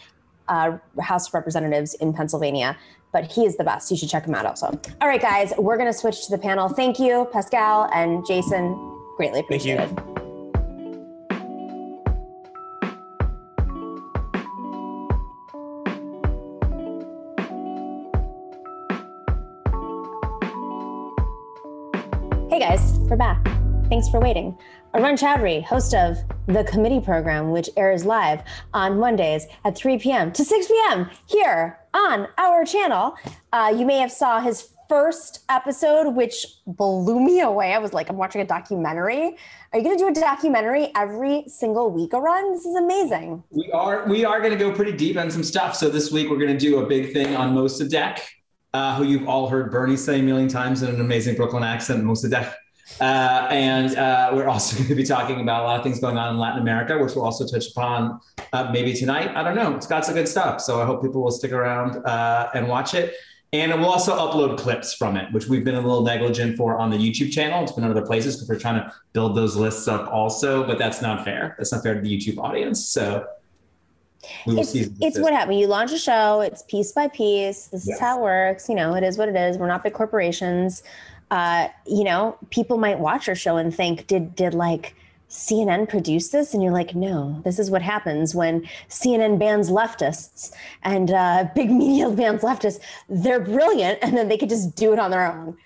uh, 0.50 0.78
House 1.02 1.28
of 1.28 1.34
Representatives 1.34 1.95
in 1.95 2.14
Pennsylvania. 2.14 2.78
But 3.12 3.32
he 3.32 3.45
is 3.45 3.58
the 3.58 3.64
best. 3.64 3.89
You 3.89 3.98
should 3.98 4.10
check 4.10 4.26
him 4.26 4.36
out 4.36 4.45
also. 4.45 4.80
All 5.02 5.08
right, 5.08 5.22
guys, 5.22 5.52
we're 5.58 5.78
going 5.78 5.91
to 5.91 5.98
switch 5.98 6.28
to 6.28 6.32
the 6.32 6.38
panel. 6.38 6.70
Thank 6.70 7.00
you, 7.00 7.28
Pascal 7.34 7.89
and 7.91 8.24
Jason. 8.28 8.76
Greatly 9.18 9.39
appreciate 9.39 9.80
it. 9.80 9.88
Thank 9.88 10.08
you. 10.08 10.16
Hey 22.58 22.70
guys, 22.70 22.97
we're 23.01 23.18
back. 23.18 23.45
Thanks 23.88 24.10
for 24.10 24.20
waiting. 24.20 24.58
Arun 24.95 25.16
Chaudhary, 25.16 25.64
host 25.64 25.93
of 25.93 26.18
The 26.47 26.64
Committee 26.64 26.99
Program, 26.99 27.51
which 27.51 27.70
airs 27.78 28.03
live 28.03 28.41
on 28.74 28.97
Mondays 28.97 29.45
at 29.64 29.78
3 29.78 29.99
p.m. 29.99 30.32
to 30.32 30.43
6 30.43 30.68
p.m. 30.68 31.08
here 31.28 31.78
on 31.93 32.28
our 32.39 32.66
channel. 32.66 33.16
Uh, 33.53 33.72
you 33.78 33.86
may 33.86 33.99
have 33.99 34.12
saw 34.12 34.39
his 34.39 34.70
first 34.89 35.45
episode, 35.49 36.16
which 36.16 36.47
blew 36.66 37.20
me 37.20 37.41
away. 37.41 37.74
I 37.74 37.78
was 37.78 37.93
like, 37.93 38.10
I'm 38.10 38.18
watching 38.18 38.41
a 38.41 38.45
documentary. 38.47 39.38
Are 39.72 39.78
you 39.78 39.84
going 39.84 39.95
to 39.95 40.03
do 40.03 40.08
a 40.08 40.14
documentary 40.14 40.89
every 40.95 41.43
single 41.45 41.91
week, 41.91 42.12
Arun? 42.16 42.53
This 42.53 42.66
is 42.66 42.76
amazing. 42.76 43.43
We 43.51 43.70
are 43.72 44.08
we 44.08 44.26
are 44.26 44.39
going 44.39 44.58
to 44.58 44.58
go 44.58 44.72
pretty 44.72 44.93
deep 44.93 45.16
on 45.16 45.30
some 45.30 45.43
stuff. 45.43 45.76
So 45.76 45.89
this 45.91 46.12
week 46.12 46.28
we're 46.32 46.39
going 46.39 46.58
to 46.58 46.58
do 46.58 46.80
a 46.80 46.88
big 46.88 47.14
thing 47.14 47.36
on 47.36 47.53
Mossadegh, 47.53 48.20
uh, 48.78 48.95
who 48.95 49.03
you've 49.03 49.28
all 49.28 49.49
heard 49.49 49.71
Bernie 49.71 49.97
say 49.97 50.19
a 50.19 50.23
million 50.23 50.47
times 50.47 50.84
in 50.84 50.93
an 50.93 51.01
amazing 51.01 51.36
Brooklyn 51.36 51.63
accent, 51.63 52.03
Mossadegh. 52.03 52.53
Uh, 53.01 53.47
and 53.49 53.95
uh, 53.97 54.32
we're 54.34 54.47
also 54.47 54.78
going 54.78 54.89
to 54.89 54.95
be 54.95 55.03
talking 55.03 55.41
about 55.41 55.63
a 55.63 55.65
lot 55.65 55.78
of 55.78 55.84
things 55.84 55.99
going 55.99 56.17
on 56.17 56.36
in 56.36 56.39
Latin 56.39 56.61
America, 56.61 56.97
which 56.97 57.15
we'll 57.15 57.25
also 57.25 57.45
touch 57.47 57.71
upon 57.71 58.19
uh, 58.53 58.69
maybe 58.71 58.93
tonight. 58.93 59.36
I 59.36 59.43
don't 59.43 59.55
know. 59.55 59.75
It's 59.75 59.88
got 59.88 60.05
some 60.05 60.13
good 60.13 60.28
stuff. 60.28 60.61
So 60.61 60.80
I 60.80 60.86
hope 60.86 61.01
people 61.01 61.23
will 61.23 61.32
stick 61.32 61.51
around 61.51 62.05
uh, 62.05 62.51
and 62.53 62.67
watch 62.67 62.93
it. 62.93 63.15
And 63.51 63.73
we'll 63.80 63.89
also 63.89 64.15
upload 64.15 64.59
clips 64.59 64.93
from 64.93 65.17
it, 65.17 65.32
which 65.32 65.47
we've 65.47 65.63
been 65.63 65.75
a 65.75 65.82
little 65.82 66.03
negligent 66.03 66.55
for 66.55 66.78
on 66.78 66.91
the 66.91 66.97
YouTube 66.97 67.32
channel. 67.32 67.63
It's 67.63 67.71
been 67.71 67.84
in 67.84 67.89
other 67.89 68.05
places 68.05 68.36
because 68.36 68.49
we're 68.49 68.59
trying 68.59 68.84
to 68.84 68.93
build 69.13 69.36
those 69.36 69.55
lists 69.55 69.88
up 69.88 70.07
also, 70.11 70.67
but 70.67 70.78
that's 70.78 71.01
not 71.01 71.23
fair. 71.23 71.55
That's 71.57 71.71
not 71.71 71.82
fair 71.82 71.95
to 71.95 72.01
the 72.01 72.15
YouTube 72.15 72.38
audience. 72.38 72.86
So 72.86 73.25
It's, 74.45 74.75
it's 74.75 75.19
what 75.19 75.34
happened. 75.34 75.59
You 75.59 75.67
launch 75.67 75.91
a 75.91 75.97
show, 75.97 76.41
it's 76.41 76.63
piece 76.63 76.91
by 76.91 77.07
piece. 77.07 77.67
This 77.67 77.88
is 77.88 77.99
how 77.99 78.19
it 78.19 78.21
works. 78.21 78.69
You 78.69 78.75
know, 78.75 78.95
it 78.95 79.03
is 79.03 79.17
what 79.17 79.30
it 79.30 79.36
is. 79.36 79.57
We're 79.57 79.67
not 79.67 79.84
big 79.84 79.93
corporations. 79.93 80.84
Uh, 81.30 81.67
you 81.86 82.03
know, 82.03 82.38
people 82.49 82.78
might 82.78 82.99
watch 82.99 83.28
your 83.28 83.36
show 83.36 83.57
and 83.57 83.73
think, 83.73 84.07
did 84.07 84.36
did 84.36 84.53
like 84.53 84.95
CNN 85.30 85.89
produce 85.89 86.30
this? 86.30 86.53
And 86.53 86.63
you're 86.63 86.71
like, 86.71 86.95
no, 86.95 87.41
this 87.43 87.59
is 87.59 87.69
what 87.69 87.82
happens 87.82 88.34
when 88.34 88.67
CNN 88.89 89.38
bans 89.38 89.69
leftists 89.69 90.53
and 90.84 91.11
uh, 91.11 91.47
big 91.53 91.69
media 91.84 92.09
bans 92.09 92.41
leftists. 92.41 92.80
They're 93.09 93.41
brilliant, 93.41 93.99
and 94.01 94.15
then 94.15 94.30
they 94.30 94.38
could 94.38 94.49
just 94.49 94.75
do 94.75 94.93
it 94.93 94.99
on 94.99 95.11
their 95.11 95.32
own. 95.32 95.57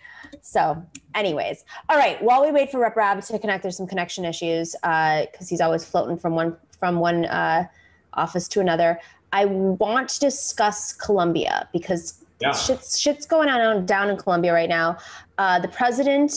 So, 0.41 0.83
anyways, 1.13 1.63
all 1.89 1.97
right. 1.97 2.21
While 2.23 2.43
we 2.43 2.51
wait 2.51 2.71
for 2.71 2.79
Rep 2.79 2.95
Rabb 2.95 3.21
to 3.21 3.39
connect, 3.39 3.63
there's 3.63 3.77
some 3.77 3.87
connection 3.87 4.25
issues 4.25 4.75
because 4.81 5.47
he's 5.49 5.61
always 5.61 5.85
floating 5.85 6.17
from 6.17 6.33
one 6.35 6.57
from 6.79 6.99
one 6.99 7.25
uh, 7.25 7.67
office 8.13 8.47
to 8.49 8.59
another. 8.59 8.99
I 9.33 9.45
want 9.45 10.09
to 10.09 10.19
discuss 10.19 10.93
Colombia 10.93 11.67
because 11.71 12.23
Yeah. 12.41 12.51
shit's, 12.53 12.99
shit's 12.99 13.25
going 13.25 13.49
on 13.49 13.85
down 13.85 14.09
in 14.09 14.17
Colombia 14.17 14.53
right 14.53 14.69
now. 14.69 14.97
Uh, 15.37 15.59
the 15.59 15.67
president, 15.67 16.33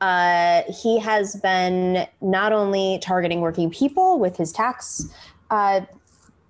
uh, 0.00 0.62
he 0.68 0.98
has 0.98 1.36
been 1.36 2.06
not 2.20 2.52
only 2.52 2.98
targeting 3.00 3.40
working 3.40 3.70
people 3.70 4.18
with 4.18 4.36
his 4.36 4.52
tax, 4.52 5.08
uh, 5.50 5.80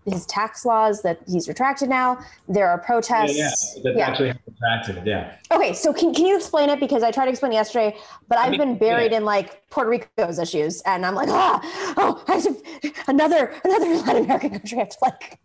his 0.06 0.26
tax 0.26 0.64
laws 0.64 1.02
that 1.02 1.20
he's 1.26 1.48
retracted 1.48 1.88
now. 1.88 2.18
There 2.48 2.68
are 2.68 2.78
protests. 2.78 3.36
yeah. 3.36 3.50
That 3.82 3.96
Yeah. 3.96 4.08
actually 4.08 4.30
attractive. 4.30 5.06
Yeah. 5.06 5.32
Okay, 5.50 5.72
so 5.72 5.92
can, 5.92 6.14
can 6.14 6.26
you 6.26 6.36
explain 6.36 6.68
it? 6.68 6.80
Because 6.80 7.02
I 7.02 7.10
tried 7.10 7.26
to 7.26 7.30
explain 7.30 7.52
yesterday, 7.52 7.96
but 8.28 8.38
I've 8.38 8.50
mean, 8.50 8.60
been 8.60 8.78
buried 8.78 9.12
yeah. 9.12 9.18
in 9.18 9.24
like 9.24 9.68
Puerto 9.70 9.90
Rico's 9.90 10.38
issues, 10.38 10.82
and 10.82 11.04
I'm 11.06 11.14
like, 11.14 11.28
ah, 11.30 11.60
oh, 11.96 12.22
I 12.28 12.34
have 12.34 13.04
another 13.08 13.54
another 13.64 13.86
Latin 14.06 14.24
American 14.24 14.50
country. 14.50 14.78
I 14.78 14.80
have 14.80 14.88
to 14.90 14.98
like, 15.02 15.40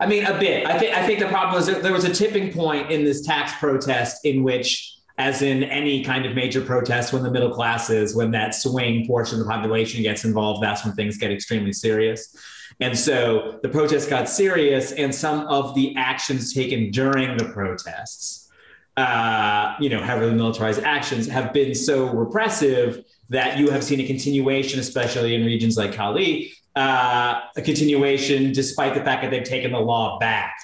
I 0.00 0.06
mean, 0.06 0.24
a 0.24 0.38
bit. 0.38 0.66
I 0.66 0.78
think 0.78 0.96
I 0.96 1.06
think 1.06 1.18
the 1.20 1.28
problem 1.28 1.60
is 1.60 1.66
that 1.66 1.82
there 1.82 1.92
was 1.92 2.04
a 2.04 2.12
tipping 2.14 2.52
point 2.52 2.90
in 2.90 3.04
this 3.04 3.24
tax 3.26 3.52
protest 3.58 4.24
in 4.24 4.42
which, 4.42 4.96
as 5.18 5.42
in 5.42 5.64
any 5.64 6.04
kind 6.04 6.24
of 6.26 6.34
major 6.34 6.60
protest, 6.60 7.12
when 7.12 7.22
the 7.22 7.30
middle 7.30 7.50
classes, 7.50 8.14
when 8.14 8.30
that 8.32 8.54
swing 8.54 9.06
portion 9.06 9.40
of 9.40 9.46
the 9.46 9.50
population 9.50 10.02
gets 10.02 10.24
involved, 10.24 10.62
that's 10.62 10.84
when 10.84 10.94
things 10.94 11.18
get 11.18 11.30
extremely 11.32 11.72
serious. 11.72 12.36
And 12.82 12.98
so 12.98 13.60
the 13.62 13.68
protests 13.68 14.06
got 14.06 14.28
serious, 14.28 14.90
and 14.90 15.14
some 15.14 15.46
of 15.46 15.72
the 15.76 15.94
actions 15.96 16.52
taken 16.52 16.90
during 16.90 17.36
the 17.36 17.44
protests, 17.44 18.50
uh, 18.96 19.76
you 19.78 19.88
know, 19.88 20.02
heavily 20.02 20.34
militarized 20.34 20.82
actions, 20.82 21.28
have 21.28 21.52
been 21.52 21.76
so 21.76 22.06
repressive 22.06 23.04
that 23.28 23.56
you 23.56 23.70
have 23.70 23.84
seen 23.84 24.00
a 24.00 24.06
continuation, 24.06 24.80
especially 24.80 25.36
in 25.36 25.44
regions 25.44 25.76
like 25.76 25.92
Cali, 25.92 26.52
uh, 26.74 27.42
a 27.56 27.62
continuation 27.62 28.52
despite 28.52 28.94
the 28.94 29.04
fact 29.04 29.22
that 29.22 29.30
they've 29.30 29.44
taken 29.44 29.70
the 29.70 29.78
law 29.78 30.18
back. 30.18 30.56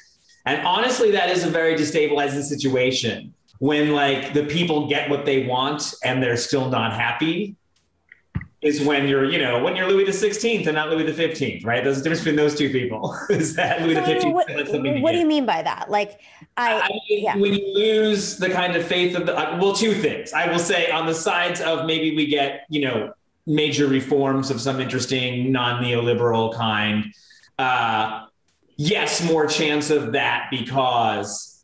And 0.45 0.67
honestly, 0.67 1.13
that 1.13 1.31
is 1.31 1.45
a 1.45 1.51
very 1.51 1.77
destabilizing 1.77 2.43
situation 2.43 3.33
when 3.61 3.93
like 3.93 4.33
the 4.35 4.45
people 4.45 4.89
get 4.89 5.09
what 5.09 5.25
they 5.25 5.47
want 5.47 5.95
and 6.03 6.21
they're 6.21 6.37
still 6.37 6.69
not 6.69 6.95
happy 6.95 7.55
is 8.61 8.83
when 8.83 9.07
you're, 9.07 9.25
you 9.25 9.39
know, 9.39 9.63
when 9.63 9.77
you're 9.77 9.89
Louis 9.89 10.05
the 10.05 10.13
Sixteenth 10.13 10.67
and 10.67 10.75
not 10.75 10.91
Louis 10.91 11.05
the 11.05 11.13
Fifteenth, 11.13 11.65
right? 11.65 11.85
There's 11.85 11.99
a 11.99 12.03
difference 12.03 12.21
between 12.21 12.37
those 12.37 12.57
two 12.57 12.71
people. 12.71 13.17
is 13.31 13.55
that 13.55 13.83
Louis 13.83 13.95
So 13.95 14.01
the 14.01 14.07
Fifteenth? 14.07 14.35
what, 14.35 15.01
what 15.01 15.13
do 15.13 15.19
you 15.19 15.27
mean 15.27 15.47
by 15.47 15.63
that? 15.63 15.91
Like, 15.91 16.21
I, 16.57 16.81
I 16.81 16.89
mean, 16.89 17.25
yeah. 17.25 17.37
when 17.37 17.55
you 17.55 17.73
lose 17.75 18.37
the 18.37 18.51
kind 18.51 18.75
of 18.75 18.85
faith 18.85 19.17
of 19.17 19.27
the 19.27 19.37
uh, 19.37 19.59
well, 19.61 19.73
two 19.73 19.95
things. 19.95 20.33
I 20.33 20.51
will 20.51 20.59
say 20.59 20.91
on 20.91 21.07
the 21.07 21.15
sides 21.15 21.61
of 21.61 21.87
maybe 21.87 22.17
we 22.17 22.27
get 22.27 22.67
you 22.69 22.81
know 22.81 23.13
major 23.47 23.87
reforms 23.87 24.51
of 24.51 24.61
some 24.61 24.81
interesting 24.81 25.53
non-neoliberal 25.53 26.55
kind. 26.55 27.15
Uh, 27.59 28.27
yes, 28.77 29.23
more 29.25 29.47
chance 29.47 29.91
of 29.91 30.13
that 30.13 30.49
because 30.51 31.58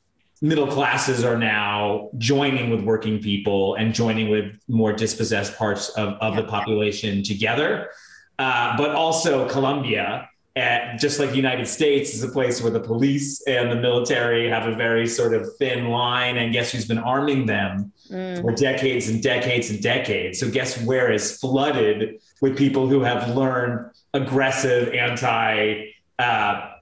middle 0.45 0.66
classes 0.66 1.24
are 1.24 1.38
now 1.38 2.11
joining 2.18 2.68
with 2.68 2.82
working 2.82 3.18
people 3.18 3.76
and 3.76 3.95
joining 3.95 4.28
with 4.28 4.55
more 4.68 4.92
dispossessed 4.92 5.57
parts 5.57 5.88
of, 5.90 6.09
of 6.20 6.36
the 6.36 6.45
population 6.45 7.22
together. 7.22 7.88
Uh, 8.38 8.76
but 8.76 8.90
also 8.90 9.49
Colombia, 9.49 10.28
uh, 10.57 10.78
just 10.99 11.18
like 11.18 11.30
the 11.30 11.36
United 11.36 11.66
States, 11.66 12.12
is 12.12 12.22
a 12.22 12.28
place 12.28 12.61
where 12.61 12.70
the 12.70 12.84
police 12.92 13.42
and 13.47 13.70
the 13.70 13.76
military 13.76 14.47
have 14.47 14.66
a 14.66 14.74
very 14.74 15.07
sort 15.09 15.32
of 15.32 15.49
thin 15.57 15.88
line. 15.88 16.36
And 16.36 16.53
guess 16.53 16.72
who's 16.72 16.86
been 16.86 16.99
arming 16.99 17.47
them 17.47 17.90
Mm. 18.11 18.42
for 18.42 18.53
decades 18.53 19.09
and 19.09 19.22
decades 19.22 19.70
and 19.70 19.82
decades? 19.82 20.38
So 20.38 20.51
guess 20.51 20.78
where 20.82 21.11
is 21.11 21.38
flooded 21.38 22.20
with 22.42 22.55
people 22.55 22.86
who 22.86 23.01
have 23.01 23.34
learned 23.34 23.92
aggressive 24.12 24.92
anti 24.92 25.86
uh, 26.18 26.73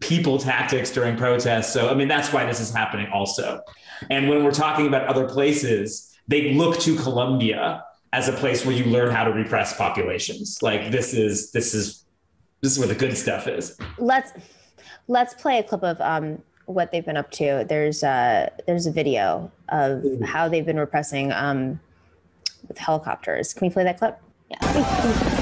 people 0.00 0.38
tactics 0.38 0.90
during 0.90 1.16
protests. 1.16 1.72
So 1.72 1.88
I 1.88 1.94
mean 1.94 2.08
that's 2.08 2.32
why 2.32 2.44
this 2.44 2.60
is 2.60 2.72
happening 2.74 3.08
also. 3.12 3.62
And 4.08 4.28
when 4.28 4.42
we're 4.42 4.50
talking 4.52 4.86
about 4.86 5.06
other 5.06 5.28
places, 5.28 6.16
they 6.26 6.54
look 6.54 6.78
to 6.80 6.96
Colombia 6.96 7.84
as 8.12 8.28
a 8.28 8.32
place 8.32 8.64
where 8.64 8.74
you 8.74 8.84
learn 8.84 9.10
how 9.10 9.24
to 9.24 9.30
repress 9.30 9.76
populations. 9.76 10.62
Like 10.62 10.90
this 10.90 11.14
is 11.14 11.52
this 11.52 11.74
is 11.74 12.04
this 12.60 12.72
is 12.72 12.78
where 12.78 12.88
the 12.88 12.94
good 12.94 13.16
stuff 13.16 13.46
is. 13.46 13.78
let's 13.98 14.32
let's 15.08 15.34
play 15.34 15.58
a 15.58 15.62
clip 15.62 15.82
of 15.82 16.00
um, 16.00 16.42
what 16.66 16.92
they've 16.92 17.04
been 17.04 17.16
up 17.16 17.30
to. 17.32 17.64
There's 17.68 18.02
a 18.02 18.50
there's 18.66 18.86
a 18.86 18.92
video 18.92 19.50
of 19.68 20.04
how 20.24 20.48
they've 20.48 20.66
been 20.66 20.78
repressing 20.78 21.32
um, 21.32 21.80
with 22.68 22.78
helicopters. 22.78 23.52
Can 23.54 23.68
we 23.68 23.72
play 23.72 23.84
that 23.84 23.98
clip? 23.98 24.18
Yeah. 24.50 24.58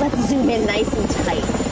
Let's 0.01 0.29
zoom 0.29 0.51
in 0.51 0.67
nice 0.67 0.93
and 0.93 1.11
tight. 1.11 1.69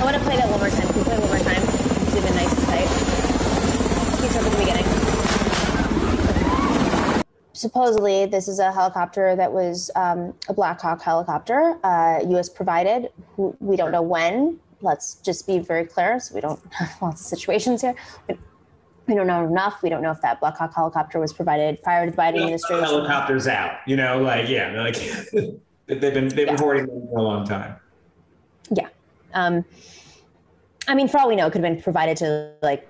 I 0.00 0.04
want 0.04 0.16
to 0.16 0.22
play 0.22 0.36
that 0.36 0.48
one 0.48 0.60
more 0.60 0.70
time. 0.70 0.86
Can 0.86 0.96
we 0.96 1.02
play 1.04 1.14
it 1.16 1.20
one 1.20 1.28
more 1.28 1.38
time? 1.38 1.62
Zoom 2.10 2.24
in 2.24 2.34
nice 2.36 2.52
and 2.52 2.66
tight. 2.66 2.88
Please 4.18 4.30
start 4.30 4.44
from 4.44 4.52
the 4.52 4.58
beginning. 4.58 4.86
Supposedly, 7.88 8.26
this 8.26 8.48
is 8.48 8.58
a 8.58 8.70
helicopter 8.70 9.34
that 9.34 9.50
was 9.50 9.90
um, 9.96 10.34
a 10.46 10.52
Black 10.52 10.78
Hawk 10.78 11.00
helicopter, 11.00 11.78
uh, 11.82 12.20
U.S. 12.28 12.50
provided. 12.50 13.08
We 13.38 13.76
don't 13.76 13.92
know 13.92 14.02
when. 14.02 14.60
Let's 14.82 15.14
just 15.14 15.46
be 15.46 15.58
very 15.58 15.86
clear, 15.86 16.20
so 16.20 16.34
we 16.34 16.42
don't 16.42 16.60
have 16.74 16.94
lots 17.00 17.22
of 17.22 17.26
situations 17.26 17.80
here. 17.80 17.94
We, 18.28 18.38
we 19.06 19.14
don't 19.14 19.26
know 19.26 19.46
enough. 19.46 19.82
We 19.82 19.88
don't 19.88 20.02
know 20.02 20.10
if 20.10 20.20
that 20.20 20.38
Black 20.38 20.58
Hawk 20.58 20.74
helicopter 20.74 21.18
was 21.18 21.32
provided 21.32 21.82
prior 21.82 22.04
to 22.04 22.10
the 22.10 22.16
Biden 22.16 22.36
administration. 22.42 22.84
Helicopters 22.84 23.46
out, 23.48 23.78
you 23.86 23.96
know, 23.96 24.20
like 24.20 24.50
yeah, 24.50 24.82
like 24.82 24.96
they've 25.86 25.98
been 25.98 26.28
they've 26.28 26.36
been 26.36 26.46
Yeah. 26.48 26.58
hoarding 26.58 26.88
them 26.88 27.08
for 27.10 27.18
a 27.20 27.22
long 27.22 27.46
time. 27.46 27.74
Yeah. 28.70 28.88
Um, 29.32 29.64
I 30.86 30.94
mean, 30.94 31.08
for 31.08 31.20
all 31.20 31.28
we 31.28 31.36
know, 31.36 31.46
it 31.46 31.52
could 31.52 31.64
have 31.64 31.74
been 31.74 31.82
provided 31.82 32.18
to 32.18 32.52
like, 32.60 32.86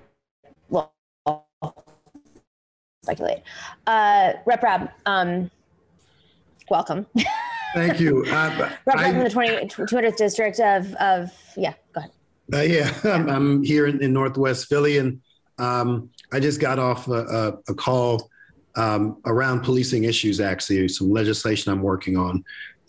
speculate. 3.08 3.42
Uh, 3.86 4.34
Rep 4.44 4.62
Rabb, 4.62 4.90
um, 5.06 5.50
welcome. 6.70 7.06
Thank 7.74 8.00
you. 8.00 8.24
Uh, 8.26 8.70
Rep 8.86 8.96
Rabb 8.96 9.14
from 9.14 9.24
the 9.24 9.30
20, 9.30 9.66
200th 9.66 10.16
district 10.16 10.60
of, 10.60 10.94
of, 10.96 11.30
yeah, 11.56 11.72
go 11.94 12.00
ahead. 12.00 12.10
uh, 12.52 12.60
yeah, 12.60 12.92
I'm, 13.04 13.28
I'm 13.30 13.62
here 13.62 13.86
in, 13.86 14.02
in 14.02 14.12
Northwest 14.12 14.66
Philly, 14.66 14.98
and 14.98 15.20
um, 15.58 16.10
I 16.32 16.40
just 16.40 16.60
got 16.60 16.78
off 16.78 17.08
a, 17.08 17.24
a, 17.66 17.72
a 17.72 17.74
call 17.74 18.28
um, 18.76 19.16
around 19.24 19.62
policing 19.62 20.04
issues. 20.04 20.38
Actually, 20.38 20.86
some 20.88 21.10
legislation 21.10 21.72
I'm 21.72 21.82
working 21.82 22.16
on 22.16 22.44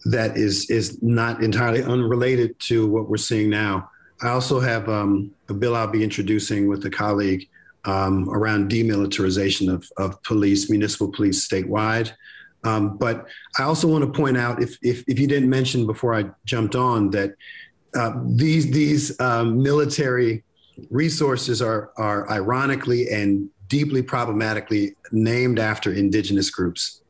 that 0.06 0.38
is 0.38 0.70
is 0.70 1.02
not 1.02 1.44
entirely 1.44 1.82
unrelated 1.84 2.60
to 2.60 2.88
what 2.88 3.10
we're 3.10 3.18
seeing 3.18 3.50
now. 3.50 3.90
I 4.22 4.30
also 4.30 4.60
have 4.60 4.90
um, 4.90 5.32
a 5.48 5.54
bill 5.54 5.76
I'll 5.76 5.88
be 5.88 6.04
introducing 6.04 6.68
with 6.68 6.86
a 6.86 6.90
colleague 6.90 7.48
um, 7.90 8.14
around 8.38 8.72
demilitarization 8.72 9.66
of, 9.76 9.82
of 10.04 10.10
police, 10.30 10.62
municipal 10.76 11.10
police 11.18 11.40
statewide. 11.50 12.10
Um, 12.70 12.84
but 13.06 13.16
I 13.60 13.64
also 13.64 13.86
want 13.94 14.04
to 14.06 14.12
point 14.22 14.38
out, 14.46 14.56
if, 14.66 14.72
if, 14.82 14.98
if 15.12 15.18
you 15.22 15.28
didn't 15.34 15.50
mention 15.50 15.80
before 15.94 16.14
I 16.20 16.24
jumped 16.46 16.76
on, 16.76 17.12
that 17.12 17.30
uh, 18.00 18.12
these 18.44 18.66
these 18.82 19.04
um, 19.20 19.48
military 19.72 20.44
resources 21.04 21.62
are 21.62 21.92
are 21.98 22.22
ironically 22.40 23.02
and 23.20 23.50
deeply 23.68 24.04
problematically 24.16 24.84
named 25.12 25.58
after 25.60 25.90
indigenous 25.94 26.50
groups. 26.58 27.02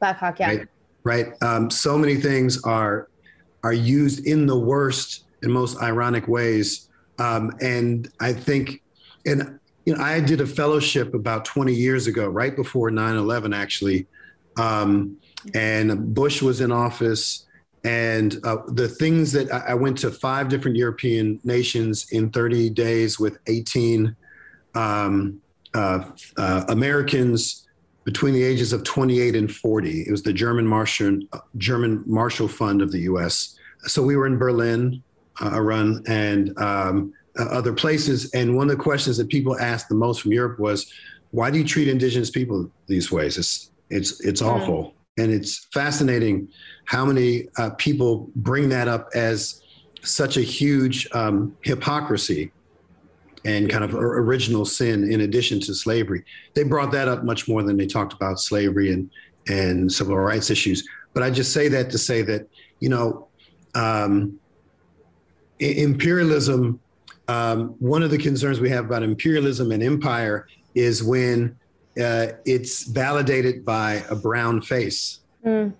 Black 0.00 0.18
Hawk, 0.20 0.38
yeah. 0.38 0.48
Right. 0.48 0.68
Right. 1.04 1.26
Um, 1.42 1.70
so 1.70 1.98
many 1.98 2.16
things 2.28 2.62
are 2.64 3.08
are 3.62 3.78
used 4.00 4.26
in 4.26 4.46
the 4.46 4.58
worst 4.58 5.24
and 5.42 5.52
most 5.52 5.74
ironic 5.82 6.28
ways, 6.28 6.88
um, 7.18 7.52
and 7.60 8.08
I 8.20 8.32
think, 8.32 8.82
and 9.28 9.58
you 9.84 9.94
know, 9.94 10.02
I 10.02 10.20
did 10.20 10.40
a 10.40 10.46
fellowship 10.46 11.14
about 11.14 11.44
20 11.44 11.72
years 11.72 12.06
ago, 12.06 12.28
right 12.28 12.54
before 12.54 12.90
9/11, 12.90 13.54
actually, 13.54 14.06
um, 14.56 15.16
and 15.54 16.14
Bush 16.14 16.42
was 16.42 16.60
in 16.60 16.72
office. 16.72 17.46
And 17.84 18.38
uh, 18.44 18.58
the 18.66 18.88
things 18.88 19.32
that 19.32 19.52
I, 19.52 19.68
I 19.68 19.74
went 19.74 19.98
to 19.98 20.10
five 20.10 20.48
different 20.48 20.76
European 20.76 21.40
nations 21.44 22.06
in 22.10 22.30
30 22.30 22.70
days 22.70 23.18
with 23.18 23.38
18 23.46 24.14
um, 24.74 25.40
uh, 25.74 26.04
uh, 26.36 26.64
Americans 26.68 27.66
between 28.04 28.34
the 28.34 28.42
ages 28.42 28.72
of 28.72 28.84
28 28.84 29.36
and 29.36 29.54
40. 29.54 30.02
It 30.02 30.10
was 30.10 30.22
the 30.22 30.32
German 30.32 30.66
Marshall, 30.66 31.20
German 31.56 32.02
Marshall 32.06 32.48
Fund 32.48 32.82
of 32.82 32.90
the 32.90 33.00
U.S. 33.00 33.54
So 33.82 34.02
we 34.02 34.16
were 34.16 34.26
in 34.26 34.38
Berlin, 34.38 35.02
uh, 35.40 35.50
Arun, 35.52 36.02
and 36.06 36.58
um, 36.58 37.12
uh, 37.38 37.44
other 37.44 37.72
places. 37.72 38.30
And 38.32 38.56
one 38.56 38.70
of 38.70 38.76
the 38.76 38.82
questions 38.82 39.16
that 39.18 39.28
people 39.28 39.58
asked 39.58 39.88
the 39.88 39.94
most 39.94 40.22
from 40.22 40.32
Europe 40.32 40.58
was, 40.58 40.92
"Why 41.30 41.50
do 41.50 41.58
you 41.58 41.64
treat 41.64 41.88
indigenous 41.88 42.30
people 42.30 42.70
these 42.86 43.10
ways? 43.10 43.38
It's 43.38 43.70
it's 43.90 44.20
it's 44.24 44.42
awful." 44.42 44.94
And 45.16 45.32
it's 45.32 45.66
fascinating 45.72 46.48
how 46.84 47.04
many 47.04 47.48
uh, 47.58 47.70
people 47.70 48.30
bring 48.36 48.68
that 48.68 48.86
up 48.86 49.08
as 49.14 49.60
such 50.02 50.36
a 50.36 50.42
huge 50.42 51.08
um, 51.12 51.56
hypocrisy 51.62 52.52
and 53.44 53.70
kind 53.70 53.84
of 53.84 53.94
original 53.94 54.64
sin 54.64 55.10
in 55.10 55.22
addition 55.22 55.60
to 55.60 55.74
slavery. 55.74 56.24
They 56.54 56.64
brought 56.64 56.92
that 56.92 57.08
up 57.08 57.24
much 57.24 57.48
more 57.48 57.62
than 57.62 57.76
they 57.76 57.86
talked 57.86 58.12
about 58.12 58.40
slavery 58.40 58.92
and 58.92 59.10
and 59.48 59.90
civil 59.90 60.16
rights 60.16 60.50
issues. 60.50 60.86
But 61.14 61.22
I 61.22 61.30
just 61.30 61.52
say 61.52 61.68
that 61.68 61.90
to 61.90 61.98
say 61.98 62.22
that 62.22 62.48
you 62.80 62.88
know 62.88 63.28
um, 63.74 64.38
imperialism. 65.58 66.80
Um, 67.28 67.76
one 67.78 68.02
of 68.02 68.10
the 68.10 68.18
concerns 68.18 68.58
we 68.58 68.70
have 68.70 68.86
about 68.86 69.02
imperialism 69.02 69.70
and 69.70 69.82
empire 69.82 70.46
is 70.74 71.02
when 71.02 71.56
uh, 72.02 72.28
it's 72.44 72.84
validated 72.84 73.64
by 73.64 74.02
a 74.10 74.16
brown 74.16 74.62
face 74.62 75.20
Mm. 75.44 75.72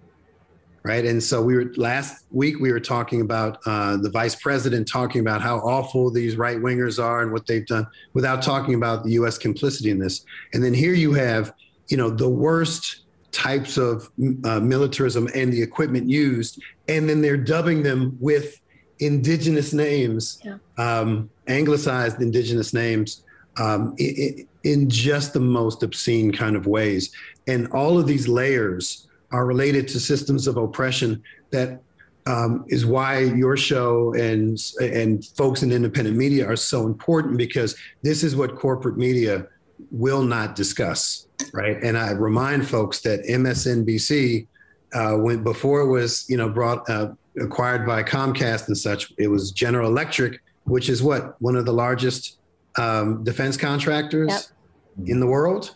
right? 0.84 1.05
And 1.05 1.20
so 1.22 1.42
we 1.42 1.57
were 1.57 1.72
last 1.76 2.24
week 2.30 2.61
we 2.61 2.70
were 2.72 2.80
talking 2.80 3.20
about 3.20 3.59
uh, 3.66 3.96
the 3.96 4.09
vice 4.09 4.36
president 4.36 4.86
talking 4.88 5.20
about 5.20 5.42
how 5.42 5.59
awful 5.59 6.11
these 6.11 6.36
right 6.36 6.59
wingers 6.59 7.03
are 7.03 7.22
and 7.22 7.32
what 7.32 7.46
they've 7.46 7.66
done, 7.66 7.86
without 8.14 8.40
talking 8.40 8.74
about 8.74 9.03
the 9.05 9.11
U.S. 9.12 9.36
complicity 9.36 9.90
in 9.90 9.99
this. 9.99 10.24
And 10.55 10.62
then 10.62 10.72
here 10.74 10.94
you 10.94 11.12
have, 11.14 11.53
you 11.88 11.96
know, 11.96 12.09
the 12.09 12.28
worst 12.28 13.03
types 13.32 13.76
of 13.76 14.11
uh, 14.44 14.61
militarism 14.61 15.28
and 15.34 15.53
the 15.53 15.61
equipment 15.61 16.09
used, 16.09 16.62
and 16.86 17.09
then 17.09 17.20
they're 17.20 17.36
dubbing 17.36 17.82
them 17.82 18.16
with 18.20 18.61
indigenous 19.01 19.72
names, 19.72 20.40
yeah. 20.44 20.59
um, 20.76 21.30
anglicized 21.46 22.20
indigenous 22.20 22.72
names, 22.72 23.22
um, 23.59 23.94
in, 23.99 24.46
in 24.64 24.90
just 24.90 25.32
the 25.32 25.40
most 25.40 25.82
obscene 25.82 26.32
kind 26.32 26.57
of 26.57 26.66
ways. 26.66 27.11
And 27.46 27.68
all 27.72 27.99
of 27.99 28.07
these 28.07 28.28
layers 28.28 29.09
are 29.30 29.46
related 29.46 29.88
to 29.88 30.01
systems 30.01 30.46
of 30.46 30.57
oppression 30.57 31.22
that 31.51 31.80
um, 32.26 32.64
is 32.68 32.84
why 32.84 33.20
your 33.20 33.57
show 33.57 34.12
and 34.14 34.59
and 34.80 35.24
folks 35.24 35.62
in 35.62 35.72
independent 35.72 36.16
media 36.16 36.46
are 36.46 36.57
so 36.57 36.84
important 36.84 37.38
because 37.38 37.74
this 38.03 38.22
is 38.22 38.36
what 38.36 38.55
corporate 38.57 38.99
media 38.99 39.46
will 39.90 40.22
not 40.22 40.55
discuss, 40.55 41.26
right? 41.55 41.82
And 41.82 41.96
I 41.96 42.11
remind 42.11 42.68
folks 42.68 43.01
that 43.01 43.24
MSNBC, 43.24 44.46
uh, 44.92 45.14
when 45.14 45.42
before 45.42 45.80
it 45.80 45.88
was 45.88 46.28
you 46.28 46.36
know 46.36 46.51
brought 46.51 46.88
uh, 46.90 47.12
acquired 47.41 47.86
by 47.86 48.03
Comcast 48.03 48.68
and 48.68 48.76
such, 48.76 49.12
it 49.18 49.28
was 49.28 49.51
General 49.51 49.89
Electric, 49.89 50.41
which 50.64 50.89
is 50.89 51.03
what 51.03 51.41
one 51.41 51.57
of 51.57 51.64
the 51.64 51.72
largest 51.72 52.39
um, 52.78 53.24
defense 53.24 53.57
contractors 53.57 54.28
yep. 54.28 55.09
in 55.09 55.20
the 55.20 55.26
world. 55.26 55.74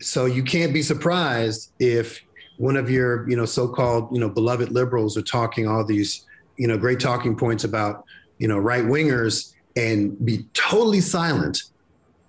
So 0.00 0.26
you 0.26 0.42
can't 0.42 0.72
be 0.72 0.82
surprised 0.82 1.72
if 1.78 2.20
one 2.56 2.76
of 2.76 2.90
your 2.90 3.28
you 3.28 3.36
know 3.36 3.46
so-called 3.46 4.08
you 4.12 4.20
know 4.20 4.28
beloved 4.28 4.70
liberals 4.70 5.16
are 5.16 5.22
talking 5.22 5.66
all 5.66 5.84
these 5.84 6.26
you 6.58 6.66
know 6.66 6.76
great 6.76 7.00
talking 7.00 7.34
points 7.34 7.64
about 7.64 8.04
you 8.38 8.46
know 8.46 8.58
right 8.58 8.84
wingers 8.84 9.54
and 9.76 10.22
be 10.24 10.44
totally 10.52 11.00
silent 11.00 11.62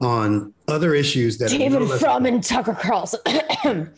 on 0.01 0.53
other 0.68 0.95
issues 0.95 1.38
that 1.38 1.49
David 1.49 1.88
Frum 1.99 2.26
and 2.26 2.43
Tucker 2.43 2.74
Carlson. 2.74 3.20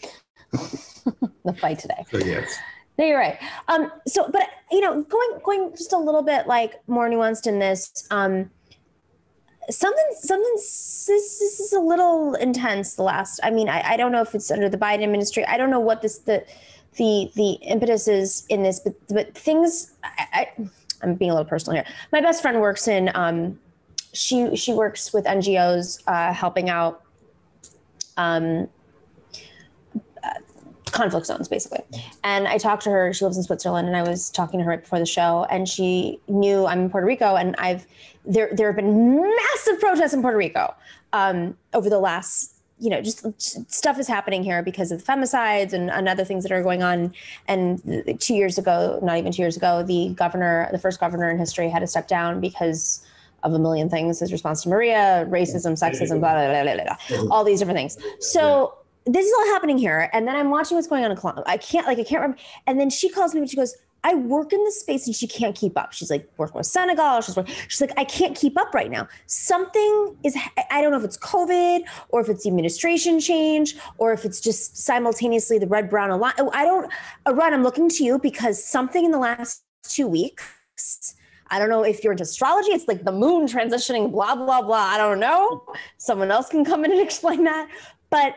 the 1.45 1.53
fight 1.59 1.79
today. 1.79 2.03
So 2.11 2.17
yes. 2.17 2.55
No, 2.97 3.05
you're 3.05 3.17
right. 3.17 3.39
Um, 3.67 3.91
so, 4.07 4.29
but 4.29 4.43
you 4.71 4.81
know, 4.81 5.01
going 5.03 5.39
going 5.43 5.71
just 5.71 5.93
a 5.93 5.97
little 5.97 6.21
bit 6.21 6.47
like 6.47 6.81
more 6.87 7.09
nuanced 7.09 7.47
in 7.47 7.59
this. 7.59 8.07
Um, 8.11 8.51
something 9.69 10.05
something 10.19 10.53
this, 10.55 11.07
this 11.07 11.59
is 11.59 11.73
a 11.73 11.79
little 11.79 12.33
intense 12.35 12.95
the 12.95 13.03
last 13.03 13.39
i 13.43 13.49
mean 13.49 13.69
I, 13.69 13.93
I 13.93 13.97
don't 13.97 14.11
know 14.11 14.21
if 14.21 14.35
it's 14.35 14.51
under 14.51 14.69
the 14.69 14.77
biden 14.77 15.03
administration 15.03 15.49
i 15.49 15.57
don't 15.57 15.69
know 15.69 15.79
what 15.79 16.01
this 16.01 16.19
the 16.19 16.45
the 16.97 17.31
the 17.35 17.51
impetus 17.63 18.07
is 18.07 18.45
in 18.49 18.63
this 18.63 18.79
but 18.79 18.93
but 19.09 19.33
things 19.35 19.93
I, 20.03 20.27
I 20.33 20.51
i'm 21.01 21.15
being 21.15 21.31
a 21.31 21.33
little 21.33 21.47
personal 21.49 21.75
here 21.75 21.93
my 22.11 22.21
best 22.21 22.41
friend 22.41 22.59
works 22.59 22.87
in 22.87 23.09
um 23.15 23.59
she 24.11 24.55
she 24.55 24.73
works 24.73 25.13
with 25.13 25.25
ngos 25.25 26.01
uh 26.07 26.33
helping 26.33 26.69
out 26.69 27.03
um 28.17 28.67
conflict 30.93 31.25
zones 31.25 31.47
basically. 31.47 31.83
And 32.23 32.47
i 32.47 32.57
talked 32.57 32.83
to 32.83 32.89
her. 32.89 33.13
She 33.13 33.25
lives 33.25 33.37
in 33.37 33.43
switzerland 33.43 33.87
and 33.87 33.97
i 33.97 34.03
was 34.03 34.29
talking 34.29 34.59
to 34.59 34.63
her 34.63 34.71
right 34.71 34.81
before 34.81 34.99
the 34.99 35.05
show 35.05 35.45
and 35.49 35.67
she 35.67 36.19
knew 36.27 36.65
i'm 36.65 36.81
in 36.81 36.89
puerto 36.89 37.05
rico 37.05 37.35
and 37.35 37.55
i've 37.57 37.85
there 38.25 38.49
there 38.53 38.67
have 38.67 38.75
been 38.77 39.21
massive 39.21 39.79
protests 39.79 40.13
in 40.13 40.21
puerto 40.21 40.37
rico 40.37 40.73
um, 41.13 41.57
over 41.73 41.89
the 41.89 41.99
last 41.99 42.53
you 42.79 42.89
know 42.89 43.01
just 43.01 43.25
stuff 43.71 43.97
is 43.97 44.07
happening 44.07 44.43
here 44.43 44.61
because 44.61 44.91
of 44.91 45.03
the 45.03 45.11
femicides 45.11 45.73
and, 45.73 45.89
and 45.89 46.09
other 46.09 46.25
things 46.25 46.43
that 46.43 46.51
are 46.51 46.61
going 46.61 46.83
on. 46.83 47.13
And 47.47 48.17
two 48.19 48.35
years 48.35 48.57
ago 48.57 48.99
not 49.01 49.17
even 49.17 49.31
two 49.31 49.41
years 49.41 49.55
ago 49.55 49.83
the 49.83 50.09
governor 50.15 50.67
the 50.71 50.79
first 50.79 50.99
governor 50.99 51.29
in 51.29 51.37
history 51.37 51.69
had 51.69 51.79
to 51.79 51.87
step 51.87 52.07
down 52.07 52.41
because 52.41 53.05
of 53.43 53.53
a 53.53 53.59
million 53.59 53.89
things 53.89 54.19
his 54.19 54.31
response 54.31 54.63
to 54.63 54.69
maria 54.69 55.25
racism 55.29 55.73
sexism 55.73 56.19
blah 56.19 56.33
blah 56.33 56.63
blah 56.63 56.75
blah, 56.75 56.95
blah 57.09 57.27
all 57.33 57.43
these 57.43 57.59
different 57.59 57.77
things. 57.77 57.97
So 58.19 58.75
this 59.05 59.25
is 59.25 59.33
all 59.37 59.45
happening 59.47 59.77
here 59.77 60.09
and 60.13 60.27
then 60.27 60.35
i'm 60.35 60.49
watching 60.49 60.75
what's 60.75 60.87
going 60.87 61.03
on 61.03 61.11
in 61.11 61.17
Colombia. 61.17 61.43
i 61.47 61.57
can't 61.57 61.87
like 61.87 61.99
i 61.99 62.03
can't 62.03 62.21
remember 62.21 62.37
and 62.67 62.79
then 62.79 62.89
she 62.89 63.09
calls 63.09 63.33
me 63.33 63.41
and 63.41 63.49
she 63.49 63.55
goes 63.55 63.75
i 64.03 64.13
work 64.13 64.53
in 64.53 64.63
this 64.63 64.79
space 64.79 65.05
and 65.07 65.15
she 65.15 65.27
can't 65.27 65.55
keep 65.55 65.77
up 65.77 65.91
she's 65.93 66.09
like 66.09 66.29
working 66.37 66.57
with 66.57 66.65
senegal 66.65 67.21
she's 67.21 67.37
she's 67.67 67.81
like 67.81 67.93
i 67.97 68.03
can't 68.03 68.35
keep 68.35 68.57
up 68.57 68.73
right 68.73 68.91
now 68.91 69.07
something 69.25 70.15
is 70.23 70.37
i 70.71 70.81
don't 70.81 70.91
know 70.91 70.97
if 70.97 71.03
it's 71.03 71.17
covid 71.17 71.81
or 72.09 72.21
if 72.21 72.29
it's 72.29 72.43
the 72.43 72.49
administration 72.49 73.19
change 73.19 73.75
or 73.97 74.13
if 74.13 74.25
it's 74.25 74.39
just 74.39 74.77
simultaneously 74.77 75.57
the 75.57 75.67
red 75.67 75.89
brown 75.89 76.09
alliance 76.09 76.39
i 76.53 76.63
don't 76.63 76.91
Arun, 77.25 77.53
i'm 77.53 77.63
looking 77.63 77.89
to 77.89 78.03
you 78.03 78.17
because 78.19 78.63
something 78.63 79.05
in 79.05 79.11
the 79.11 79.19
last 79.19 79.63
two 79.83 80.07
weeks 80.07 81.15
I 81.53 81.59
don't 81.59 81.69
know 81.69 81.83
if 81.83 82.03
you're 82.03 82.13
into 82.13 82.23
astrology. 82.23 82.71
It's 82.71 82.87
like 82.87 83.03
the 83.03 83.11
moon 83.11 83.45
transitioning, 83.45 84.11
blah, 84.11 84.35
blah, 84.35 84.63
blah. 84.63 84.75
I 84.75 84.97
don't 84.97 85.19
know. 85.19 85.63
Someone 85.99 86.31
else 86.31 86.49
can 86.49 86.65
come 86.65 86.83
in 86.83 86.91
and 86.91 86.99
explain 87.09 87.43
that. 87.43 87.69
But 88.09 88.35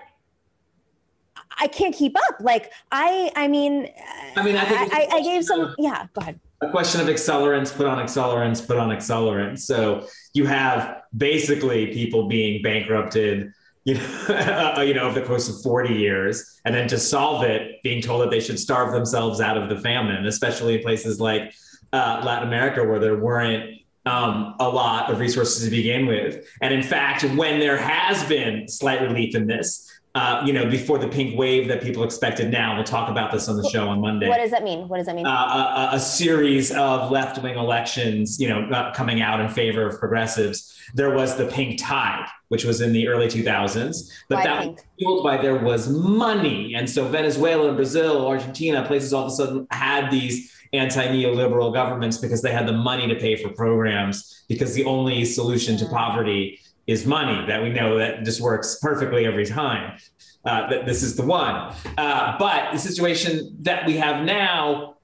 I 1.58 1.68
can't 1.68 1.94
keep 1.94 2.16
up. 2.16 2.36
Like 2.40 2.72
I, 2.92 3.30
I 3.36 3.48
mean, 3.48 3.88
I 4.36 4.42
mean, 4.42 4.56
I 4.56 4.64
think 4.64 4.94
I, 4.94 5.08
I, 5.12 5.22
gave 5.22 5.44
some. 5.44 5.74
Yeah, 5.78 6.06
go 6.12 6.20
ahead. 6.20 6.40
A 6.60 6.70
question 6.70 7.00
of 7.00 7.06
accelerants, 7.06 7.74
put 7.74 7.86
on 7.86 7.98
accelerants, 7.98 8.66
put 8.66 8.78
on 8.78 8.90
accelerants. 8.90 9.60
So 9.60 10.06
you 10.32 10.46
have 10.46 11.02
basically 11.16 11.92
people 11.92 12.28
being 12.28 12.62
bankrupted, 12.62 13.52
you 13.84 13.94
know, 13.94 14.74
you 14.86 14.94
know, 14.94 15.02
over 15.02 15.20
the 15.20 15.26
course 15.26 15.48
of 15.48 15.60
40 15.62 15.94
years, 15.94 16.60
and 16.64 16.74
then 16.74 16.88
to 16.88 16.98
solve 16.98 17.42
it, 17.42 17.82
being 17.82 18.02
told 18.02 18.22
that 18.22 18.30
they 18.30 18.40
should 18.40 18.58
starve 18.58 18.92
themselves 18.92 19.40
out 19.40 19.56
of 19.58 19.68
the 19.68 19.78
famine, 19.78 20.26
especially 20.26 20.76
in 20.76 20.82
places 20.82 21.20
like 21.20 21.54
uh, 21.92 22.22
Latin 22.24 22.48
America 22.48 22.84
where 22.84 22.98
there 22.98 23.16
weren't 23.16 23.76
um, 24.06 24.54
a 24.60 24.68
lot 24.68 25.10
of 25.10 25.18
resources 25.18 25.64
to 25.64 25.70
begin 25.70 26.06
with. 26.06 26.46
And 26.62 26.72
in 26.72 26.82
fact, 26.82 27.24
when 27.24 27.58
there 27.58 27.76
has 27.76 28.24
been 28.24 28.68
slight 28.68 29.02
relief 29.02 29.34
in 29.34 29.46
this, 29.46 29.95
uh, 30.16 30.42
you 30.46 30.52
know, 30.54 30.64
before 30.64 30.96
the 30.96 31.06
pink 31.06 31.36
wave 31.36 31.68
that 31.68 31.82
people 31.82 32.02
expected 32.02 32.50
now. 32.50 32.74
We'll 32.74 32.84
talk 32.84 33.10
about 33.10 33.30
this 33.30 33.50
on 33.50 33.58
the 33.58 33.68
show 33.68 33.86
on 33.90 34.00
Monday. 34.00 34.28
What 34.28 34.38
does 34.38 34.50
that 34.50 34.64
mean? 34.64 34.88
What 34.88 34.96
does 34.96 35.04
that 35.04 35.14
mean? 35.14 35.26
Uh, 35.26 35.90
a, 35.92 35.96
a, 35.96 36.00
series 36.00 36.72
of 36.72 37.10
left 37.10 37.42
wing 37.42 37.58
elections, 37.58 38.40
you 38.40 38.48
know, 38.48 38.62
uh, 38.70 38.94
coming 38.94 39.20
out 39.20 39.40
in 39.40 39.50
favor 39.50 39.86
of 39.86 40.00
progressives. 40.00 40.74
There 40.94 41.10
was 41.10 41.36
the 41.36 41.44
pink 41.48 41.78
tide, 41.78 42.26
which 42.48 42.64
was 42.64 42.80
in 42.80 42.94
the 42.94 43.08
early 43.08 43.26
2000s, 43.26 44.10
but 44.30 44.36
Why 44.36 44.44
that 44.44 44.62
pink? 44.62 44.76
was 44.76 44.84
fueled 44.98 45.22
by 45.22 45.36
there 45.36 45.58
was 45.58 45.90
money. 45.90 46.74
And 46.74 46.88
so 46.88 47.06
Venezuela, 47.08 47.74
Brazil, 47.74 48.26
Argentina, 48.26 48.86
places 48.86 49.12
all 49.12 49.26
of 49.26 49.32
a 49.32 49.34
sudden 49.34 49.66
had 49.70 50.10
these 50.10 50.50
anti 50.72 51.06
neoliberal 51.08 51.74
governments 51.74 52.16
because 52.16 52.40
they 52.40 52.52
had 52.52 52.66
the 52.66 52.72
money 52.72 53.06
to 53.06 53.16
pay 53.16 53.36
for 53.36 53.50
programs 53.50 54.44
because 54.48 54.72
the 54.72 54.84
only 54.84 55.26
solution 55.26 55.76
to 55.76 55.86
poverty 55.86 56.58
is 56.86 57.06
money 57.06 57.46
that 57.46 57.62
we 57.62 57.70
know 57.70 57.98
that 57.98 58.24
just 58.24 58.40
works 58.40 58.78
perfectly 58.80 59.26
every 59.26 59.46
time. 59.46 59.98
Uh, 60.44 60.68
that 60.70 60.86
this 60.86 61.02
is 61.02 61.16
the 61.16 61.26
one. 61.26 61.74
Uh, 61.98 62.36
but 62.38 62.72
the 62.72 62.78
situation 62.78 63.56
that 63.62 63.84
we 63.84 63.96
have 63.96 64.24
now, 64.24 64.94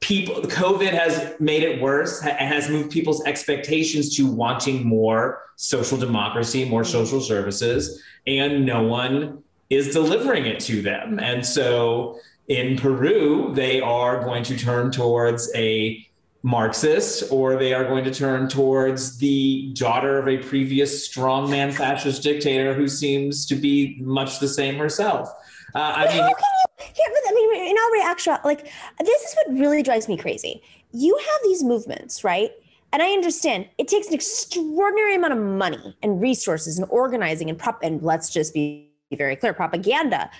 people, 0.00 0.34
COVID 0.42 0.90
has 0.90 1.34
made 1.38 1.62
it 1.62 1.80
worse 1.80 2.24
and 2.24 2.52
has 2.52 2.68
moved 2.68 2.90
people's 2.90 3.24
expectations 3.24 4.16
to 4.16 4.26
wanting 4.26 4.84
more 4.84 5.42
social 5.54 5.96
democracy, 5.96 6.68
more 6.68 6.82
social 6.82 7.20
services, 7.20 8.02
and 8.26 8.66
no 8.66 8.82
one 8.82 9.44
is 9.70 9.92
delivering 9.92 10.46
it 10.46 10.58
to 10.60 10.82
them. 10.82 11.20
And 11.20 11.46
so 11.46 12.18
in 12.48 12.76
Peru, 12.76 13.52
they 13.54 13.80
are 13.80 14.24
going 14.24 14.42
to 14.44 14.56
turn 14.56 14.90
towards 14.90 15.52
a 15.54 16.04
Marxist, 16.46 17.24
or 17.32 17.56
they 17.56 17.74
are 17.74 17.82
going 17.82 18.04
to 18.04 18.14
turn 18.14 18.46
towards 18.48 19.18
the 19.18 19.72
daughter 19.74 20.16
of 20.16 20.28
a 20.28 20.38
previous 20.38 21.08
strongman 21.08 21.74
fascist 21.74 22.22
dictator 22.22 22.72
who 22.72 22.86
seems 22.86 23.44
to 23.46 23.56
be 23.56 23.98
much 24.00 24.38
the 24.38 24.46
same 24.46 24.76
herself. 24.76 25.28
Uh, 25.74 25.92
I 25.96 26.06
mean, 26.06 26.22
how 26.22 26.32
can 26.32 26.38
you? 26.38 26.64
Yeah, 26.78 27.08
but 27.08 27.20
I 27.28 27.32
mean, 27.34 27.70
in 27.70 27.76
all 27.76 27.90
reaction, 27.90 28.36
like 28.44 28.70
this 29.00 29.22
is 29.22 29.34
what 29.34 29.58
really 29.58 29.82
drives 29.82 30.06
me 30.06 30.16
crazy. 30.16 30.62
You 30.92 31.16
have 31.18 31.40
these 31.42 31.64
movements, 31.64 32.22
right? 32.22 32.52
And 32.92 33.02
I 33.02 33.10
understand 33.10 33.66
it 33.76 33.88
takes 33.88 34.06
an 34.06 34.14
extraordinary 34.14 35.16
amount 35.16 35.32
of 35.32 35.40
money 35.40 35.96
and 36.00 36.22
resources 36.22 36.78
and 36.78 36.86
organizing 36.92 37.50
and 37.50 37.58
prop. 37.58 37.80
And 37.82 38.00
let's 38.02 38.30
just 38.30 38.54
be 38.54 38.88
very 39.10 39.34
clear, 39.34 39.52
propaganda 39.52 40.30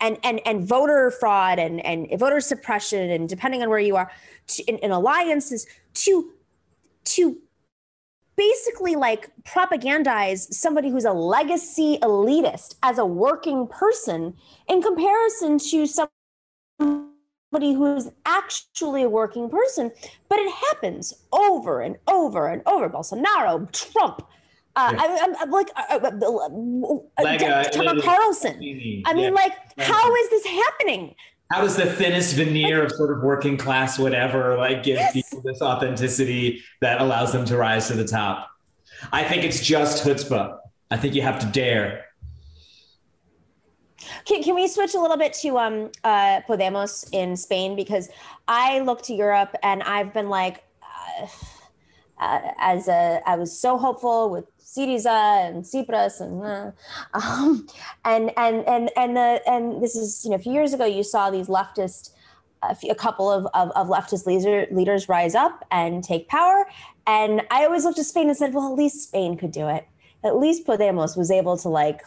and 0.00 0.18
and 0.22 0.40
and 0.46 0.66
voter 0.66 1.10
fraud 1.10 1.58
and 1.58 1.84
and 1.84 2.08
voter 2.18 2.40
suppression 2.40 3.10
and 3.10 3.28
depending 3.28 3.62
on 3.62 3.68
where 3.68 3.78
you 3.78 3.96
are 3.96 4.10
to, 4.46 4.62
in, 4.64 4.78
in 4.78 4.90
alliances 4.90 5.66
to 5.94 6.30
to 7.04 7.38
basically 8.36 8.94
like 8.94 9.30
propagandize 9.42 10.52
somebody 10.52 10.88
who's 10.88 11.04
a 11.04 11.12
legacy 11.12 11.98
elitist 12.02 12.76
as 12.82 12.96
a 12.96 13.04
working 13.04 13.66
person 13.66 14.34
in 14.68 14.80
comparison 14.80 15.58
to 15.58 15.86
somebody 15.86 17.72
who's 17.74 18.08
actually 18.24 19.02
a 19.02 19.08
working 19.08 19.50
person. 19.50 19.90
But 20.28 20.38
it 20.38 20.52
happens 20.52 21.12
over 21.32 21.80
and 21.80 21.96
over 22.06 22.46
and 22.46 22.62
over. 22.64 22.88
Bolsonaro 22.88 23.70
trump 23.72 24.22
uh, 24.78 24.92
yeah. 24.92 25.02
I, 25.02 25.42
am 25.42 25.50
like 25.50 25.70
uh, 25.76 25.82
uh, 25.90 26.10
uh 27.18 27.22
like 27.22 27.42
uh, 27.42 27.64
Tucker 27.64 28.00
Carlson. 28.00 28.54
I 28.54 28.58
mean, 28.58 29.02
yeah. 29.04 29.30
like, 29.30 29.52
how 29.78 30.14
is 30.14 30.30
this 30.30 30.46
happening? 30.46 31.16
How 31.50 31.62
does 31.62 31.76
the 31.76 31.86
thinnest 31.86 32.36
veneer 32.36 32.84
of 32.84 32.92
sort 32.92 33.10
of 33.10 33.22
working 33.22 33.56
class 33.56 33.98
whatever 33.98 34.56
like 34.56 34.84
give 34.84 34.96
yes. 34.96 35.12
people 35.12 35.40
this 35.42 35.60
authenticity 35.62 36.62
that 36.80 37.00
allows 37.00 37.32
them 37.32 37.44
to 37.46 37.56
rise 37.56 37.88
to 37.88 37.94
the 37.94 38.06
top? 38.06 38.50
I 39.12 39.24
think 39.24 39.42
it's 39.42 39.60
just 39.60 40.04
chutzpah. 40.04 40.58
I 40.90 40.96
think 40.96 41.14
you 41.14 41.22
have 41.22 41.40
to 41.40 41.46
dare. 41.46 42.04
Can, 44.26 44.42
can 44.44 44.54
we 44.54 44.68
switch 44.68 44.94
a 44.94 45.00
little 45.00 45.16
bit 45.16 45.32
to 45.42 45.58
um, 45.58 45.90
uh, 46.04 46.42
Podemos 46.48 47.08
in 47.12 47.36
Spain? 47.36 47.74
Because 47.74 48.10
I 48.46 48.78
look 48.80 49.02
to 49.02 49.14
Europe 49.14 49.56
and 49.62 49.82
I've 49.82 50.12
been 50.14 50.28
like, 50.28 50.62
uh, 50.82 51.26
uh, 52.20 52.40
as 52.58 52.88
a, 52.88 53.20
I 53.26 53.36
was 53.36 53.56
so 53.56 53.78
hopeful 53.78 54.30
with 54.30 54.50
Syriza 54.58 55.48
and 55.48 55.64
Tsipras 55.64 56.20
and 56.20 56.42
uh, 56.42 56.70
um, 57.14 57.66
and 58.04 58.32
and 58.36 58.66
and 58.68 58.90
and 58.96 59.16
the 59.16 59.40
and 59.46 59.82
this 59.82 59.96
is 59.96 60.24
you 60.24 60.30
know 60.30 60.36
a 60.36 60.40
few 60.40 60.52
years 60.52 60.72
ago 60.72 60.84
you 60.84 61.02
saw 61.02 61.30
these 61.30 61.48
leftist 61.48 62.10
a, 62.62 62.74
few, 62.74 62.90
a 62.90 62.94
couple 62.94 63.30
of, 63.30 63.46
of, 63.54 63.70
of 63.76 63.86
leftist 63.86 64.26
leader, 64.26 64.66
leaders 64.70 65.08
rise 65.08 65.34
up 65.34 65.64
and 65.70 66.02
take 66.02 66.28
power. 66.28 66.66
And 67.06 67.42
I 67.50 67.64
always 67.64 67.84
looked 67.84 67.98
at 67.98 68.06
Spain 68.06 68.28
and 68.28 68.36
said 68.36 68.52
well 68.52 68.70
at 68.70 68.76
least 68.76 69.02
Spain 69.02 69.36
could 69.36 69.52
do 69.52 69.68
it. 69.68 69.86
At 70.24 70.36
least 70.36 70.66
Podemos 70.66 71.16
was 71.16 71.30
able 71.30 71.56
to 71.58 71.68
like 71.68 72.02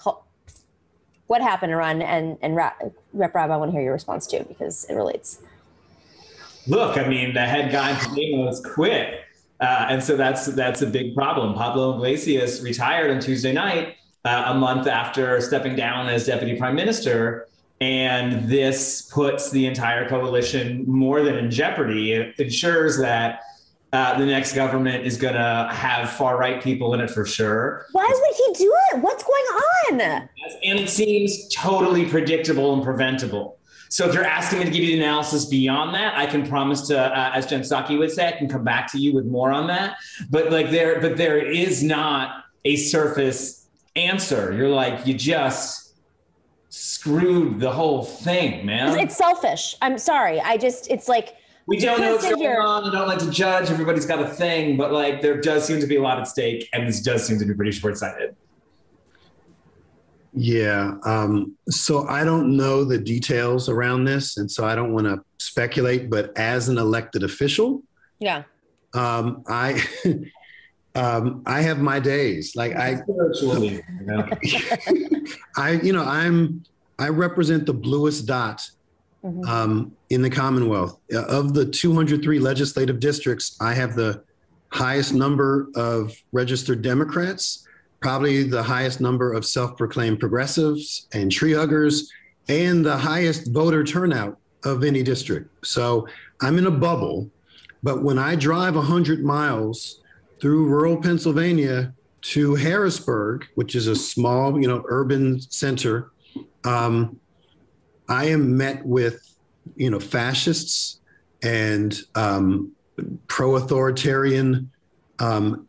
what 1.28 1.42
happened 1.42 1.76
run 1.76 2.02
and 2.02 2.38
and 2.42 2.56
Rep 2.56 2.94
Rabb 3.14 3.50
I 3.50 3.58
want 3.58 3.72
to 3.72 3.74
hear 3.74 3.82
your 3.82 3.94
response 3.94 4.28
too 4.28 4.46
because 4.48 4.86
it 4.90 4.94
relates. 4.94 5.40
Look, 6.68 6.98
I 6.98 7.08
mean 7.08 7.34
the 7.34 7.42
head 7.42 7.72
guy 7.72 7.94
Podemos 7.94 8.62
quit 8.62 9.22
uh, 9.62 9.86
and 9.90 10.04
so 10.04 10.18
that's 10.18 10.48
that's 10.48 10.82
a 10.82 10.88
big 10.88 11.14
problem. 11.16 11.54
Pablo 11.54 11.94
Iglesias 11.94 12.62
retired 12.62 13.12
on 13.12 13.20
Tuesday 13.20 13.54
night, 13.54 13.96
uh, 14.26 14.46
a 14.48 14.54
month 14.56 14.88
after 14.88 15.40
stepping 15.40 15.76
down 15.76 16.08
as 16.08 16.26
deputy 16.26 16.58
prime 16.58 16.76
minister, 16.76 17.48
and 17.80 18.50
this 18.50 19.04
puts 19.04 19.52
the 19.52 19.68
entire 19.68 20.10
coalition 20.10 20.84
more 20.88 21.22
than 21.22 21.38
in 21.38 21.52
jeopardy. 21.52 22.14
It 22.14 22.40
ensures 22.40 22.98
that. 23.00 23.42
Uh, 23.94 24.18
the 24.18 24.26
next 24.26 24.54
government 24.54 25.06
is 25.06 25.18
going 25.18 25.34
to 25.34 25.68
have 25.70 26.10
far 26.10 26.38
right 26.38 26.64
people 26.64 26.94
in 26.94 27.02
it 27.02 27.10
for 27.10 27.26
sure. 27.26 27.86
Why 27.92 28.10
would 28.10 28.36
he 28.38 28.64
do 28.64 28.74
it? 28.94 29.00
What's 29.02 29.22
going 29.22 30.00
on? 30.00 30.30
And 30.64 30.80
it 30.80 30.90
seems 30.90 31.50
totally 31.50 32.06
predictable 32.06 32.74
and 32.74 32.82
preventable. 32.82 33.58
So 33.92 34.08
if 34.08 34.14
you're 34.14 34.24
asking 34.24 34.60
me 34.60 34.66
to 34.66 34.72
give 34.72 34.86
you 34.86 34.96
the 34.96 35.04
analysis 35.04 35.44
beyond 35.44 35.94
that, 35.96 36.18
I 36.18 36.26
can 36.26 36.48
promise 36.48 36.88
to, 36.88 36.98
uh, 36.98 37.32
as 37.36 37.46
Jen 37.46 37.60
Psaki 37.60 38.00
would 38.00 38.10
say, 38.10 38.26
I 38.26 38.32
can 38.32 38.48
come 38.48 38.64
back 38.64 38.90
to 38.94 38.98
you 38.98 39.14
with 39.14 39.26
more 39.26 39.52
on 39.52 39.68
that. 39.68 39.98
But 40.30 40.50
like 40.50 40.72
there, 40.72 41.02
but 41.02 41.18
there 41.18 41.38
is 41.38 41.84
not 41.84 42.46
a 42.64 42.78
surface 42.78 43.68
answer. 43.98 44.54
You're 44.54 44.70
like 44.70 45.06
you 45.06 45.14
just 45.14 45.94
screwed 46.70 47.60
the 47.60 47.70
whole 47.70 48.06
thing, 48.06 48.66
man. 48.66 48.98
It's 48.98 49.18
selfish. 49.18 49.76
I'm 49.82 49.98
sorry. 49.98 50.40
I 50.40 50.56
just 50.56 50.90
it's 50.90 51.10
like 51.10 51.36
we 51.68 51.78
don't 51.78 52.00
know 52.00 52.14
what's 52.14 52.24
going 52.24 52.38
here. 52.38 52.62
on. 52.62 52.86
I 52.86 52.94
don't 52.94 53.10
like 53.10 53.20
to 53.20 53.30
judge. 53.30 53.70
Everybody's 53.70 54.06
got 54.06 54.20
a 54.20 54.28
thing, 54.28 54.78
but 54.78 54.94
like 54.94 55.22
there 55.22 55.42
does 55.42 55.66
seem 55.66 55.82
to 55.82 55.88
be 55.88 55.98
a 55.98 56.02
lot 56.02 56.18
at 56.18 56.30
stake, 56.30 56.70
and 56.72 56.88
this 56.88 57.02
does 57.02 57.28
seem 57.28 57.40
to 57.40 57.46
be 57.46 57.54
pretty 57.54 57.74
short 57.74 57.98
sighted. 57.98 58.38
Yeah. 60.34 60.96
Um, 61.06 61.58
so 61.70 62.08
I 62.08 62.24
don't 62.24 62.56
know 62.56 62.84
the 62.84 62.98
details 62.98 63.68
around 63.70 64.06
this, 64.06 64.38
and 64.38 64.50
so 64.50 64.66
I 64.66 64.76
don't 64.76 64.94
want 64.94 65.08
to 65.08 65.22
speculate. 65.40 66.10
But 66.10 66.38
as 66.38 66.70
an 66.70 66.78
elected 66.78 67.24
official, 67.24 67.84
yeah, 68.20 68.44
um, 68.94 69.44
I 69.48 69.84
um, 70.96 71.44
I 71.46 71.62
have 71.62 71.80
my 71.80 72.00
days. 72.00 72.56
Like 72.56 72.76
I, 72.76 73.02
I, 75.58 75.72
you 75.84 75.92
know, 75.92 76.04
I'm 76.04 76.64
I 76.98 77.10
represent 77.10 77.66
the 77.66 77.74
bluest 77.74 78.26
dot 78.26 78.70
mm-hmm. 79.24 79.44
um, 79.50 79.92
in 80.10 80.22
the 80.22 80.30
Commonwealth. 80.30 81.00
Uh, 81.14 81.26
of 81.26 81.54
the 81.54 81.66
203 81.66 82.40
legislative 82.40 83.00
districts, 83.00 83.58
I 83.60 83.74
have 83.74 83.96
the 83.96 84.24
highest 84.70 85.14
number 85.14 85.70
of 85.76 86.16
registered 86.32 86.82
Democrats 86.82 87.68
probably 88.02 88.44
the 88.44 88.64
highest 88.64 89.00
number 89.00 89.32
of 89.32 89.46
self 89.46 89.78
proclaimed 89.78 90.20
progressives 90.20 91.08
and 91.14 91.32
tree 91.32 91.54
huggers, 91.54 92.12
and 92.50 92.86
the 92.86 92.98
highest 92.98 93.52
voter 93.52 93.84
turnout 93.84 94.38
of 94.64 94.84
any 94.84 95.04
district. 95.04 95.66
So 95.66 96.08
I'm 96.42 96.58
in 96.58 96.68
a 96.68 96.72
bubble. 96.72 97.30
But 97.84 98.04
when 98.04 98.20
I 98.20 98.36
drive 98.36 98.76
100 98.76 99.24
miles 99.24 100.02
through 100.40 100.68
rural 100.68 100.98
Pennsylvania 100.98 101.94
to 102.22 102.56
Harrisburg, 102.56 103.46
which 103.56 103.76
is 103.76 103.88
a 103.88 103.96
small, 103.96 104.60
you 104.60 104.68
know, 104.68 104.84
urban 104.88 105.40
center, 105.40 106.12
um, 106.64 107.20
I 108.08 108.26
am 108.26 108.56
met 108.58 108.86
with, 108.86 109.36
you 109.76 109.90
know, 109.90 110.00
fascists 110.00 111.00
and 111.42 112.00
um, 112.14 112.72
pro-authoritarian 113.28 114.70
um, 115.20 115.68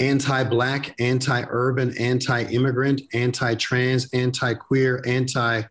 anti-black, 0.00 0.98
anti-urban, 0.98 1.96
anti-immigrant, 1.98 3.02
anti-trans, 3.12 4.08
anti-queer, 4.12 5.02
anti, 5.06 5.62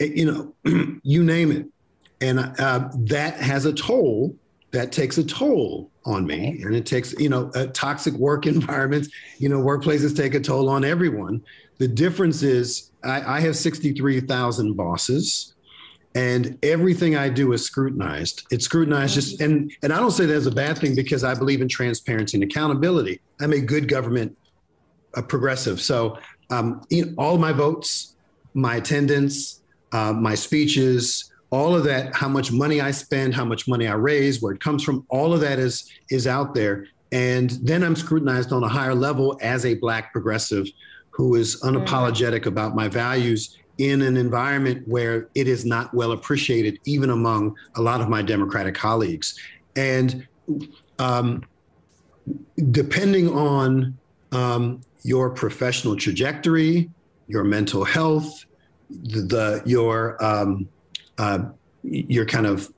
you 0.00 0.54
know, 0.64 0.98
you 1.02 1.24
name 1.24 1.52
it, 1.52 1.66
and 2.20 2.38
uh, 2.38 2.88
that 2.94 3.34
has 3.34 3.66
a 3.66 3.72
toll. 3.72 4.34
That 4.70 4.92
takes 4.92 5.16
a 5.16 5.24
toll 5.24 5.90
on 6.04 6.26
me, 6.26 6.60
and 6.62 6.74
it 6.74 6.84
takes 6.84 7.18
you 7.18 7.30
know 7.30 7.50
a 7.54 7.66
toxic 7.68 8.14
work 8.14 8.46
environments. 8.46 9.08
You 9.38 9.48
know, 9.48 9.60
workplaces 9.60 10.16
take 10.16 10.34
a 10.34 10.40
toll 10.40 10.68
on 10.68 10.84
everyone. 10.84 11.42
The 11.78 11.88
difference 11.88 12.42
is 12.42 12.90
I, 13.02 13.38
I 13.38 13.40
have 13.40 13.56
sixty-three 13.56 14.20
thousand 14.20 14.74
bosses 14.74 15.54
and 16.14 16.58
everything 16.62 17.16
I 17.16 17.28
do 17.28 17.52
is 17.52 17.64
scrutinized. 17.64 18.46
It's 18.50 18.64
scrutinized 18.64 19.14
just 19.14 19.40
and 19.40 19.72
and 19.82 19.92
I 19.92 19.98
don't 19.98 20.10
say 20.10 20.26
that 20.26 20.34
as 20.34 20.46
a 20.46 20.50
bad 20.50 20.78
thing 20.78 20.94
because 20.94 21.24
I 21.24 21.34
believe 21.34 21.60
in 21.60 21.68
transparency 21.68 22.36
and 22.36 22.44
accountability. 22.44 23.20
I'm 23.40 23.52
a 23.52 23.60
good 23.60 23.88
government 23.88 24.36
a 25.14 25.22
progressive. 25.22 25.80
So 25.80 26.18
um, 26.50 26.82
all 27.16 27.38
my 27.38 27.52
votes, 27.52 28.14
my 28.54 28.76
attendance, 28.76 29.62
uh, 29.92 30.12
my 30.12 30.34
speeches, 30.34 31.32
all 31.50 31.74
of 31.74 31.84
that, 31.84 32.14
how 32.14 32.28
much 32.28 32.52
money 32.52 32.80
I 32.80 32.90
spend, 32.90 33.34
how 33.34 33.44
much 33.44 33.66
money 33.66 33.86
I 33.86 33.94
raise, 33.94 34.42
where 34.42 34.52
it 34.52 34.60
comes 34.60 34.82
from, 34.84 35.06
all 35.08 35.32
of 35.32 35.40
that 35.40 35.58
is 35.58 35.90
is 36.10 36.26
out 36.26 36.54
there. 36.54 36.86
And 37.10 37.50
then 37.62 37.82
I'm 37.82 37.96
scrutinized 37.96 38.52
on 38.52 38.62
a 38.62 38.68
higher 38.68 38.94
level 38.94 39.38
as 39.40 39.64
a 39.64 39.74
black 39.74 40.12
progressive 40.12 40.66
who 41.10 41.34
is 41.34 41.60
unapologetic 41.62 42.46
about 42.46 42.76
my 42.76 42.86
values 42.86 43.56
in 43.78 44.02
an 44.02 44.16
environment 44.16 44.86
where 44.86 45.28
it 45.34 45.46
is 45.46 45.64
not 45.64 45.94
well 45.94 46.12
appreciated, 46.12 46.78
even 46.84 47.10
among 47.10 47.56
a 47.76 47.80
lot 47.80 48.00
of 48.00 48.08
my 48.08 48.22
Democratic 48.22 48.74
colleagues. 48.74 49.38
And 49.76 50.26
um, 50.98 51.44
depending 52.70 53.28
on 53.28 53.96
um, 54.32 54.82
your 55.02 55.30
professional 55.30 55.96
trajectory, 55.96 56.90
your 57.28 57.44
mental 57.44 57.84
health, 57.84 58.44
the, 58.90 59.20
the 59.20 59.62
your 59.64 60.22
um, 60.24 60.68
uh, 61.18 61.40
your 61.82 62.26
kind 62.26 62.46
of 62.46 62.72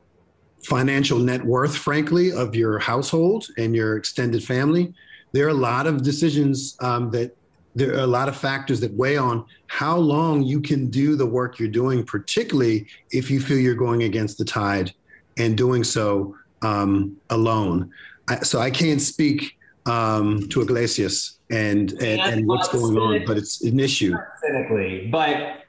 financial 0.64 1.18
net 1.18 1.44
worth, 1.44 1.74
frankly, 1.74 2.32
of 2.32 2.54
your 2.54 2.78
household 2.78 3.46
and 3.56 3.74
your 3.74 3.96
extended 3.96 4.44
family, 4.44 4.92
there 5.32 5.46
are 5.46 5.50
a 5.50 5.54
lot 5.54 5.86
of 5.86 6.02
decisions 6.02 6.76
um, 6.80 7.10
that 7.12 7.34
there 7.74 7.94
are 7.94 8.00
a 8.00 8.06
lot 8.06 8.28
of 8.28 8.36
factors 8.36 8.80
that 8.80 8.92
weigh 8.94 9.16
on 9.16 9.44
how 9.66 9.96
long 9.96 10.42
you 10.42 10.60
can 10.60 10.88
do 10.88 11.16
the 11.16 11.26
work 11.26 11.58
you're 11.58 11.68
doing, 11.68 12.04
particularly 12.04 12.86
if 13.12 13.30
you 13.30 13.40
feel 13.40 13.58
you're 13.58 13.74
going 13.74 14.02
against 14.02 14.38
the 14.38 14.44
tide 14.44 14.92
and 15.38 15.56
doing 15.56 15.84
so 15.84 16.34
um, 16.62 17.16
alone. 17.30 17.90
I, 18.28 18.40
so 18.40 18.58
I 18.60 18.70
can't 18.70 19.00
speak 19.00 19.56
um, 19.86 20.48
to 20.48 20.62
Iglesias 20.62 21.38
and 21.50 21.92
and, 22.02 22.20
and 22.20 22.46
what's 22.46 22.68
going 22.68 22.96
on, 22.96 23.24
but 23.24 23.36
it's 23.36 23.62
an 23.64 23.80
issue. 23.80 24.14
Cynically, 24.42 25.08
but 25.10 25.64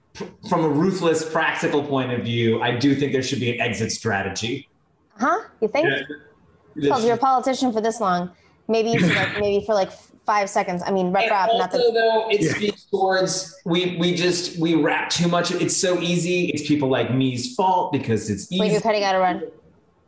from 0.49 0.65
a 0.65 0.69
ruthless, 0.69 1.27
practical 1.29 1.83
point 1.83 2.11
of 2.11 2.23
view, 2.23 2.61
I 2.61 2.75
do 2.75 2.93
think 2.95 3.13
there 3.13 3.23
should 3.23 3.39
be 3.39 3.53
an 3.53 3.61
exit 3.61 3.91
strategy. 3.91 4.67
Huh? 5.17 5.39
You 5.61 5.67
think? 5.67 5.87
Yeah. 6.75 6.91
Well, 6.91 7.03
you're 7.03 7.15
a 7.15 7.17
politician 7.17 7.71
for 7.71 7.81
this 7.81 7.99
long. 7.99 8.31
Maybe 8.71 8.91
you 8.91 8.99
should 8.99 9.15
like 9.15 9.39
maybe 9.39 9.65
for 9.65 9.75
like 9.75 9.91
five 10.25 10.49
seconds. 10.49 10.81
I 10.85 10.91
mean, 10.91 11.11
rep 11.11 11.29
rap, 11.29 11.49
not 11.53 11.71
the. 11.71 11.77
though, 11.77 12.29
it 12.29 12.41
yeah. 12.41 12.53
speaks 12.53 12.85
towards 12.85 13.59
we 13.65 13.97
we 13.97 14.15
just 14.15 14.57
we 14.57 14.75
wrap 14.75 15.09
too 15.09 15.27
much. 15.27 15.51
It's 15.51 15.75
so 15.75 15.99
easy. 15.99 16.45
It's 16.45 16.67
people 16.67 16.89
like 16.89 17.13
me's 17.13 17.55
fault 17.55 17.91
because 17.91 18.29
it's 18.29 18.51
easy. 18.51 18.61
Wait, 18.61 18.71
you're 18.71 18.81
cutting 18.81 19.03
out 19.03 19.15
Arun. 19.15 19.51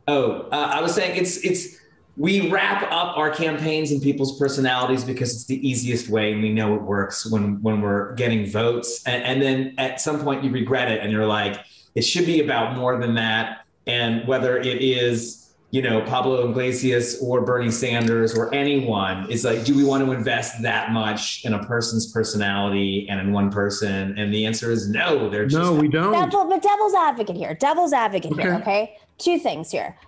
Oh, 0.08 0.48
uh, 0.52 0.70
I 0.72 0.80
was 0.80 0.94
saying 0.94 1.16
it's 1.16 1.36
it's 1.38 1.78
we 2.16 2.48
wrap 2.50 2.84
up 2.92 3.16
our 3.16 3.30
campaigns 3.30 3.90
in 3.90 4.00
people's 4.00 4.38
personalities 4.38 5.04
because 5.04 5.34
it's 5.34 5.46
the 5.46 5.68
easiest 5.68 6.08
way 6.08 6.32
and 6.32 6.42
we 6.42 6.52
know 6.52 6.74
it 6.74 6.82
works 6.82 7.26
when 7.26 7.60
when 7.62 7.80
we're 7.80 8.14
getting 8.14 8.46
votes 8.46 9.02
and, 9.04 9.22
and 9.24 9.42
then 9.42 9.74
at 9.78 10.00
some 10.00 10.20
point 10.20 10.44
you 10.44 10.50
regret 10.50 10.90
it 10.92 11.00
and 11.00 11.10
you're 11.10 11.26
like 11.26 11.58
it 11.96 12.02
should 12.02 12.26
be 12.26 12.40
about 12.40 12.76
more 12.76 12.98
than 13.00 13.14
that 13.14 13.66
and 13.86 14.26
whether 14.28 14.58
it 14.58 14.80
is 14.80 15.43
you 15.74 15.82
know, 15.82 16.00
Pablo 16.02 16.48
Iglesias 16.48 17.20
or 17.20 17.40
Bernie 17.40 17.68
Sanders 17.68 18.38
or 18.38 18.54
anyone 18.54 19.28
is 19.28 19.44
like, 19.44 19.64
do 19.64 19.74
we 19.74 19.82
want 19.82 20.04
to 20.04 20.12
invest 20.12 20.62
that 20.62 20.92
much 20.92 21.44
in 21.44 21.52
a 21.52 21.64
person's 21.64 22.12
personality 22.12 23.08
and 23.10 23.18
in 23.18 23.32
one 23.32 23.50
person? 23.50 24.16
And 24.16 24.32
the 24.32 24.46
answer 24.46 24.70
is 24.70 24.88
no. 24.88 25.28
They're 25.28 25.46
just 25.46 25.60
no, 25.60 25.74
we 25.74 25.88
don't. 25.88 26.12
Devil, 26.12 26.48
but 26.48 26.62
devil's 26.62 26.94
advocate 26.94 27.34
here. 27.34 27.54
Devil's 27.54 27.92
advocate 27.92 28.30
okay. 28.34 28.42
here. 28.42 28.54
Okay, 28.54 28.96
two 29.18 29.40
things 29.40 29.72
here. 29.72 29.98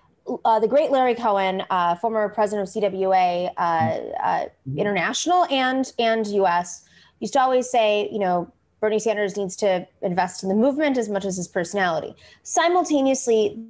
Uh, 0.44 0.60
the 0.60 0.68
great 0.68 0.92
Larry 0.92 1.16
Cohen, 1.16 1.64
uh, 1.68 1.96
former 1.96 2.28
president 2.28 2.68
of 2.68 2.72
CWA 2.72 3.52
uh, 3.56 3.60
uh, 3.60 4.44
International 4.76 5.46
and 5.46 5.92
and 5.98 6.28
U.S., 6.28 6.84
used 7.18 7.32
to 7.32 7.40
always 7.40 7.68
say, 7.68 8.08
you 8.12 8.20
know, 8.20 8.52
Bernie 8.80 9.00
Sanders 9.00 9.36
needs 9.36 9.56
to 9.56 9.84
invest 10.00 10.44
in 10.44 10.48
the 10.48 10.54
movement 10.54 10.96
as 10.96 11.08
much 11.08 11.24
as 11.24 11.36
his 11.36 11.48
personality. 11.48 12.14
Simultaneously, 12.44 13.66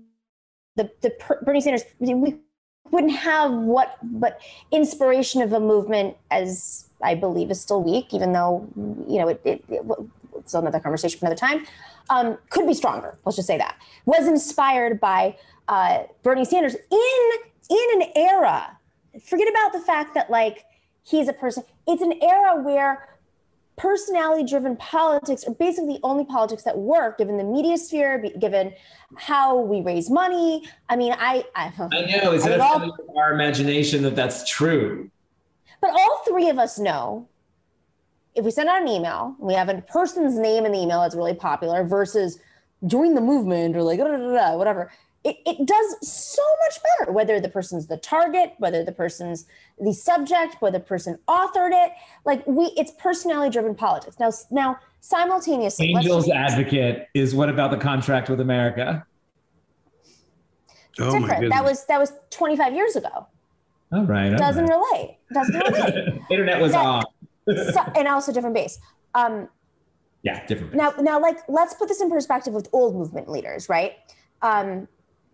the, 0.77 0.91
the 1.01 1.13
Bernie 1.43 1.61
Sanders, 1.61 1.85
we 1.99 2.37
wouldn't 2.91 3.17
have 3.17 3.53
what 3.53 3.99
but 4.03 4.41
inspiration 4.71 5.43
of 5.43 5.53
a 5.53 5.61
movement 5.61 6.17
as 6.31 6.89
I 7.03 7.15
believe 7.15 7.51
is 7.51 7.61
still 7.61 7.83
weak, 7.83 8.15
even 8.15 8.33
though 8.33 8.69
you 9.09 9.19
know 9.19 9.29
it, 9.29 9.41
it, 9.45 9.65
it 9.69 9.85
it's 10.37 10.55
another 10.55 10.81
conversation 10.81 11.19
for 11.19 11.27
another 11.27 11.39
time. 11.39 11.67
Um, 12.09 12.39
could 12.51 12.67
be 12.67 12.75
stronger. 12.75 13.19
Let's 13.25 13.37
just 13.37 13.49
say 13.49 13.59
that 13.59 13.77
was 14.05 14.29
inspired 14.29 15.01
by 15.01 15.37
uh, 15.69 16.05
Bernie 16.23 16.45
Sanders 16.45 16.75
in 16.75 17.31
in 17.71 18.03
an 18.03 18.09
era. 18.15 18.79
Forget 19.25 19.49
about 19.49 19.73
the 19.73 19.81
fact 19.81 20.15
that 20.15 20.31
like 20.31 20.65
he's 21.03 21.29
a 21.29 21.33
person. 21.33 21.65
It's 21.87 22.03
an 22.03 22.23
era 22.23 22.63
where 22.63 23.16
personality 23.77 24.45
driven 24.45 24.77
politics 24.77 25.45
are 25.45 25.55
basically 25.55 25.95
the 25.95 26.01
only 26.03 26.25
politics 26.25 26.63
that 26.63 26.79
work 26.79 27.19
given 27.19 27.37
the 27.37 27.45
media 27.45 27.77
sphere 27.77 28.19
given 28.39 28.73
how 29.17 29.59
we 29.59 29.81
raise 29.83 30.11
money. 30.11 30.65
I 30.89 30.97
mean 30.97 31.13
i 31.19 31.45
i, 31.55 31.73
I 31.91 32.07
know. 32.25 32.33
Is 32.33 32.45
that 32.45 32.61
all, 32.61 32.97
our 33.17 33.33
imagination 33.33 34.03
that 34.03 34.17
that's 34.17 34.49
true? 34.49 35.11
But 35.81 35.91
all 35.91 36.23
three 36.27 36.49
of 36.49 36.59
us 36.59 36.79
know 36.79 37.29
if 38.35 38.45
we 38.45 38.51
send 38.51 38.69
out 38.69 38.83
an 38.83 38.89
email 38.89 39.37
we 39.39 39.55
have 39.55 39.69
a 39.69 39.81
person's 39.83 40.39
name 40.39 40.65
in 40.67 40.73
the 40.73 40.79
email 40.79 41.01
that's 41.01 41.15
really 41.15 41.35
popular 41.35 41.85
versus 41.85 42.39
join 42.87 43.15
the 43.15 43.21
movement 43.21 43.77
or 43.77 43.83
like 43.83 43.99
whatever 43.99 44.91
it, 45.27 45.39
it 45.45 45.67
does 45.67 46.09
so 46.09 46.43
much 46.65 46.79
better 46.83 47.11
whether 47.11 47.41
the 47.41 47.49
person's 47.49 47.89
the 47.89 47.97
target 47.97 48.53
whether 48.59 48.85
the 48.85 48.93
person's 48.93 49.47
the 49.81 49.93
subject 49.93 50.57
whether 50.61 50.79
the 50.79 50.85
person 50.85 51.19
authored 51.29 51.73
it. 51.73 51.93
Like 52.25 52.47
we 52.47 52.67
it's 52.77 52.93
personality 52.93 53.51
driven 53.51 53.75
politics. 53.75 54.19
Now 54.21 54.31
now 54.51 54.79
simultaneously 55.01 55.93
angel's 55.95 56.29
advocate 56.29 57.09
is 57.13 57.35
what 57.35 57.49
about 57.49 57.73
the 57.73 57.77
contract 57.77 58.31
with 58.31 58.41
america? 58.41 59.05
Oh 61.01 61.19
different. 61.19 61.51
That 61.51 61.65
was 61.65 61.85
that 61.87 61.99
was 61.99 62.13
25 62.31 62.75
years 62.75 62.95
ago. 62.95 63.27
All 63.93 64.05
right 64.05 64.31
all 64.31 64.39
doesn't 64.39 64.67
right. 64.67 64.93
relate. 64.93 65.19
Doesn't 65.33 65.57
relate. 65.57 66.23
Internet 66.31 66.61
was 66.61 66.73
that, 66.73 66.87
on. 66.87 67.05
so, 67.73 67.81
and 67.97 68.07
also 68.07 68.33
different 68.33 68.55
base. 68.55 68.79
Um 69.15 69.49
yeah 70.23 70.47
different 70.47 70.73
base. 70.73 70.81
now 70.81 70.95
now 71.01 71.21
like 71.21 71.39
let's 71.49 71.75
put 71.75 71.89
this 71.89 72.01
in 72.01 72.11
perspective 72.11 72.55
with 72.55 72.69
old 72.73 72.95
movement 72.95 73.29
leaders 73.29 73.69
right? 73.69 73.95
Um 74.41 74.87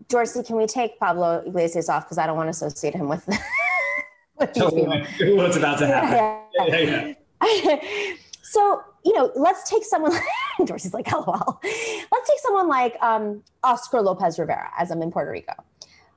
Dorsey, 0.08 0.42
can 0.42 0.56
we 0.56 0.66
take 0.66 0.98
Pablo 0.98 1.42
Iglesias 1.46 1.88
off 1.88 2.04
because 2.04 2.18
I 2.18 2.26
don't 2.26 2.36
want 2.36 2.46
to 2.46 2.50
associate 2.50 2.94
him 2.94 3.08
with, 3.08 3.26
with. 4.38 4.50
What's 4.56 5.56
about 5.56 5.78
to 5.78 5.86
happen? 5.86 6.38
Yeah, 6.68 7.14
yeah. 7.40 7.76
so 8.42 8.82
you 9.04 9.14
know, 9.14 9.32
let's 9.34 9.68
take 9.68 9.84
someone. 9.84 10.12
Dorsey's 10.64 10.94
like, 10.94 11.10
"LOL." 11.10 11.60
Let's 11.62 12.28
take 12.28 12.38
someone 12.40 12.68
like 12.68 12.96
um, 13.02 13.42
Oscar 13.64 14.00
Lopez 14.00 14.38
Rivera, 14.38 14.70
as 14.78 14.90
I'm 14.90 15.02
in 15.02 15.10
Puerto 15.10 15.30
Rico. 15.30 15.54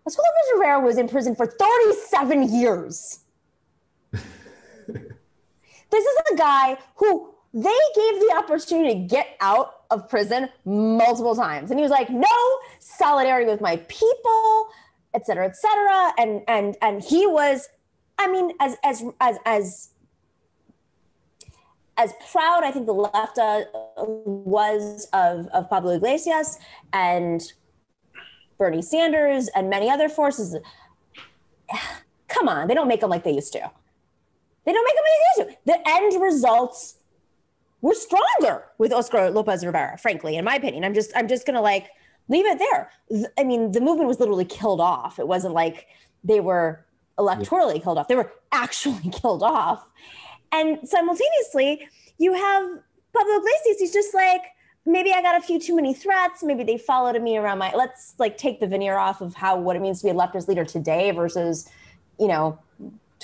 Oscar 0.05 0.21
Lopez 0.21 0.59
Rivera 0.59 0.79
was 0.81 0.97
in 0.97 1.07
prison 1.07 1.35
for 1.35 1.47
37 1.47 2.53
years. 2.53 3.21
this 4.11 4.21
is 5.91 6.17
a 6.31 6.35
guy 6.35 6.77
who 6.97 7.33
they 7.53 7.79
gave 7.95 8.19
the 8.19 8.35
opportunity 8.37 8.93
to 8.93 9.07
get 9.07 9.35
out 9.39 9.74
of 9.91 10.09
prison 10.09 10.49
multiple 10.65 11.35
times. 11.35 11.71
And 11.71 11.79
he 11.79 11.83
was 11.83 11.91
like, 11.91 12.09
no 12.09 12.59
solidarity 12.79 13.49
with 13.49 13.61
my 13.61 13.77
people, 13.87 14.69
et 15.13 15.25
cetera, 15.25 15.45
et 15.45 15.55
cetera. 15.55 16.13
And 16.17 16.41
and 16.47 16.77
and 16.81 17.03
he 17.03 17.27
was, 17.27 17.67
I 18.17 18.27
mean, 18.27 18.51
as 18.59 18.77
as 18.83 19.03
as 19.19 19.37
as 19.45 19.89
as 21.97 22.13
proud 22.31 22.63
I 22.63 22.71
think 22.71 22.85
the 22.85 22.93
left 22.93 23.37
uh, 23.37 23.63
was 23.97 25.07
of, 25.13 25.47
of 25.47 25.69
Pablo 25.69 25.95
Iglesias 25.95 26.57
and 26.91 27.41
Bernie 28.57 28.81
Sanders 28.81 29.49
and 29.55 29.69
many 29.69 29.89
other 29.89 30.09
forces. 30.09 30.57
Come 32.27 32.49
on, 32.49 32.67
they 32.67 32.73
don't 32.73 32.87
make 32.87 33.01
them 33.01 33.09
like 33.09 33.23
they 33.23 33.31
used 33.33 33.53
to. 33.53 33.71
They 34.65 34.73
don't 34.73 34.83
make 34.83 34.95
them 34.95 35.03
like 35.05 35.37
they 35.37 35.43
used 35.43 35.51
to. 35.51 35.57
The 35.65 35.89
end 35.89 36.21
results 36.21 36.94
we're 37.85 37.93
stronger 37.93 38.65
with 38.79 38.91
Oscar 38.91 39.29
Lopez 39.29 39.63
Rivera, 39.63 39.95
frankly, 39.99 40.37
in 40.37 40.43
my 40.43 40.55
opinion. 40.55 40.83
I'm 40.83 40.95
just 40.95 41.11
I'm 41.15 41.27
just 41.27 41.45
gonna 41.45 41.61
like 41.61 41.91
leave 42.27 42.47
it 42.47 42.57
there. 42.57 42.89
I 43.37 43.43
mean, 43.43 43.73
the 43.73 43.79
movement 43.79 44.07
was 44.07 44.19
literally 44.19 44.43
killed 44.43 44.81
off. 44.81 45.19
It 45.19 45.27
wasn't 45.27 45.53
like 45.53 45.85
they 46.23 46.39
were 46.39 46.83
electorally 47.19 47.83
killed 47.83 47.99
off. 47.99 48.07
They 48.07 48.15
were 48.15 48.33
actually 48.51 49.11
killed 49.21 49.43
off. 49.43 49.87
And 50.51 50.79
simultaneously, 50.89 51.87
you 52.17 52.33
have 52.33 52.63
Pablo 53.13 53.35
Iglesias. 53.35 53.77
He's 53.77 53.93
just 53.93 54.15
like, 54.15 54.41
maybe 54.87 55.11
I 55.13 55.21
got 55.21 55.37
a 55.37 55.41
few 55.41 55.59
too 55.59 55.75
many 55.75 55.93
threats. 55.93 56.41
Maybe 56.41 56.63
they 56.63 56.79
followed 56.79 57.21
me 57.21 57.37
around 57.37 57.59
my. 57.59 57.71
Let's 57.75 58.15
like 58.17 58.35
take 58.35 58.59
the 58.61 58.65
veneer 58.65 58.97
off 58.97 59.21
of 59.21 59.35
how 59.35 59.59
what 59.59 59.75
it 59.75 59.83
means 59.83 60.01
to 60.01 60.05
be 60.05 60.09
a 60.09 60.15
leftist 60.15 60.47
leader 60.47 60.65
today 60.65 61.11
versus, 61.11 61.69
you 62.19 62.27
know, 62.27 62.57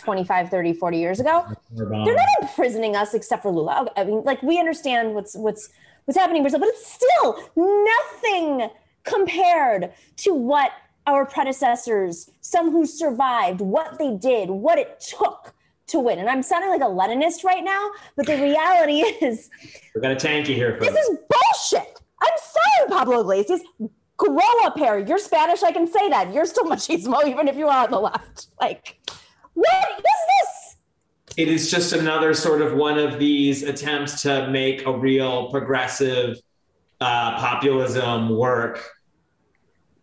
25 0.01 0.49
30 0.49 0.73
40 0.73 0.97
years 0.97 1.19
ago 1.19 1.45
they're 1.71 1.87
not 1.87 2.27
imprisoning 2.41 2.95
us 2.95 3.13
except 3.13 3.43
for 3.43 3.51
lula. 3.51 3.87
I 3.95 4.03
mean 4.03 4.23
like 4.23 4.41
we 4.41 4.59
understand 4.59 5.13
what's 5.13 5.35
what's 5.35 5.69
what's 6.05 6.17
happening 6.17 6.37
in 6.37 6.43
brazil 6.43 6.59
but 6.59 6.69
it's 6.69 6.85
still 6.85 7.37
nothing 7.55 8.69
compared 9.03 9.91
to 10.17 10.33
what 10.33 10.71
our 11.07 11.25
predecessors 11.25 12.29
some 12.41 12.71
who 12.71 12.85
survived 12.85 13.61
what 13.61 13.97
they 13.99 14.15
did 14.15 14.49
what 14.49 14.77
it 14.79 14.99
took 14.99 15.53
to 15.87 15.99
win. 15.99 16.19
And 16.19 16.29
i'm 16.29 16.41
sounding 16.43 16.69
like 16.69 16.81
a 16.81 16.85
leninist 16.85 17.43
right 17.43 17.63
now 17.63 17.91
but 18.15 18.25
the 18.25 18.41
reality 18.41 18.99
is 19.25 19.49
we 19.93 20.01
got 20.01 20.11
a 20.11 20.15
tanky 20.15 20.55
here 20.55 20.77
this 20.79 20.95
is 20.95 21.17
bullshit. 21.29 21.99
I'm 22.21 22.37
sorry 22.37 22.89
pablo 22.89 23.21
iglesias. 23.21 23.61
Grow 24.17 24.37
up 24.63 24.77
here 24.77 24.99
you're 24.99 25.17
spanish 25.17 25.63
i 25.63 25.71
can 25.71 25.87
say 25.87 26.09
that. 26.09 26.33
You're 26.33 26.45
still 26.45 26.65
machismo 26.73 27.25
even 27.27 27.47
if 27.47 27.55
you 27.55 27.67
are 27.67 27.85
on 27.85 27.91
the 27.91 27.99
left. 27.99 28.47
Like 28.59 29.00
what 29.61 29.99
is 29.99 30.03
this? 30.03 30.77
It 31.37 31.47
is 31.47 31.71
just 31.71 31.93
another 31.93 32.33
sort 32.33 32.61
of 32.61 32.73
one 32.73 32.97
of 32.97 33.19
these 33.19 33.63
attempts 33.63 34.21
to 34.23 34.49
make 34.49 34.85
a 34.85 34.91
real 34.91 35.49
progressive 35.49 36.37
uh, 36.99 37.37
populism 37.39 38.29
work 38.29 38.83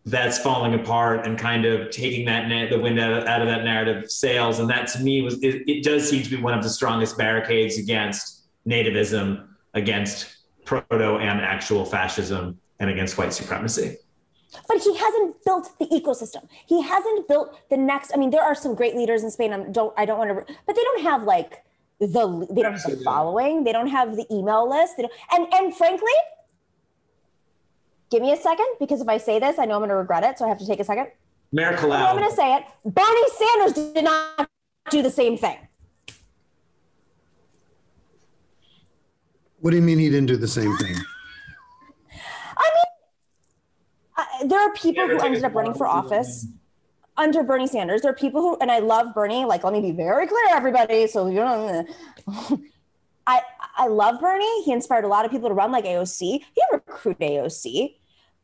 that's 0.05 0.39
falling 0.39 0.73
apart 0.73 1.25
and 1.25 1.37
kind 1.37 1.65
of 1.65 1.91
taking 1.91 2.25
that 2.25 2.47
na- 2.47 2.69
the 2.69 2.81
wind 2.81 2.99
out 2.99 3.13
of, 3.13 3.25
out 3.25 3.41
of, 3.41 3.47
that 3.47 3.63
narrative 3.63 4.09
sails. 4.09 4.59
And 4.59 4.69
that 4.69 4.87
to 4.87 4.99
me 5.01 5.21
was 5.21 5.35
it, 5.43 5.69
it 5.69 5.83
does 5.83 6.09
seem 6.09 6.23
to 6.23 6.29
be 6.29 6.41
one 6.41 6.53
of 6.53 6.63
the 6.63 6.69
strongest 6.69 7.17
barricades 7.17 7.77
against 7.77 8.47
nativism, 8.67 9.47
against 9.75 10.37
proto 10.65 11.17
and 11.17 11.41
actual 11.41 11.85
fascism, 11.85 12.59
and 12.79 12.89
against 12.89 13.17
white 13.17 13.33
supremacy 13.33 13.97
but 14.67 14.81
he 14.81 14.95
hasn't 14.97 15.43
built 15.45 15.77
the 15.79 15.85
ecosystem. 15.85 16.47
He 16.65 16.81
hasn't 16.81 17.27
built 17.27 17.57
the 17.69 17.77
next. 17.77 18.11
I 18.13 18.17
mean, 18.17 18.29
there 18.31 18.43
are 18.43 18.55
some 18.55 18.75
great 18.75 18.95
leaders 18.95 19.23
in 19.23 19.31
Spain. 19.31 19.53
I 19.53 19.63
don't. 19.63 19.93
I 19.97 20.05
don't 20.05 20.17
want 20.17 20.47
to. 20.47 20.53
But 20.65 20.75
they 20.75 20.83
don't 20.83 21.03
have 21.03 21.23
like 21.23 21.63
the. 21.99 22.47
They 22.49 22.61
don't 22.61 22.73
have 22.73 22.83
the 22.83 23.01
following. 23.03 23.63
They 23.63 23.71
don't 23.71 23.87
have 23.87 24.15
the 24.15 24.25
email 24.31 24.69
list. 24.69 24.97
They 24.97 25.03
don't. 25.03 25.13
And 25.31 25.53
and 25.53 25.75
frankly, 25.75 26.07
give 28.09 28.21
me 28.21 28.31
a 28.31 28.37
second 28.37 28.67
because 28.79 29.01
if 29.01 29.07
I 29.07 29.17
say 29.17 29.39
this, 29.39 29.59
I 29.59 29.65
know 29.65 29.75
I'm 29.75 29.81
going 29.81 29.89
to 29.89 29.95
regret 29.95 30.23
it. 30.23 30.37
So 30.39 30.45
I 30.45 30.49
have 30.49 30.59
to 30.59 30.67
take 30.67 30.79
a 30.79 30.83
second. 30.83 31.07
Mayor 31.51 31.73
Colau. 31.73 31.95
I'm 31.95 32.15
going 32.15 32.29
to 32.29 32.35
say 32.35 32.55
it. 32.57 32.63
Bernie 32.85 33.29
Sanders 33.37 33.93
did 33.93 34.03
not 34.03 34.49
do 34.89 35.01
the 35.01 35.09
same 35.09 35.37
thing. 35.37 35.57
What 39.59 39.71
do 39.71 39.75
you 39.75 39.81
mean 39.81 39.99
he 39.99 40.09
didn't 40.09 40.27
do 40.27 40.37
the 40.37 40.47
same 40.47 40.75
thing? 40.77 40.95
There 44.45 44.59
are 44.59 44.73
people 44.73 45.07
who 45.07 45.19
ended 45.19 45.43
up 45.43 45.53
running 45.53 45.73
for 45.73 45.87
office 45.87 46.47
under 47.17 47.43
Bernie 47.43 47.67
Sanders. 47.67 48.01
There 48.01 48.11
are 48.11 48.15
people 48.15 48.41
who, 48.41 48.57
and 48.59 48.71
I 48.71 48.79
love 48.79 49.13
Bernie. 49.13 49.45
Like, 49.45 49.63
let 49.63 49.73
me 49.73 49.81
be 49.81 49.91
very 49.91 50.27
clear, 50.27 50.45
everybody. 50.51 51.07
So 51.07 51.27
you 51.27 51.35
know, 51.35 51.85
I 53.27 53.41
I 53.77 53.87
love 53.87 54.19
Bernie. 54.19 54.63
He 54.63 54.71
inspired 54.71 55.05
a 55.05 55.07
lot 55.07 55.25
of 55.25 55.31
people 55.31 55.49
to 55.49 55.55
run 55.55 55.71
like 55.71 55.85
AOC. 55.85 56.19
He 56.19 56.63
recruit 56.71 57.19
AOC. 57.19 57.95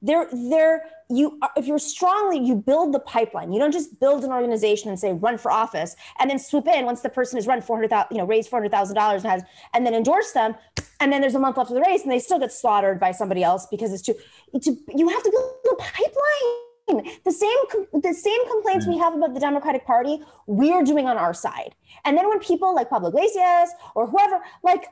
There, 0.05 0.27
there. 0.31 0.83
You, 1.07 1.39
if 1.55 1.67
you're 1.67 1.77
strongly, 1.95 2.39
you 2.39 2.55
build 2.55 2.91
the 2.91 2.99
pipeline. 2.99 3.53
You 3.53 3.59
don't 3.59 3.71
just 3.71 3.99
build 3.99 4.23
an 4.23 4.31
organization 4.31 4.89
and 4.89 4.99
say 4.99 5.13
run 5.13 5.37
for 5.37 5.51
office, 5.51 5.95
and 6.19 6.29
then 6.29 6.39
swoop 6.39 6.67
in 6.67 6.85
once 6.85 7.01
the 7.01 7.09
person 7.09 7.37
has 7.37 7.45
run 7.45 7.61
four 7.61 7.75
hundred 7.77 7.91
thousand, 7.91 8.07
you 8.11 8.17
know, 8.17 8.25
raised 8.25 8.49
four 8.49 8.57
hundred 8.59 8.71
thousand 8.71 8.95
dollars 8.95 9.23
and 9.23 9.31
has, 9.31 9.43
and 9.73 9.85
then 9.85 9.93
endorse 9.93 10.31
them, 10.31 10.55
and 10.99 11.11
then 11.11 11.21
there's 11.21 11.35
a 11.35 11.39
month 11.39 11.57
left 11.57 11.69
of 11.69 11.75
the 11.75 11.81
race, 11.81 12.01
and 12.03 12.11
they 12.11 12.17
still 12.17 12.39
get 12.39 12.51
slaughtered 12.51 12.99
by 12.99 13.11
somebody 13.11 13.43
else 13.43 13.67
because 13.69 13.93
it's 13.93 14.01
too. 14.01 14.15
To, 14.59 14.77
you 14.95 15.07
have 15.09 15.23
to 15.23 15.31
build 15.31 15.79
a 15.79 15.83
pipeline. 15.83 17.13
The 17.23 17.31
same 17.31 17.59
the 18.01 18.13
same 18.13 18.47
complaints 18.47 18.87
we 18.87 18.95
mm. 18.95 19.03
have 19.03 19.13
about 19.15 19.33
the 19.33 19.39
Democratic 19.39 19.85
Party, 19.85 20.21
we're 20.47 20.83
doing 20.83 21.07
on 21.07 21.17
our 21.17 21.33
side. 21.33 21.75
And 22.03 22.17
then 22.17 22.27
when 22.29 22.39
people 22.39 22.73
like 22.73 22.89
Pablo 22.89 23.09
Iglesias 23.09 23.69
or 23.95 24.07
whoever, 24.07 24.39
like, 24.63 24.85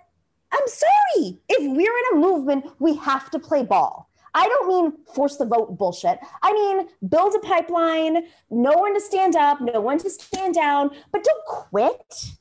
I'm 0.51 0.68
sorry, 0.68 1.39
if 1.49 1.61
we're 1.61 1.97
in 2.03 2.07
a 2.14 2.20
movement, 2.20 2.66
we 2.80 2.95
have 2.97 3.32
to 3.32 3.39
play 3.39 3.64
ball. 3.64 4.09
I 4.34 4.48
don't 4.48 4.68
mean 4.68 4.94
force 5.14 5.38
the 5.38 5.46
vote 5.46 5.78
bullshit. 5.78 6.20
I 6.42 6.54
mean 6.54 6.88
build 7.08 7.36
a 7.36 7.40
pipeline, 7.40 8.24
know 8.50 8.80
when 8.80 8.94
to 8.94 9.02
stand 9.02 9.36
up, 9.36 9.62
know 9.62 9.82
when 9.82 10.00
to 10.00 10.10
stand 10.10 10.56
down, 10.56 10.92
but 11.12 11.24
don't 11.24 11.46
quit. 11.46 12.32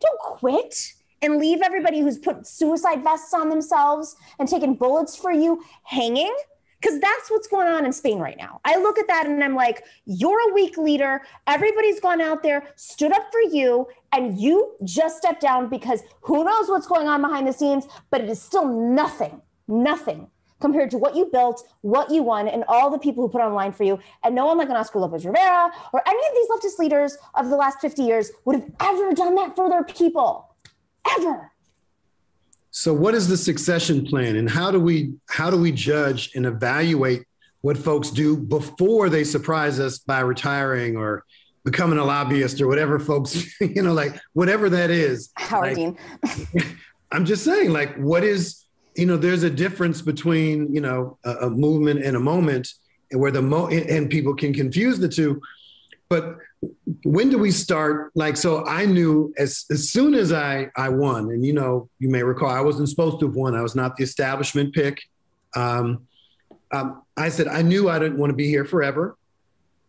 Don't 0.00 0.18
quit 0.18 0.94
and 1.22 1.38
leave 1.38 1.60
everybody 1.62 2.00
who's 2.00 2.18
put 2.18 2.46
suicide 2.46 3.02
vests 3.02 3.34
on 3.34 3.48
themselves 3.48 4.16
and 4.38 4.48
taken 4.48 4.74
bullets 4.74 5.16
for 5.16 5.32
you 5.32 5.62
hanging? 5.84 6.34
Because 6.80 6.98
that's 6.98 7.30
what's 7.30 7.46
going 7.46 7.68
on 7.68 7.84
in 7.84 7.92
Spain 7.92 8.18
right 8.18 8.38
now. 8.38 8.58
I 8.64 8.78
look 8.78 8.98
at 8.98 9.06
that 9.08 9.26
and 9.26 9.44
I'm 9.44 9.54
like, 9.54 9.84
you're 10.06 10.50
a 10.50 10.54
weak 10.54 10.78
leader. 10.78 11.20
Everybody's 11.46 12.00
gone 12.00 12.22
out 12.22 12.42
there, 12.42 12.68
stood 12.76 13.12
up 13.12 13.30
for 13.30 13.42
you, 13.42 13.86
and 14.12 14.40
you 14.40 14.76
just 14.82 15.18
stepped 15.18 15.42
down 15.42 15.68
because 15.68 16.02
who 16.22 16.42
knows 16.42 16.70
what's 16.70 16.86
going 16.86 17.06
on 17.06 17.20
behind 17.20 17.46
the 17.46 17.52
scenes, 17.52 17.86
but 18.10 18.22
it 18.22 18.30
is 18.30 18.40
still 18.40 18.66
nothing, 18.66 19.42
nothing 19.68 20.28
compared 20.60 20.90
to 20.90 20.98
what 20.98 21.16
you 21.16 21.26
built, 21.26 21.66
what 21.80 22.10
you 22.10 22.22
won, 22.22 22.48
and 22.48 22.64
all 22.68 22.90
the 22.90 22.98
people 22.98 23.24
who 23.24 23.28
put 23.28 23.40
online 23.40 23.72
for 23.72 23.84
you. 23.84 23.98
And 24.22 24.34
no 24.34 24.46
one 24.46 24.58
like 24.58 24.68
an 24.68 24.76
Oscar 24.76 25.00
Lopez 25.00 25.24
Rivera 25.24 25.70
or 25.92 26.02
any 26.06 26.18
of 26.18 26.34
these 26.34 26.48
leftist 26.48 26.78
leaders 26.78 27.16
of 27.34 27.48
the 27.48 27.56
last 27.56 27.80
50 27.80 28.02
years 28.02 28.30
would 28.44 28.56
have 28.56 28.70
ever 28.80 29.12
done 29.12 29.34
that 29.36 29.56
for 29.56 29.68
their 29.68 29.84
people. 29.84 30.54
Ever. 31.18 31.52
So 32.70 32.94
what 32.94 33.14
is 33.14 33.26
the 33.26 33.36
succession 33.36 34.06
plan 34.06 34.36
and 34.36 34.48
how 34.48 34.70
do 34.70 34.78
we 34.78 35.14
how 35.28 35.50
do 35.50 35.56
we 35.56 35.72
judge 35.72 36.30
and 36.36 36.46
evaluate 36.46 37.24
what 37.62 37.76
folks 37.76 38.10
do 38.10 38.36
before 38.36 39.08
they 39.08 39.24
surprise 39.24 39.80
us 39.80 39.98
by 39.98 40.20
retiring 40.20 40.96
or 40.96 41.24
becoming 41.64 41.98
a 41.98 42.04
lobbyist 42.04 42.60
or 42.60 42.68
whatever 42.68 42.98
folks, 42.98 43.54
you 43.60 43.82
know, 43.82 43.92
like 43.92 44.18
whatever 44.32 44.70
that 44.70 44.90
is. 44.90 45.30
Howard 45.36 45.76
like, 45.76 45.76
Dean. 45.76 45.98
I'm 47.12 47.24
just 47.24 47.44
saying, 47.44 47.72
like, 47.72 47.96
what 47.96 48.22
is, 48.22 48.59
you 48.94 49.06
know, 49.06 49.16
there's 49.16 49.42
a 49.42 49.50
difference 49.50 50.02
between, 50.02 50.74
you 50.74 50.80
know, 50.80 51.18
a, 51.24 51.30
a 51.46 51.50
movement 51.50 52.02
and 52.04 52.16
a 52.16 52.20
moment 52.20 52.68
and 53.10 53.20
where 53.20 53.30
the 53.30 53.42
mo 53.42 53.68
and 53.68 54.10
people 54.10 54.34
can 54.34 54.52
confuse 54.52 54.98
the 54.98 55.08
two. 55.08 55.40
But 56.08 56.38
when 57.04 57.30
do 57.30 57.38
we 57.38 57.52
start? 57.52 58.10
Like, 58.14 58.36
so 58.36 58.66
I 58.66 58.84
knew 58.84 59.32
as, 59.38 59.64
as 59.70 59.90
soon 59.90 60.14
as 60.14 60.32
I, 60.32 60.68
I 60.76 60.88
won, 60.88 61.30
and 61.30 61.44
you 61.44 61.52
know, 61.52 61.88
you 61.98 62.08
may 62.08 62.22
recall, 62.22 62.50
I 62.50 62.60
wasn't 62.60 62.88
supposed 62.88 63.20
to 63.20 63.26
have 63.26 63.34
won. 63.34 63.54
I 63.54 63.62
was 63.62 63.76
not 63.76 63.96
the 63.96 64.02
establishment 64.02 64.74
pick. 64.74 65.00
Um, 65.54 66.06
um, 66.72 67.02
I 67.16 67.28
said, 67.28 67.48
I 67.48 67.62
knew 67.62 67.88
I 67.88 67.98
didn't 67.98 68.18
want 68.18 68.30
to 68.30 68.36
be 68.36 68.48
here 68.48 68.64
forever. 68.64 69.16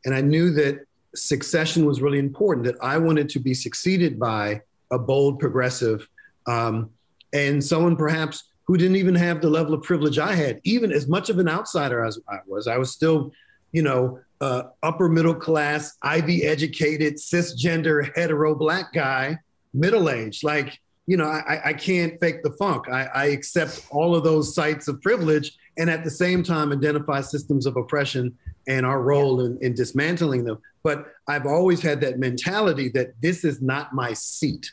And 0.05 0.15
I 0.15 0.21
knew 0.21 0.51
that 0.53 0.85
succession 1.15 1.85
was 1.85 2.01
really 2.01 2.19
important, 2.19 2.65
that 2.65 2.75
I 2.81 2.97
wanted 2.97 3.29
to 3.29 3.39
be 3.39 3.53
succeeded 3.53 4.19
by 4.19 4.61
a 4.91 4.97
bold 4.97 5.39
progressive 5.39 6.07
um, 6.47 6.89
and 7.33 7.63
someone 7.63 7.95
perhaps 7.95 8.43
who 8.71 8.77
didn't 8.77 8.95
even 8.95 9.15
have 9.15 9.41
the 9.41 9.49
level 9.49 9.73
of 9.73 9.83
privilege 9.83 10.17
I 10.17 10.33
had, 10.33 10.61
even 10.63 10.93
as 10.93 11.05
much 11.05 11.29
of 11.29 11.39
an 11.39 11.49
outsider 11.49 12.05
as 12.05 12.17
I 12.29 12.37
was. 12.47 12.69
I 12.69 12.77
was 12.77 12.89
still, 12.89 13.33
you 13.73 13.81
know, 13.81 14.21
uh, 14.39 14.63
upper 14.81 15.09
middle 15.09 15.35
class, 15.35 15.97
Ivy 16.03 16.43
educated, 16.43 17.15
cisgender, 17.15 18.15
hetero 18.15 18.55
black 18.55 18.93
guy, 18.93 19.39
middle 19.73 20.09
aged. 20.09 20.45
Like, 20.45 20.79
you 21.05 21.17
know, 21.17 21.25
I, 21.25 21.59
I 21.65 21.73
can't 21.73 22.17
fake 22.21 22.43
the 22.43 22.51
funk. 22.51 22.87
I, 22.87 23.07
I 23.13 23.25
accept 23.25 23.87
all 23.91 24.15
of 24.15 24.23
those 24.23 24.55
sites 24.55 24.87
of 24.87 25.01
privilege 25.01 25.51
and 25.77 25.89
at 25.89 26.05
the 26.05 26.09
same 26.09 26.41
time 26.41 26.71
identify 26.71 27.19
systems 27.19 27.65
of 27.65 27.75
oppression 27.75 28.37
and 28.69 28.85
our 28.85 29.01
role 29.01 29.41
in, 29.41 29.57
in 29.59 29.73
dismantling 29.73 30.45
them. 30.45 30.59
But 30.81 31.07
I've 31.27 31.45
always 31.45 31.81
had 31.81 31.99
that 32.01 32.19
mentality 32.19 32.87
that 32.93 33.15
this 33.21 33.43
is 33.43 33.61
not 33.61 33.93
my 33.93 34.13
seat. 34.13 34.71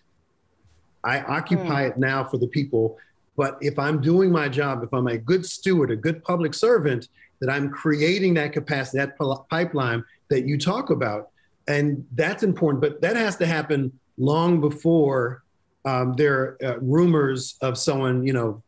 I 1.02 1.22
occupy 1.22 1.88
mm. 1.88 1.90
it 1.90 1.98
now 1.98 2.22
for 2.22 2.38
the 2.38 2.46
people. 2.46 2.96
But 3.38 3.56
if 3.60 3.78
I'm 3.78 4.00
doing 4.00 4.32
my 4.32 4.48
job, 4.48 4.82
if 4.82 4.92
I'm 4.92 5.06
a 5.06 5.16
good 5.16 5.46
steward, 5.46 5.92
a 5.92 5.96
good 5.96 6.24
public 6.24 6.52
servant, 6.52 7.08
that 7.40 7.48
I'm 7.48 7.70
creating 7.70 8.34
that 8.34 8.52
capacity, 8.52 8.98
that 8.98 9.16
pipeline 9.48 10.02
that 10.28 10.44
you 10.44 10.58
talk 10.58 10.90
about. 10.90 11.30
And 11.68 12.04
that's 12.16 12.42
important. 12.42 12.82
But 12.82 13.00
that 13.02 13.14
has 13.14 13.36
to 13.36 13.46
happen 13.46 13.92
long 14.18 14.60
before 14.60 15.44
um, 15.84 16.14
there 16.16 16.34
are 16.34 16.58
uh, 16.64 16.78
rumors 16.80 17.56
of 17.62 17.78
someone, 17.78 18.26
you 18.26 18.32
know, 18.32 18.60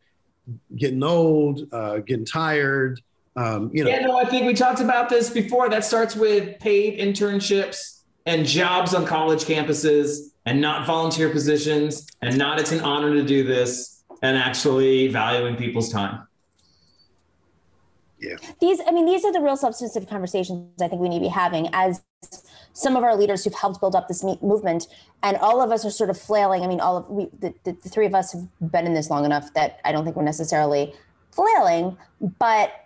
getting 0.77 1.03
old, 1.03 1.67
uh, 1.73 1.97
getting 1.97 2.25
tired. 2.25 3.01
Um, 3.35 3.71
you 3.73 3.83
know. 3.83 3.89
Yeah, 3.89 3.99
no, 3.99 4.17
I 4.17 4.23
think 4.23 4.47
we 4.47 4.53
talked 4.53 4.79
about 4.79 5.09
this 5.09 5.29
before. 5.29 5.67
That 5.67 5.83
starts 5.83 6.15
with 6.15 6.59
paid 6.59 6.97
internships 6.97 8.03
and 8.25 8.45
jobs 8.45 8.93
on 8.93 9.05
college 9.05 9.43
campuses 9.43 10.31
and 10.45 10.61
not 10.61 10.87
volunteer 10.87 11.29
positions 11.29 12.07
and 12.21 12.37
not 12.37 12.57
it's 12.57 12.71
an 12.71 12.79
honor 12.79 13.13
to 13.13 13.23
do 13.23 13.43
this 13.43 14.00
and 14.21 14.37
actually 14.37 15.07
valuing 15.07 15.55
people's 15.55 15.91
time. 15.91 16.27
Yeah. 18.19 18.35
These, 18.59 18.79
I 18.85 18.91
mean, 18.91 19.05
these 19.05 19.25
are 19.25 19.33
the 19.33 19.41
real 19.41 19.57
substantive 19.57 20.07
conversations 20.07 20.81
I 20.81 20.87
think 20.87 21.01
we 21.01 21.09
need 21.09 21.19
to 21.19 21.25
be 21.25 21.27
having 21.27 21.69
as 21.73 22.03
some 22.73 22.95
of 22.95 23.03
our 23.03 23.15
leaders 23.15 23.43
who've 23.43 23.53
helped 23.53 23.79
build 23.79 23.95
up 23.95 24.07
this 24.07 24.23
movement, 24.23 24.87
and 25.23 25.37
all 25.37 25.61
of 25.61 25.71
us 25.71 25.83
are 25.85 25.89
sort 25.89 26.09
of 26.09 26.17
flailing. 26.17 26.63
I 26.63 26.67
mean, 26.67 26.79
all 26.79 26.97
of 26.97 27.09
we, 27.09 27.25
the, 27.39 27.53
the, 27.63 27.73
the 27.73 27.89
three 27.89 28.05
of 28.05 28.13
us 28.13 28.31
have 28.31 28.47
been 28.71 28.85
in 28.85 28.93
this 28.93 29.09
long 29.09 29.25
enough 29.25 29.53
that 29.55 29.79
I 29.83 29.91
don't 29.91 30.03
think 30.03 30.15
we're 30.15 30.23
necessarily 30.23 30.93
flailing, 31.31 31.97
but 32.39 32.85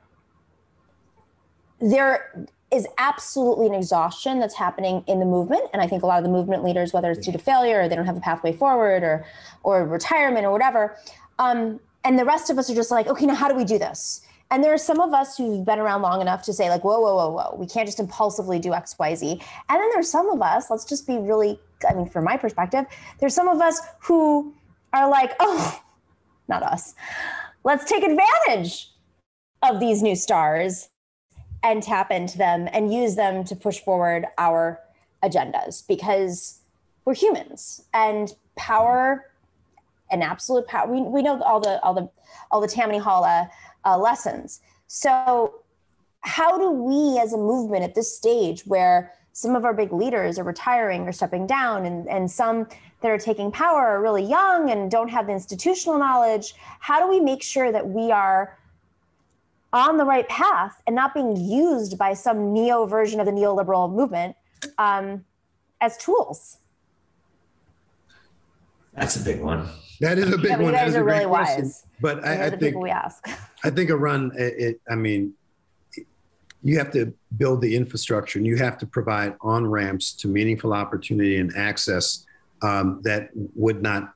there 1.79 2.47
is 2.71 2.87
absolutely 2.97 3.67
an 3.67 3.73
exhaustion 3.73 4.39
that's 4.39 4.55
happening 4.55 5.03
in 5.07 5.19
the 5.19 5.25
movement. 5.25 5.63
And 5.71 5.81
I 5.81 5.87
think 5.87 6.01
a 6.01 6.05
lot 6.07 6.17
of 6.17 6.23
the 6.23 6.31
movement 6.31 6.63
leaders, 6.63 6.93
whether 6.93 7.11
it's 7.11 7.25
due 7.25 7.31
to 7.31 7.37
failure 7.37 7.81
or 7.81 7.89
they 7.89 7.95
don't 7.95 8.05
have 8.05 8.17
a 8.17 8.21
pathway 8.21 8.53
forward 8.53 9.03
or 9.03 9.25
or 9.63 9.85
retirement 9.85 10.45
or 10.45 10.51
whatever, 10.51 10.97
um, 11.39 11.79
and 12.03 12.19
the 12.19 12.25
rest 12.25 12.49
of 12.49 12.57
us 12.57 12.69
are 12.69 12.75
just 12.75 12.91
like, 12.91 13.07
okay, 13.07 13.25
now 13.25 13.35
how 13.35 13.47
do 13.47 13.55
we 13.55 13.65
do 13.65 13.79
this? 13.79 14.21
And 14.51 14.63
there 14.63 14.73
are 14.73 14.77
some 14.77 14.99
of 14.99 15.13
us 15.13 15.37
who've 15.37 15.65
been 15.65 15.79
around 15.79 16.03
long 16.03 16.21
enough 16.21 16.43
to 16.43 16.53
say, 16.53 16.69
like, 16.69 16.83
whoa, 16.83 16.99
whoa, 16.99 17.15
whoa, 17.15 17.29
whoa, 17.31 17.55
we 17.57 17.65
can't 17.65 17.87
just 17.87 17.99
impulsively 17.99 18.59
do 18.59 18.73
X, 18.73 18.95
Y, 18.99 19.15
Z. 19.15 19.31
And 19.69 19.79
then 19.79 19.89
there's 19.93 20.09
some 20.09 20.29
of 20.29 20.41
us, 20.41 20.69
let's 20.69 20.85
just 20.85 21.07
be 21.07 21.17
really, 21.17 21.59
I 21.89 21.93
mean, 21.93 22.07
from 22.07 22.25
my 22.25 22.37
perspective, 22.37 22.85
there's 23.19 23.33
some 23.33 23.47
of 23.47 23.59
us 23.59 23.81
who 23.99 24.53
are 24.93 25.09
like, 25.09 25.33
oh, 25.39 25.81
not 26.47 26.61
us. 26.61 26.93
Let's 27.63 27.85
take 27.85 28.03
advantage 28.03 28.91
of 29.63 29.79
these 29.79 30.03
new 30.03 30.15
stars 30.15 30.89
and 31.63 31.81
tap 31.81 32.11
into 32.11 32.37
them 32.37 32.69
and 32.71 32.93
use 32.93 33.15
them 33.15 33.43
to 33.45 33.55
push 33.55 33.79
forward 33.79 34.27
our 34.37 34.79
agendas 35.23 35.85
because 35.87 36.61
we're 37.03 37.15
humans 37.15 37.81
and 37.93 38.35
power 38.55 39.25
and 40.11 40.23
absolute 40.23 40.67
power 40.67 40.91
we, 40.91 41.01
we 41.01 41.21
know 41.21 41.41
all 41.41 41.59
the 41.59 41.81
all 41.81 41.93
the 41.93 42.09
all 42.51 42.61
the 42.61 42.67
tammany 42.67 42.99
hall 42.99 43.23
uh, 43.23 43.97
lessons 43.97 44.61
so 44.87 45.61
how 46.21 46.57
do 46.57 46.71
we 46.71 47.19
as 47.19 47.33
a 47.33 47.37
movement 47.37 47.83
at 47.83 47.95
this 47.95 48.15
stage 48.15 48.65
where 48.65 49.13
some 49.33 49.55
of 49.55 49.65
our 49.65 49.73
big 49.73 49.91
leaders 49.91 50.39
are 50.39 50.43
retiring 50.43 51.01
or 51.01 51.11
stepping 51.11 51.45
down 51.45 51.85
and, 51.85 52.07
and 52.07 52.31
some 52.31 52.67
that 53.01 53.11
are 53.11 53.17
taking 53.17 53.51
power 53.51 53.85
are 53.87 54.01
really 54.01 54.23
young 54.23 54.71
and 54.71 54.89
don't 54.89 55.09
have 55.09 55.27
the 55.27 55.33
institutional 55.33 55.97
knowledge 55.99 56.55
how 56.79 56.99
do 56.99 57.09
we 57.09 57.19
make 57.19 57.43
sure 57.43 57.71
that 57.71 57.87
we 57.87 58.11
are 58.11 58.57
on 59.75 59.97
the 59.97 60.05
right 60.05 60.27
path 60.29 60.81
and 60.87 60.95
not 60.95 61.13
being 61.13 61.35
used 61.35 61.97
by 61.97 62.13
some 62.13 62.53
neo 62.53 62.85
version 62.85 63.19
of 63.19 63.25
the 63.25 63.31
neoliberal 63.31 63.91
movement 63.91 64.35
um, 64.77 65.25
as 65.81 65.97
tools. 65.97 66.57
That's 68.95 69.15
a 69.15 69.23
big 69.23 69.41
one. 69.41 69.67
That 70.01 70.17
is 70.17 70.31
a 70.31 70.37
big 70.37 70.51
yeah, 70.51 70.57
one. 70.57 70.73
You 70.73 70.79
guys 70.79 70.95
are 70.95 71.03
really 71.03 71.25
wise. 71.25 71.47
Question. 71.47 71.71
But 72.01 72.25
I, 72.25 72.47
I 72.47 72.49
think 72.49 72.77
we 72.77 72.89
ask. 72.89 73.27
I 73.63 73.69
think 73.69 73.89
a 73.89 73.95
run. 73.95 74.31
It, 74.37 74.53
it, 74.57 74.81
I 74.89 74.95
mean, 74.95 75.33
you 76.63 76.77
have 76.77 76.91
to 76.91 77.13
build 77.37 77.61
the 77.61 77.75
infrastructure, 77.75 78.39
and 78.39 78.45
you 78.45 78.57
have 78.57 78.77
to 78.79 78.85
provide 78.85 79.35
on 79.41 79.67
ramps 79.67 80.13
to 80.13 80.27
meaningful 80.27 80.73
opportunity 80.73 81.37
and 81.37 81.55
access 81.55 82.25
um, 82.61 83.01
that 83.03 83.29
would 83.55 83.81
not 83.81 84.13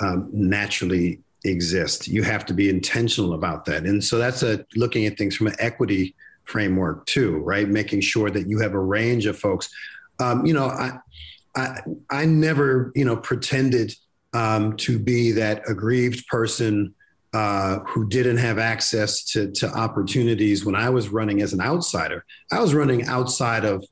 um, 0.00 0.28
naturally 0.32 1.20
exist. 1.44 2.08
You 2.08 2.22
have 2.22 2.46
to 2.46 2.54
be 2.54 2.68
intentional 2.68 3.34
about 3.34 3.64
that. 3.66 3.84
And 3.84 4.02
so 4.02 4.18
that's 4.18 4.42
a 4.42 4.64
looking 4.76 5.06
at 5.06 5.18
things 5.18 5.36
from 5.36 5.48
an 5.48 5.56
equity 5.58 6.14
framework 6.44 7.06
too, 7.06 7.38
right? 7.38 7.68
Making 7.68 8.00
sure 8.00 8.30
that 8.30 8.48
you 8.48 8.58
have 8.60 8.74
a 8.74 8.80
range 8.80 9.26
of 9.26 9.38
folks. 9.38 9.68
Um, 10.20 10.46
you 10.46 10.54
know, 10.54 10.66
I, 10.66 10.98
I, 11.56 11.80
I 12.10 12.24
never, 12.24 12.92
you 12.94 13.04
know, 13.04 13.16
pretended 13.16 13.94
um, 14.32 14.76
to 14.78 14.98
be 14.98 15.32
that 15.32 15.62
aggrieved 15.68 16.26
person 16.26 16.94
uh, 17.32 17.78
who 17.80 18.06
didn't 18.08 18.36
have 18.36 18.58
access 18.58 19.24
to, 19.24 19.50
to 19.52 19.68
opportunities 19.68 20.64
when 20.64 20.74
I 20.74 20.90
was 20.90 21.08
running 21.08 21.40
as 21.40 21.52
an 21.52 21.60
outsider. 21.60 22.24
I 22.50 22.60
was 22.60 22.74
running 22.74 23.06
outside 23.06 23.64
of 23.64 23.84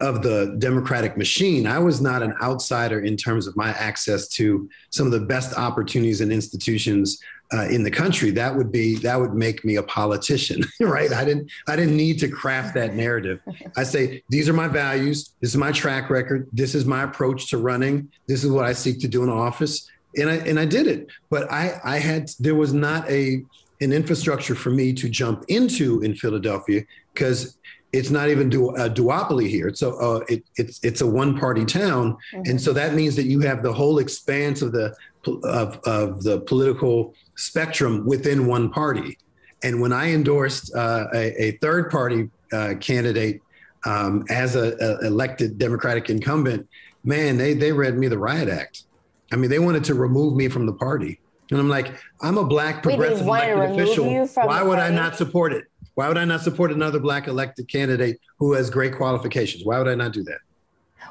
of 0.00 0.22
the 0.22 0.56
democratic 0.58 1.18
machine. 1.18 1.66
I 1.66 1.78
was 1.78 2.00
not 2.00 2.22
an 2.22 2.32
outsider 2.40 3.00
in 3.00 3.18
terms 3.18 3.46
of 3.46 3.54
my 3.54 3.68
access 3.74 4.28
to 4.28 4.66
some 4.88 5.04
of 5.04 5.12
the 5.12 5.20
best 5.20 5.58
opportunities 5.58 6.22
and 6.22 6.32
institutions 6.32 7.20
uh, 7.52 7.66
in 7.70 7.82
the 7.82 7.90
country. 7.90 8.30
That 8.30 8.56
would 8.56 8.70
be 8.70 8.96
that 8.96 9.20
would 9.20 9.34
make 9.34 9.64
me 9.64 9.76
a 9.76 9.82
politician, 9.82 10.64
right? 10.80 11.12
I 11.12 11.24
didn't 11.24 11.50
I 11.68 11.76
didn't 11.76 11.96
need 11.96 12.18
to 12.20 12.28
craft 12.28 12.74
that 12.74 12.94
narrative. 12.94 13.40
I 13.76 13.82
say 13.82 14.22
these 14.28 14.48
are 14.48 14.52
my 14.52 14.68
values. 14.68 15.30
This 15.40 15.50
is 15.50 15.56
my 15.56 15.72
track 15.72 16.10
record. 16.10 16.48
This 16.52 16.74
is 16.74 16.84
my 16.84 17.02
approach 17.02 17.50
to 17.50 17.58
running. 17.58 18.10
This 18.28 18.44
is 18.44 18.50
what 18.50 18.64
I 18.64 18.72
seek 18.72 19.00
to 19.00 19.08
do 19.08 19.22
in 19.22 19.28
office, 19.30 19.88
and 20.16 20.30
I 20.30 20.36
and 20.36 20.58
I 20.58 20.64
did 20.64 20.86
it. 20.86 21.08
But 21.30 21.50
I 21.50 21.80
I 21.84 21.98
had 21.98 22.30
there 22.38 22.54
was 22.54 22.72
not 22.72 23.08
a 23.10 23.42
an 23.80 23.92
infrastructure 23.92 24.54
for 24.54 24.70
me 24.70 24.92
to 24.92 25.08
jump 25.08 25.44
into 25.48 26.02
in 26.02 26.14
Philadelphia 26.14 26.82
because 27.14 27.56
it's 27.92 28.10
not 28.10 28.28
even 28.28 28.48
du- 28.48 28.68
a 28.76 28.88
duopoly 28.88 29.48
here. 29.48 29.66
It's 29.66 29.82
a 29.82 29.88
uh, 29.88 30.20
it, 30.28 30.44
it's 30.56 30.78
it's 30.84 31.00
a 31.00 31.06
one 31.06 31.36
party 31.36 31.64
town, 31.64 32.16
Mhm. 32.32 32.50
and 32.50 32.60
so 32.60 32.72
that 32.74 32.94
means 32.94 33.16
that 33.16 33.24
you 33.24 33.40
have 33.40 33.64
the 33.64 33.72
whole 33.72 33.98
expanse 33.98 34.62
of 34.62 34.70
the 34.70 34.94
of 35.26 35.78
of 35.84 36.22
the 36.22 36.40
political 36.40 37.14
spectrum 37.36 38.06
within 38.06 38.46
one 38.46 38.70
party. 38.70 39.18
And 39.62 39.80
when 39.80 39.92
I 39.92 40.12
endorsed 40.12 40.74
uh, 40.74 41.06
a, 41.12 41.42
a 41.42 41.50
third 41.58 41.90
party 41.90 42.30
uh, 42.52 42.74
candidate 42.80 43.42
um, 43.84 44.24
as 44.30 44.56
a, 44.56 44.74
a 44.80 45.06
elected 45.06 45.58
Democratic 45.58 46.10
incumbent, 46.10 46.68
man, 47.04 47.36
they 47.36 47.54
they 47.54 47.72
read 47.72 47.96
me 47.96 48.08
the 48.08 48.18
riot 48.18 48.48
act. 48.48 48.84
I 49.32 49.36
mean, 49.36 49.50
they 49.50 49.58
wanted 49.58 49.84
to 49.84 49.94
remove 49.94 50.34
me 50.34 50.48
from 50.48 50.66
the 50.66 50.72
party, 50.72 51.20
and 51.50 51.60
I'm 51.60 51.68
like, 51.68 51.94
I'm 52.20 52.38
a 52.38 52.44
black 52.44 52.82
progressive 52.82 53.18
to 53.18 53.24
elected 53.24 53.80
official. 53.80 54.26
Why 54.34 54.62
would 54.62 54.78
I 54.78 54.90
not 54.90 55.16
support 55.16 55.52
it? 55.52 55.64
Why 55.94 56.08
would 56.08 56.18
I 56.18 56.24
not 56.24 56.40
support 56.40 56.72
another 56.72 56.98
black 56.98 57.28
elected 57.28 57.68
candidate 57.68 58.18
who 58.38 58.54
has 58.54 58.70
great 58.70 58.94
qualifications? 58.96 59.64
Why 59.64 59.78
would 59.78 59.88
I 59.88 59.94
not 59.94 60.12
do 60.12 60.22
that? 60.24 60.38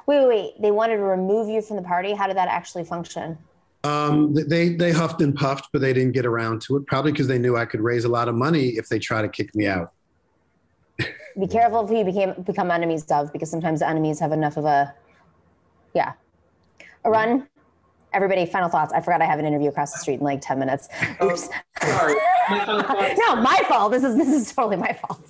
Wait, 0.07 0.19
wait, 0.21 0.27
wait. 0.27 0.61
They 0.61 0.71
wanted 0.71 0.97
to 0.97 1.03
remove 1.03 1.47
you 1.49 1.61
from 1.61 1.75
the 1.75 1.83
party. 1.83 2.13
How 2.13 2.25
did 2.27 2.37
that 2.37 2.47
actually 2.47 2.85
function? 2.85 3.37
Um, 3.83 4.33
they 4.33 4.69
they 4.69 4.91
huffed 4.91 5.21
and 5.21 5.33
puffed, 5.35 5.69
but 5.71 5.81
they 5.81 5.93
didn't 5.93 6.11
get 6.11 6.25
around 6.25 6.61
to 6.63 6.75
it. 6.75 6.85
Probably 6.85 7.11
because 7.11 7.27
they 7.27 7.39
knew 7.39 7.55
I 7.55 7.65
could 7.65 7.79
raise 7.79 8.03
a 8.03 8.09
lot 8.09 8.27
of 8.27 8.35
money 8.35 8.69
if 8.69 8.89
they 8.89 8.99
try 8.99 9.21
to 9.21 9.29
kick 9.29 9.55
me 9.55 9.67
out. 9.67 9.93
Be 11.39 11.47
careful 11.47 11.87
who 11.87 11.97
you 11.97 12.03
became 12.03 12.33
become 12.43 12.71
enemies 12.71 13.05
of, 13.09 13.31
because 13.31 13.49
sometimes 13.49 13.79
the 13.79 13.87
enemies 13.87 14.19
have 14.19 14.33
enough 14.33 14.57
of 14.57 14.65
a, 14.65 14.93
yeah. 15.93 16.13
Arun, 17.05 17.47
everybody, 18.11 18.45
final 18.45 18.67
thoughts. 18.67 18.91
I 18.91 18.99
forgot 18.99 19.21
I 19.21 19.25
have 19.25 19.39
an 19.39 19.45
interview 19.45 19.69
across 19.69 19.93
the 19.93 19.99
street 19.99 20.15
in 20.15 20.25
like 20.25 20.41
ten 20.41 20.59
minutes. 20.59 20.89
Oops. 21.23 21.49
Sorry. 21.81 22.15
My 22.49 23.15
no, 23.27 23.35
my 23.37 23.61
fault. 23.69 23.93
This 23.93 24.03
is 24.03 24.17
this 24.17 24.27
is 24.27 24.53
totally 24.53 24.75
my 24.75 24.91
fault. 24.91 25.21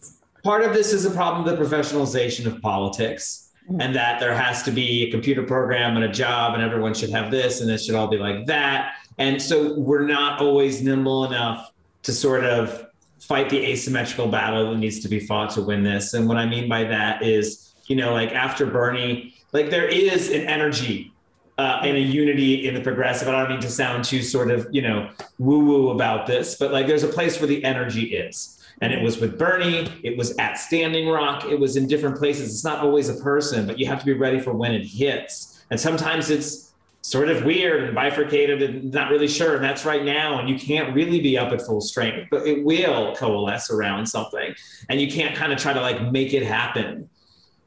part 0.43 0.63
of 0.63 0.73
this 0.73 0.91
is 0.91 1.05
a 1.05 1.11
problem 1.11 1.47
of 1.47 1.55
the 1.55 1.63
professionalization 1.63 2.47
of 2.47 2.59
politics. 2.61 3.48
And 3.79 3.95
that 3.95 4.19
there 4.19 4.33
has 4.33 4.63
to 4.63 4.71
be 4.71 5.03
a 5.03 5.11
computer 5.11 5.43
program 5.43 5.95
and 5.95 6.05
a 6.05 6.11
job 6.11 6.55
and 6.55 6.63
everyone 6.63 6.93
should 6.93 7.09
have 7.09 7.29
this 7.29 7.61
and 7.61 7.69
it 7.69 7.77
should 7.77 7.95
all 7.95 8.07
be 8.07 8.17
like 8.17 8.45
that 8.47 8.95
and 9.19 9.39
so 9.39 9.77
we're 9.77 10.07
not 10.07 10.41
always 10.41 10.81
nimble 10.81 11.25
enough 11.25 11.71
to 12.01 12.11
sort 12.11 12.43
of 12.43 12.87
fight 13.19 13.49
the 13.49 13.63
asymmetrical 13.63 14.27
battle 14.27 14.71
that 14.71 14.77
needs 14.77 14.99
to 14.99 15.07
be 15.07 15.19
fought 15.19 15.51
to 15.51 15.61
win 15.61 15.83
this 15.83 16.13
and 16.15 16.27
what 16.27 16.37
i 16.37 16.45
mean 16.45 16.67
by 16.67 16.83
that 16.83 17.21
is 17.21 17.75
you 17.85 17.95
know 17.95 18.11
like 18.11 18.31
after 18.31 18.65
bernie 18.65 19.35
like 19.51 19.69
there 19.69 19.87
is 19.87 20.29
an 20.29 20.41
energy 20.47 21.13
uh, 21.59 21.81
and 21.83 21.97
a 21.97 21.99
unity 21.99 22.69
in 22.69 22.73
the 22.73 22.79
progressive. 22.79 23.27
I 23.27 23.31
don't 23.31 23.49
mean 23.49 23.59
to 23.59 23.69
sound 23.69 24.05
too 24.05 24.21
sort 24.21 24.49
of, 24.49 24.69
you 24.71 24.81
know, 24.81 25.09
woo 25.39 25.59
woo 25.59 25.89
about 25.89 26.25
this, 26.25 26.55
but 26.55 26.71
like 26.71 26.87
there's 26.87 27.03
a 27.03 27.09
place 27.09 27.37
where 27.37 27.47
the 27.47 27.61
energy 27.65 28.15
is. 28.15 28.58
And 28.81 28.93
it 28.93 29.03
was 29.03 29.19
with 29.19 29.37
Bernie, 29.37 29.87
it 30.03 30.17
was 30.17 30.37
at 30.37 30.57
Standing 30.57 31.09
Rock, 31.09 31.45
it 31.45 31.59
was 31.59 31.75
in 31.75 31.87
different 31.87 32.17
places. 32.17 32.53
It's 32.53 32.63
not 32.63 32.79
always 32.79 33.09
a 33.09 33.15
person, 33.15 33.67
but 33.67 33.77
you 33.77 33.85
have 33.87 33.99
to 33.99 34.05
be 34.05 34.13
ready 34.13 34.39
for 34.39 34.53
when 34.53 34.73
it 34.73 34.85
hits. 34.85 35.63
And 35.69 35.79
sometimes 35.79 36.29
it's 36.29 36.69
sort 37.01 37.29
of 37.29 37.43
weird 37.43 37.83
and 37.83 37.95
bifurcated 37.95 38.61
and 38.61 38.91
not 38.91 39.09
really 39.09 39.27
sure. 39.27 39.55
And 39.55 39.63
that's 39.63 39.85
right 39.85 40.03
now. 40.03 40.39
And 40.39 40.49
you 40.49 40.57
can't 40.57 40.93
really 40.93 41.19
be 41.21 41.37
up 41.37 41.51
at 41.51 41.61
full 41.61 41.81
strength, 41.81 42.27
but 42.29 42.45
it 42.45 42.63
will 42.63 43.15
coalesce 43.15 43.69
around 43.69 44.05
something. 44.05 44.53
And 44.89 44.99
you 44.99 45.11
can't 45.11 45.35
kind 45.35 45.51
of 45.51 45.59
try 45.59 45.73
to 45.73 45.81
like 45.81 46.11
make 46.11 46.33
it 46.33 46.43
happen 46.43 47.08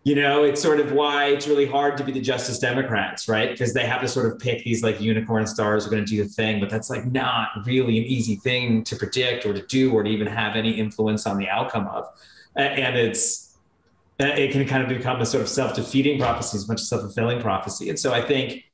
you 0.04 0.16
know 0.16 0.42
it's 0.42 0.60
sort 0.60 0.80
of 0.80 0.90
why 0.92 1.26
it's 1.26 1.46
really 1.46 1.66
hard 1.66 1.96
to 1.96 2.02
be 2.02 2.10
the 2.10 2.20
justice 2.20 2.58
democrats 2.58 3.28
right? 3.28 3.50
Because 3.50 3.72
they 3.72 3.86
have 3.86 4.00
to 4.00 4.08
sort 4.08 4.26
of 4.26 4.38
pick 4.38 4.64
these 4.64 4.82
like 4.82 5.00
unicorn 5.00 5.46
stars 5.46 5.84
who 5.84 5.88
are 5.88 5.92
going 5.92 6.04
to 6.04 6.10
do 6.10 6.22
the 6.22 6.28
thing 6.28 6.58
but 6.60 6.68
that's 6.68 6.90
like 6.90 7.04
not 7.06 7.48
really 7.66 7.98
an 7.98 8.04
easy 8.04 8.36
thing 8.36 8.82
to 8.84 8.96
predict 8.96 9.46
or 9.46 9.52
to 9.52 9.64
do 9.66 9.92
or 9.92 10.02
to 10.02 10.10
even 10.10 10.26
have 10.26 10.56
any 10.56 10.72
influence 10.72 11.26
on 11.26 11.38
the 11.38 11.48
outcome 11.48 11.86
of. 11.88 12.06
And 12.56 12.96
it's 12.96 13.56
it 14.18 14.52
can 14.52 14.66
kind 14.66 14.82
of 14.82 14.88
become 14.88 15.20
a 15.20 15.26
sort 15.26 15.42
of 15.42 15.48
self-defeating 15.48 16.18
prophecy 16.20 16.56
as 16.56 16.68
much 16.68 16.80
as 16.80 16.88
self-fulfilling 16.88 17.40
prophecy. 17.40 17.88
And 17.88 17.98
so 17.98 18.12
i 18.12 18.20
think 18.20 18.64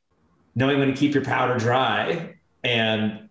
knowing 0.54 0.78
when 0.78 0.88
to 0.88 0.94
keep 0.94 1.14
your 1.14 1.24
powder 1.24 1.56
dry 1.58 2.34
and 2.64 3.28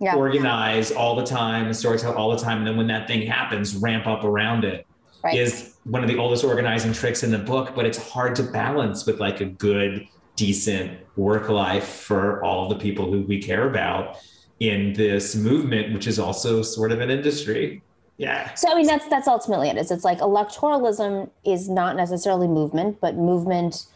Yeah. 0.00 0.14
organize 0.16 0.90
all 0.92 1.14
the 1.14 1.24
time 1.24 1.66
and 1.66 1.74
storytell 1.74 2.16
all 2.16 2.30
the 2.30 2.42
time 2.42 2.58
and 2.58 2.66
then 2.66 2.76
when 2.76 2.88
that 2.88 3.06
thing 3.06 3.22
happens 3.26 3.76
ramp 3.76 4.06
up 4.06 4.24
around 4.24 4.64
it 4.64 4.86
Right. 5.22 5.38
is 5.38 5.76
one 5.84 6.02
of 6.02 6.08
the 6.08 6.16
oldest 6.16 6.44
organizing 6.44 6.92
tricks 6.92 7.22
in 7.22 7.30
the 7.30 7.38
book, 7.38 7.74
but 7.74 7.84
it's 7.84 7.98
hard 7.98 8.34
to 8.36 8.42
balance 8.42 9.06
with 9.06 9.20
like 9.20 9.40
a 9.40 9.44
good, 9.44 10.06
decent 10.36 10.98
work 11.16 11.48
life 11.48 11.86
for 11.86 12.42
all 12.42 12.68
the 12.68 12.76
people 12.76 13.10
who 13.10 13.22
we 13.22 13.40
care 13.40 13.68
about 13.68 14.16
in 14.60 14.92
this 14.92 15.34
movement, 15.34 15.92
which 15.92 16.06
is 16.06 16.18
also 16.18 16.62
sort 16.62 16.92
of 16.92 17.00
an 17.00 17.10
industry. 17.10 17.82
Yeah. 18.18 18.52
So 18.54 18.70
I 18.70 18.74
mean 18.74 18.86
that's 18.86 19.08
that's 19.08 19.26
ultimately 19.26 19.70
it 19.70 19.78
is. 19.78 19.90
It's 19.90 20.04
like 20.04 20.18
electoralism 20.18 21.30
is 21.44 21.70
not 21.70 21.96
necessarily 21.96 22.46
movement, 22.46 23.00
but 23.00 23.16
movement 23.16 23.86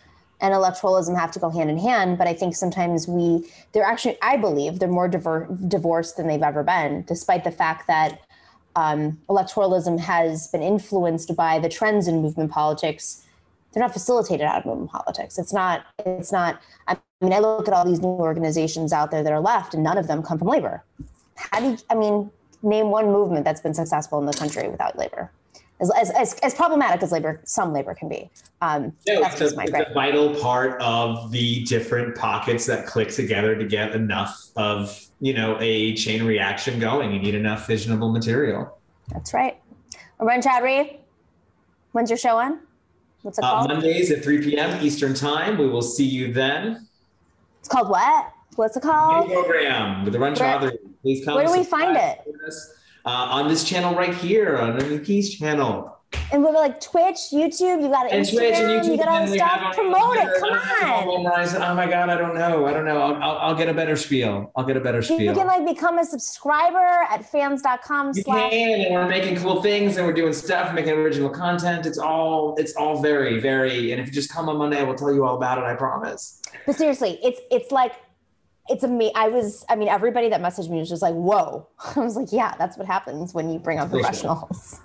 and 0.41 0.55
electoralism 0.55 1.19
have 1.19 1.31
to 1.33 1.39
go 1.39 1.51
hand 1.51 1.69
in 1.69 1.79
hand. 1.79 2.17
But 2.17 2.27
I 2.27 2.33
think 2.33 2.57
sometimes 2.57 3.07
we 3.07 3.47
they're 3.73 3.85
actually 3.85 4.17
I 4.23 4.39
believe 4.39 4.79
they're 4.79 4.89
more 4.89 5.09
diver, 5.09 5.47
divorced 5.69 6.17
than 6.17 6.27
they've 6.27 6.43
ever 6.43 6.63
been, 6.63 7.05
despite 7.07 7.45
the 7.45 7.51
fact 7.51 7.87
that 7.87 8.21
um, 8.77 9.19
electoralism 9.29 9.99
has 10.01 10.49
been 10.49 10.63
influenced 10.63 11.35
by 11.37 11.59
the 11.59 11.69
trends 11.69 12.09
in 12.09 12.23
movement 12.23 12.51
politics. 12.51 13.25
They're 13.73 13.83
not 13.83 13.93
facilitated 13.93 14.47
out 14.47 14.59
of 14.59 14.67
movement 14.67 14.91
politics. 14.91 15.39
It's 15.39 15.53
not. 15.53 15.85
It's 16.05 16.33
not. 16.33 16.61
I 16.87 16.97
mean, 17.21 17.33
I 17.33 17.39
look 17.39 17.67
at 17.69 17.75
all 17.75 17.85
these 17.85 18.01
new 18.01 18.07
organizations 18.07 18.93
out 18.93 19.11
there 19.11 19.23
that 19.23 19.33
are 19.33 19.41
left, 19.41 19.75
and 19.75 19.83
none 19.83 19.99
of 19.99 20.07
them 20.07 20.23
come 20.23 20.39
from 20.39 20.49
labor. 20.49 20.85
How 21.37 21.61
do 21.61 21.71
you, 21.71 21.79
I 21.91 21.95
mean, 21.95 22.31
name 22.63 22.91
one 22.91 23.07
movement 23.07 23.45
that's 23.45 23.61
been 23.61 23.75
successful 23.75 24.19
in 24.21 24.27
the 24.27 24.33
country 24.33 24.69
without 24.69 24.97
labor? 24.97 25.31
As, 25.81 25.91
as, 25.91 26.11
as, 26.11 26.35
as 26.35 26.55
problematic 26.55 27.03
as 27.03 27.11
labor, 27.11 27.41
some 27.45 27.73
labor 27.73 27.95
can 27.95 28.09
be. 28.09 28.31
Um, 28.63 28.93
No, 29.09 29.21
that's 29.21 29.35
it's, 29.35 29.41
just 29.41 29.55
a, 29.55 29.57
my 29.57 29.65
it's 29.65 29.91
a 29.91 29.93
vital 29.93 30.35
part 30.37 30.81
of 30.81 31.33
the 31.33 31.65
different 31.65 32.17
pockets 32.17 32.67
that 32.67 32.87
click 32.87 33.09
together 33.09 33.57
to 33.57 33.65
get 33.65 33.93
enough 33.93 34.51
of 34.55 35.04
you 35.21 35.33
know 35.35 35.57
a 35.61 35.95
chain 35.95 36.25
reaction 36.25 36.79
going. 36.79 37.13
You 37.13 37.19
need 37.19 37.35
enough 37.35 37.67
fissionable 37.67 38.13
material. 38.13 38.79
That's 39.13 39.33
right. 39.35 39.59
Arun 40.21 40.41
Chaudhary, 40.41 40.97
when's 41.93 42.11
your 42.11 42.17
show 42.17 42.39
on? 42.39 42.61
What's 43.23 43.39
it 43.39 43.45
Uh, 43.45 43.51
called? 43.51 43.69
Mondays 43.69 44.11
at 44.11 44.23
3 44.23 44.43
p.m. 44.43 44.85
Eastern 44.85 45.15
Time. 45.15 45.59
We 45.59 45.67
will 45.69 45.83
see 45.83 46.05
you 46.05 46.33
then. 46.33 46.87
It's 47.61 47.69
called 47.69 47.89
what? 47.89 48.33
What's 48.57 48.77
it 48.77 48.83
called? 48.83 49.29
New 49.29 49.35
program 49.35 50.05
with 50.05 50.13
the 50.13 50.19
Run 50.19 50.35
Where- 50.35 50.73
Please 51.03 51.25
come. 51.25 51.35
where 51.35 51.47
do 51.47 51.53
we 51.53 51.65
find 51.65 51.97
it? 51.97 52.21
Uh, 53.07 53.09
on 53.11 53.49
this 53.49 53.65
channel 53.65 53.95
right 53.95 54.15
here, 54.15 54.57
on 54.59 54.79
the 54.79 54.99
Keys 54.99 55.35
channel. 55.37 55.94
And 56.33 56.43
we're 56.43 56.51
like 56.53 56.81
Twitch, 56.81 57.17
YouTube, 57.33 57.83
you 57.83 57.89
got 57.89 58.11
And 58.11 58.25
Instagram, 58.25 58.33
Twitch 58.39 58.55
and 58.55 58.85
YouTube. 58.85 58.91
you 58.91 58.97
got 58.97 59.09
all 59.09 59.17
and 59.19 59.29
the 59.29 59.33
we 59.33 59.39
have 59.39 59.61
stuff. 59.61 59.75
Promote 59.77 60.17
it. 60.17 60.41
Come 60.41 60.53
on. 60.53 61.63
Oh 61.63 61.75
my 61.75 61.87
God, 61.87 62.11
I 62.11 62.17
don't 62.17 62.35
know. 62.35 62.67
I 62.67 62.73
don't 62.73 62.85
know. 62.85 62.99
I'll, 63.01 63.15
I'll, 63.23 63.39
I'll 63.39 63.55
get 63.55 63.69
a 63.69 63.75
better 63.75 63.95
spiel. 63.97 64.51
I'll 64.57 64.65
get 64.65 64.77
a 64.77 64.81
better 64.81 65.01
spiel. 65.03 65.21
You 65.21 65.33
can 65.33 65.47
like 65.47 65.65
become 65.67 65.99
a 65.99 66.05
subscriber 66.05 67.07
at 67.11 67.25
fans.com 67.31 68.13
You 68.15 68.25
can, 68.25 68.53
and 68.53 68.95
we're 68.95 69.09
making 69.09 69.37
cool 69.37 69.63
things, 69.63 69.97
and 69.97 70.07
we're 70.07 70.13
doing 70.13 70.33
stuff, 70.33 70.75
making 70.75 70.95
original 70.95 71.31
content. 71.31 71.87
It's 71.87 71.99
all, 71.99 72.57
it's 72.59 72.75
all 72.75 73.01
very, 73.01 73.39
very. 73.39 73.93
And 73.93 74.01
if 74.01 74.09
you 74.09 74.13
just 74.13 74.33
come 74.33 74.49
on 74.49 74.57
Monday, 74.57 74.79
I 74.79 74.83
will 74.83 74.97
tell 74.97 75.15
you 75.15 75.25
all 75.25 75.37
about 75.37 75.59
it. 75.59 75.65
I 75.65 75.75
promise. 75.75 76.41
But 76.67 76.77
seriously, 76.77 77.19
it's 77.23 77.41
it's 77.51 77.71
like 77.71 77.93
it's 78.69 78.83
a 78.83 78.89
me. 78.89 79.13
I 79.15 79.29
was, 79.29 79.65
I 79.69 79.77
mean, 79.77 79.89
everybody 79.89 80.29
that 80.31 80.41
messaged 80.41 80.71
me 80.71 80.79
was 80.79 80.89
just 80.89 81.03
like, 81.03 81.15
"Whoa!" 81.15 81.69
I 81.97 82.01
was 82.01 82.17
like, 82.17 82.33
"Yeah, 82.33 82.55
that's 82.59 82.77
what 82.79 82.87
happens 82.87 83.35
when 83.35 83.51
you 83.51 83.59
bring 83.59 83.79
on 83.79 83.91
professionals." 83.91 84.81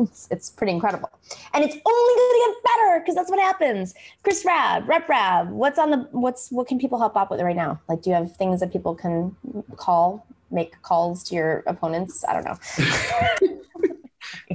It's 0.00 0.28
it's 0.30 0.50
pretty 0.50 0.72
incredible, 0.72 1.10
and 1.52 1.62
it's 1.62 1.74
only 1.74 2.14
going 2.14 2.30
to 2.30 2.42
get 2.46 2.64
better 2.64 3.00
because 3.00 3.14
that's 3.14 3.30
what 3.30 3.38
happens. 3.38 3.94
Chris 4.22 4.44
Rabb, 4.44 4.88
Rep 4.88 5.08
Rabb, 5.08 5.50
what's 5.50 5.78
on 5.78 5.90
the 5.90 6.08
what's 6.12 6.50
what 6.50 6.66
can 6.66 6.78
people 6.78 6.98
help 6.98 7.16
out 7.16 7.30
with 7.30 7.40
right 7.40 7.56
now? 7.56 7.80
Like, 7.88 8.02
do 8.02 8.10
you 8.10 8.16
have 8.16 8.34
things 8.36 8.60
that 8.60 8.72
people 8.72 8.94
can 8.94 9.36
call, 9.76 10.26
make 10.50 10.80
calls 10.82 11.22
to 11.24 11.34
your 11.34 11.62
opponents? 11.66 12.24
I 12.26 12.32
don't 12.32 12.44
know. 12.44 12.56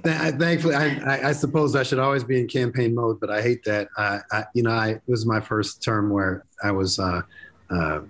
Thankfully, 0.37 0.75
I, 0.75 0.97
I, 0.99 1.29
I 1.29 1.31
suppose 1.31 1.75
I 1.75 1.83
should 1.83 1.99
always 1.99 2.23
be 2.23 2.39
in 2.39 2.47
campaign 2.47 2.95
mode, 2.95 3.19
but 3.19 3.29
I 3.29 3.41
hate 3.41 3.63
that. 3.65 3.87
I, 3.97 4.19
I 4.31 4.45
you 4.53 4.63
know, 4.63 4.71
I 4.71 4.89
it 4.89 5.01
was 5.07 5.25
my 5.25 5.39
first 5.39 5.83
term 5.83 6.09
where 6.09 6.45
I 6.63 6.71
was 6.71 6.99
uh, 6.99 7.21
uh, 7.69 8.01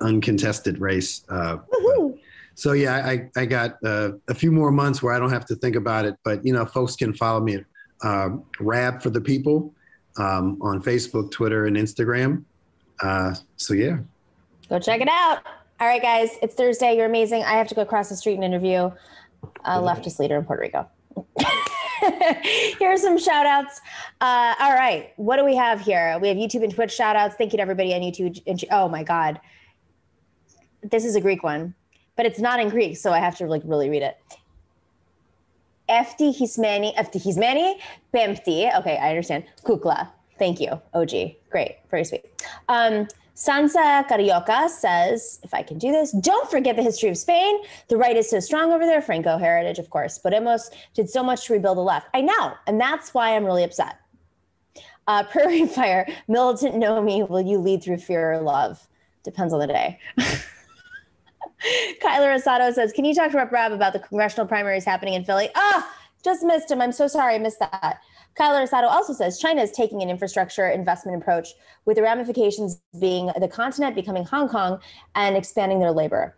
uncontested 0.00 0.80
race. 0.80 1.24
Uh! 1.28 1.58
So 2.60 2.72
yeah, 2.72 3.06
I, 3.06 3.30
I 3.40 3.46
got 3.46 3.78
uh, 3.82 4.10
a 4.28 4.34
few 4.34 4.52
more 4.52 4.70
months 4.70 5.02
where 5.02 5.14
I 5.14 5.18
don't 5.18 5.30
have 5.30 5.46
to 5.46 5.56
think 5.56 5.76
about 5.76 6.04
it. 6.04 6.16
But 6.24 6.44
you 6.44 6.52
know, 6.52 6.66
folks 6.66 6.94
can 6.94 7.14
follow 7.14 7.40
me 7.40 7.54
at 7.54 7.64
um, 8.02 8.44
Rabb 8.60 9.00
for 9.00 9.08
the 9.08 9.20
People 9.20 9.72
um, 10.18 10.58
on 10.60 10.82
Facebook, 10.82 11.30
Twitter, 11.30 11.64
and 11.64 11.74
Instagram. 11.78 12.44
Uh, 13.02 13.34
so 13.56 13.72
yeah, 13.72 13.96
Go 14.68 14.78
check 14.78 15.00
it 15.00 15.08
out. 15.08 15.38
All 15.80 15.88
right, 15.88 16.02
guys, 16.02 16.36
it's 16.42 16.54
Thursday. 16.54 16.94
You're 16.98 17.06
amazing. 17.06 17.44
I 17.44 17.54
have 17.54 17.66
to 17.68 17.74
go 17.74 17.80
across 17.80 18.10
the 18.10 18.16
street 18.16 18.34
and 18.34 18.44
interview 18.44 18.90
a 19.64 19.80
leftist 19.80 20.18
leader 20.18 20.36
in 20.36 20.44
Puerto 20.44 20.60
Rico. 20.60 20.86
here 22.78 22.90
are 22.90 22.96
some 22.98 23.16
shout 23.18 23.46
outs. 23.46 23.80
Uh, 24.20 24.54
all 24.60 24.74
right, 24.74 25.14
what 25.16 25.38
do 25.38 25.46
we 25.46 25.56
have 25.56 25.80
here? 25.80 26.18
We 26.20 26.28
have 26.28 26.36
YouTube 26.36 26.62
and 26.62 26.74
Twitch 26.74 26.92
shout 26.92 27.16
outs. 27.16 27.36
Thank 27.36 27.54
you 27.54 27.56
to 27.56 27.62
everybody 27.62 27.94
on 27.94 28.02
YouTube. 28.02 28.42
and- 28.46 28.62
Oh 28.70 28.86
my 28.86 29.02
God. 29.02 29.40
This 30.82 31.06
is 31.06 31.16
a 31.16 31.22
Greek 31.22 31.42
one, 31.42 31.74
but 32.20 32.26
it's 32.26 32.38
not 32.38 32.60
in 32.60 32.68
Greek, 32.68 32.98
so 32.98 33.12
I 33.12 33.18
have 33.18 33.38
to 33.38 33.46
like 33.46 33.62
really 33.64 33.88
read 33.88 34.02
it. 34.02 34.18
Efti 35.88 36.38
Hismani, 36.38 36.94
Efti 36.94 37.18
Hismani, 37.18 37.76
Pempti. 38.12 38.78
Okay, 38.78 38.98
I 38.98 39.08
understand. 39.08 39.44
Kukla. 39.64 40.06
Thank 40.38 40.60
you, 40.60 40.78
OG. 40.92 41.12
Great, 41.48 41.76
very 41.90 42.04
sweet. 42.04 42.26
Um, 42.68 43.08
Sansa 43.34 44.06
Carioca 44.06 44.68
says, 44.68 45.40
if 45.42 45.54
I 45.54 45.62
can 45.62 45.78
do 45.78 45.92
this, 45.92 46.12
don't 46.12 46.50
forget 46.50 46.76
the 46.76 46.82
history 46.82 47.08
of 47.08 47.16
Spain. 47.16 47.58
The 47.88 47.96
right 47.96 48.14
is 48.14 48.28
so 48.28 48.38
strong 48.38 48.70
over 48.70 48.84
there. 48.84 49.00
Franco 49.00 49.38
heritage, 49.38 49.78
of 49.78 49.88
course. 49.88 50.18
Podemos 50.22 50.68
did 50.92 51.08
so 51.08 51.22
much 51.22 51.46
to 51.46 51.54
rebuild 51.54 51.78
the 51.78 51.82
left. 51.82 52.08
I 52.12 52.20
know. 52.20 52.52
And 52.66 52.78
that's 52.78 53.14
why 53.14 53.34
I'm 53.34 53.46
really 53.46 53.64
upset. 53.64 53.96
Uh, 55.06 55.22
Prairie 55.32 55.66
Fire, 55.66 56.06
militant 56.28 56.76
know 56.76 57.00
me. 57.00 57.22
Will 57.22 57.40
you 57.40 57.56
lead 57.56 57.82
through 57.82 57.96
fear 57.96 58.30
or 58.30 58.42
love? 58.42 58.86
Depends 59.24 59.54
on 59.54 59.60
the 59.60 59.66
day. 59.66 59.98
Kyler 62.02 62.38
Asado 62.38 62.72
says, 62.72 62.92
Can 62.92 63.04
you 63.04 63.14
talk 63.14 63.30
to 63.32 63.36
Rep 63.36 63.52
Rabb 63.52 63.72
about 63.72 63.92
the 63.92 63.98
congressional 63.98 64.46
primaries 64.46 64.84
happening 64.84 65.14
in 65.14 65.24
Philly? 65.24 65.50
Ah, 65.54 65.90
just 66.24 66.42
missed 66.42 66.70
him. 66.70 66.80
I'm 66.80 66.92
so 66.92 67.06
sorry 67.06 67.34
I 67.34 67.38
missed 67.38 67.58
that. 67.60 68.00
Kyler 68.38 68.66
Asado 68.66 68.84
also 68.84 69.12
says 69.12 69.38
China 69.38 69.62
is 69.62 69.72
taking 69.72 70.02
an 70.02 70.08
infrastructure 70.08 70.68
investment 70.68 71.20
approach 71.20 71.48
with 71.84 71.96
the 71.96 72.02
ramifications 72.02 72.80
being 73.00 73.30
the 73.38 73.48
continent 73.48 73.94
becoming 73.94 74.24
Hong 74.24 74.48
Kong 74.48 74.80
and 75.14 75.36
expanding 75.36 75.80
their 75.80 75.92
labor. 75.92 76.36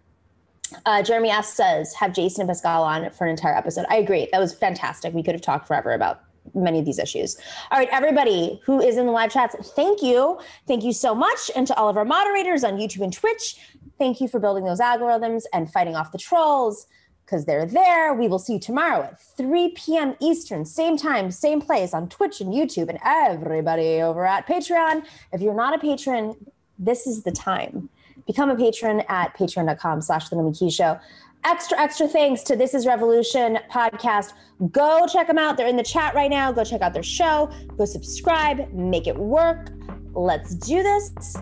Uh, 0.87 1.03
Jeremy 1.03 1.29
S 1.29 1.53
says, 1.53 1.93
have 1.95 2.15
Jason 2.15 2.43
and 2.43 2.49
Pascal 2.49 2.83
on 2.83 3.11
for 3.11 3.25
an 3.25 3.31
entire 3.31 3.55
episode. 3.55 3.85
I 3.91 3.97
agree. 3.97 4.29
That 4.33 4.41
was 4.41 4.55
fantastic. 4.55 5.13
We 5.13 5.23
could 5.23 5.35
have 5.35 5.43
talked 5.43 5.67
forever 5.67 5.93
about 5.93 6.23
many 6.55 6.79
of 6.79 6.85
these 6.85 6.99
issues. 6.99 7.37
All 7.71 7.79
right, 7.79 7.89
everybody 7.93 8.61
who 8.65 8.81
is 8.81 8.97
in 8.97 9.07
the 9.07 9.13
live 9.13 9.31
chats, 9.31 9.55
thank 9.73 10.03
you. 10.03 10.41
Thank 10.67 10.83
you 10.83 10.93
so 10.93 11.15
much. 11.15 11.51
And 11.55 11.67
to 11.67 11.77
all 11.77 11.89
of 11.89 11.97
our 11.97 12.05
moderators 12.05 12.65
on 12.65 12.79
YouTube 12.79 13.03
and 13.03 13.13
Twitch, 13.13 13.59
thank 13.99 14.21
you 14.21 14.29
for 14.29 14.39
building 14.39 14.65
those 14.65 14.81
algorithms 14.81 15.43
and 15.53 15.71
fighting 15.71 15.97
off 15.97 16.13
the 16.13 16.19
trolls 16.19 16.87
because 17.25 17.45
they're 17.45 17.67
there. 17.67 18.13
We 18.13 18.29
will 18.29 18.39
see 18.39 18.55
you 18.55 18.61
tomorrow 18.61 19.03
at 19.03 19.21
3 19.21 19.71
p.m. 19.71 20.15
Eastern, 20.21 20.65
same 20.65 20.97
time, 20.97 21.31
same 21.31 21.61
place 21.61 21.95
on 21.95 22.09
Twitch 22.09 22.41
and 22.41 22.53
YouTube, 22.53 22.89
and 22.89 22.99
everybody 23.05 24.03
over 24.03 24.27
at 24.27 24.47
Patreon. 24.47 25.07
If 25.33 25.41
you're 25.41 25.55
not 25.55 25.75
a 25.75 25.79
patron, 25.79 26.35
this 26.79 27.07
is 27.07 27.23
the 27.23 27.33
time. 27.33 27.89
Become 28.27 28.51
a 28.51 28.57
patron 28.57 29.03
at 29.09 29.37
patreon.com 29.37 30.03
slash 30.03 30.29
the 30.29 30.37
Nomiki 30.37 30.73
Show 30.73 30.99
extra 31.45 31.79
extra 31.81 32.07
thanks 32.07 32.43
to 32.43 32.55
this 32.55 32.73
is 32.73 32.87
revolution 32.87 33.59
podcast 33.69 34.33
go 34.71 35.07
check 35.09 35.27
them 35.27 35.39
out 35.39 35.57
they're 35.57 35.67
in 35.67 35.77
the 35.77 35.83
chat 35.83 36.15
right 36.15 36.31
now 36.31 36.53
go 36.53 36.63
check 36.63 36.81
out 36.83 36.95
their 36.95 37.03
show 37.03 37.51
go 37.77 37.85
subscribe 37.85 38.73
make 38.73 39.09
it 39.09 39.17
work 39.17 39.71
let's 40.15 40.55
do 40.55 40.85
this 40.85 41.37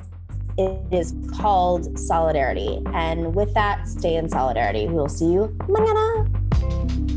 it 0.58 0.80
is 0.92 1.14
called 1.36 1.98
Solidarity. 1.98 2.82
And 2.92 3.34
with 3.34 3.52
that, 3.54 3.88
stay 3.88 4.16
in 4.16 4.28
solidarity. 4.28 4.86
We 4.86 4.94
will 4.94 5.08
see 5.08 5.32
you 5.32 5.56
mañana. 5.68 7.09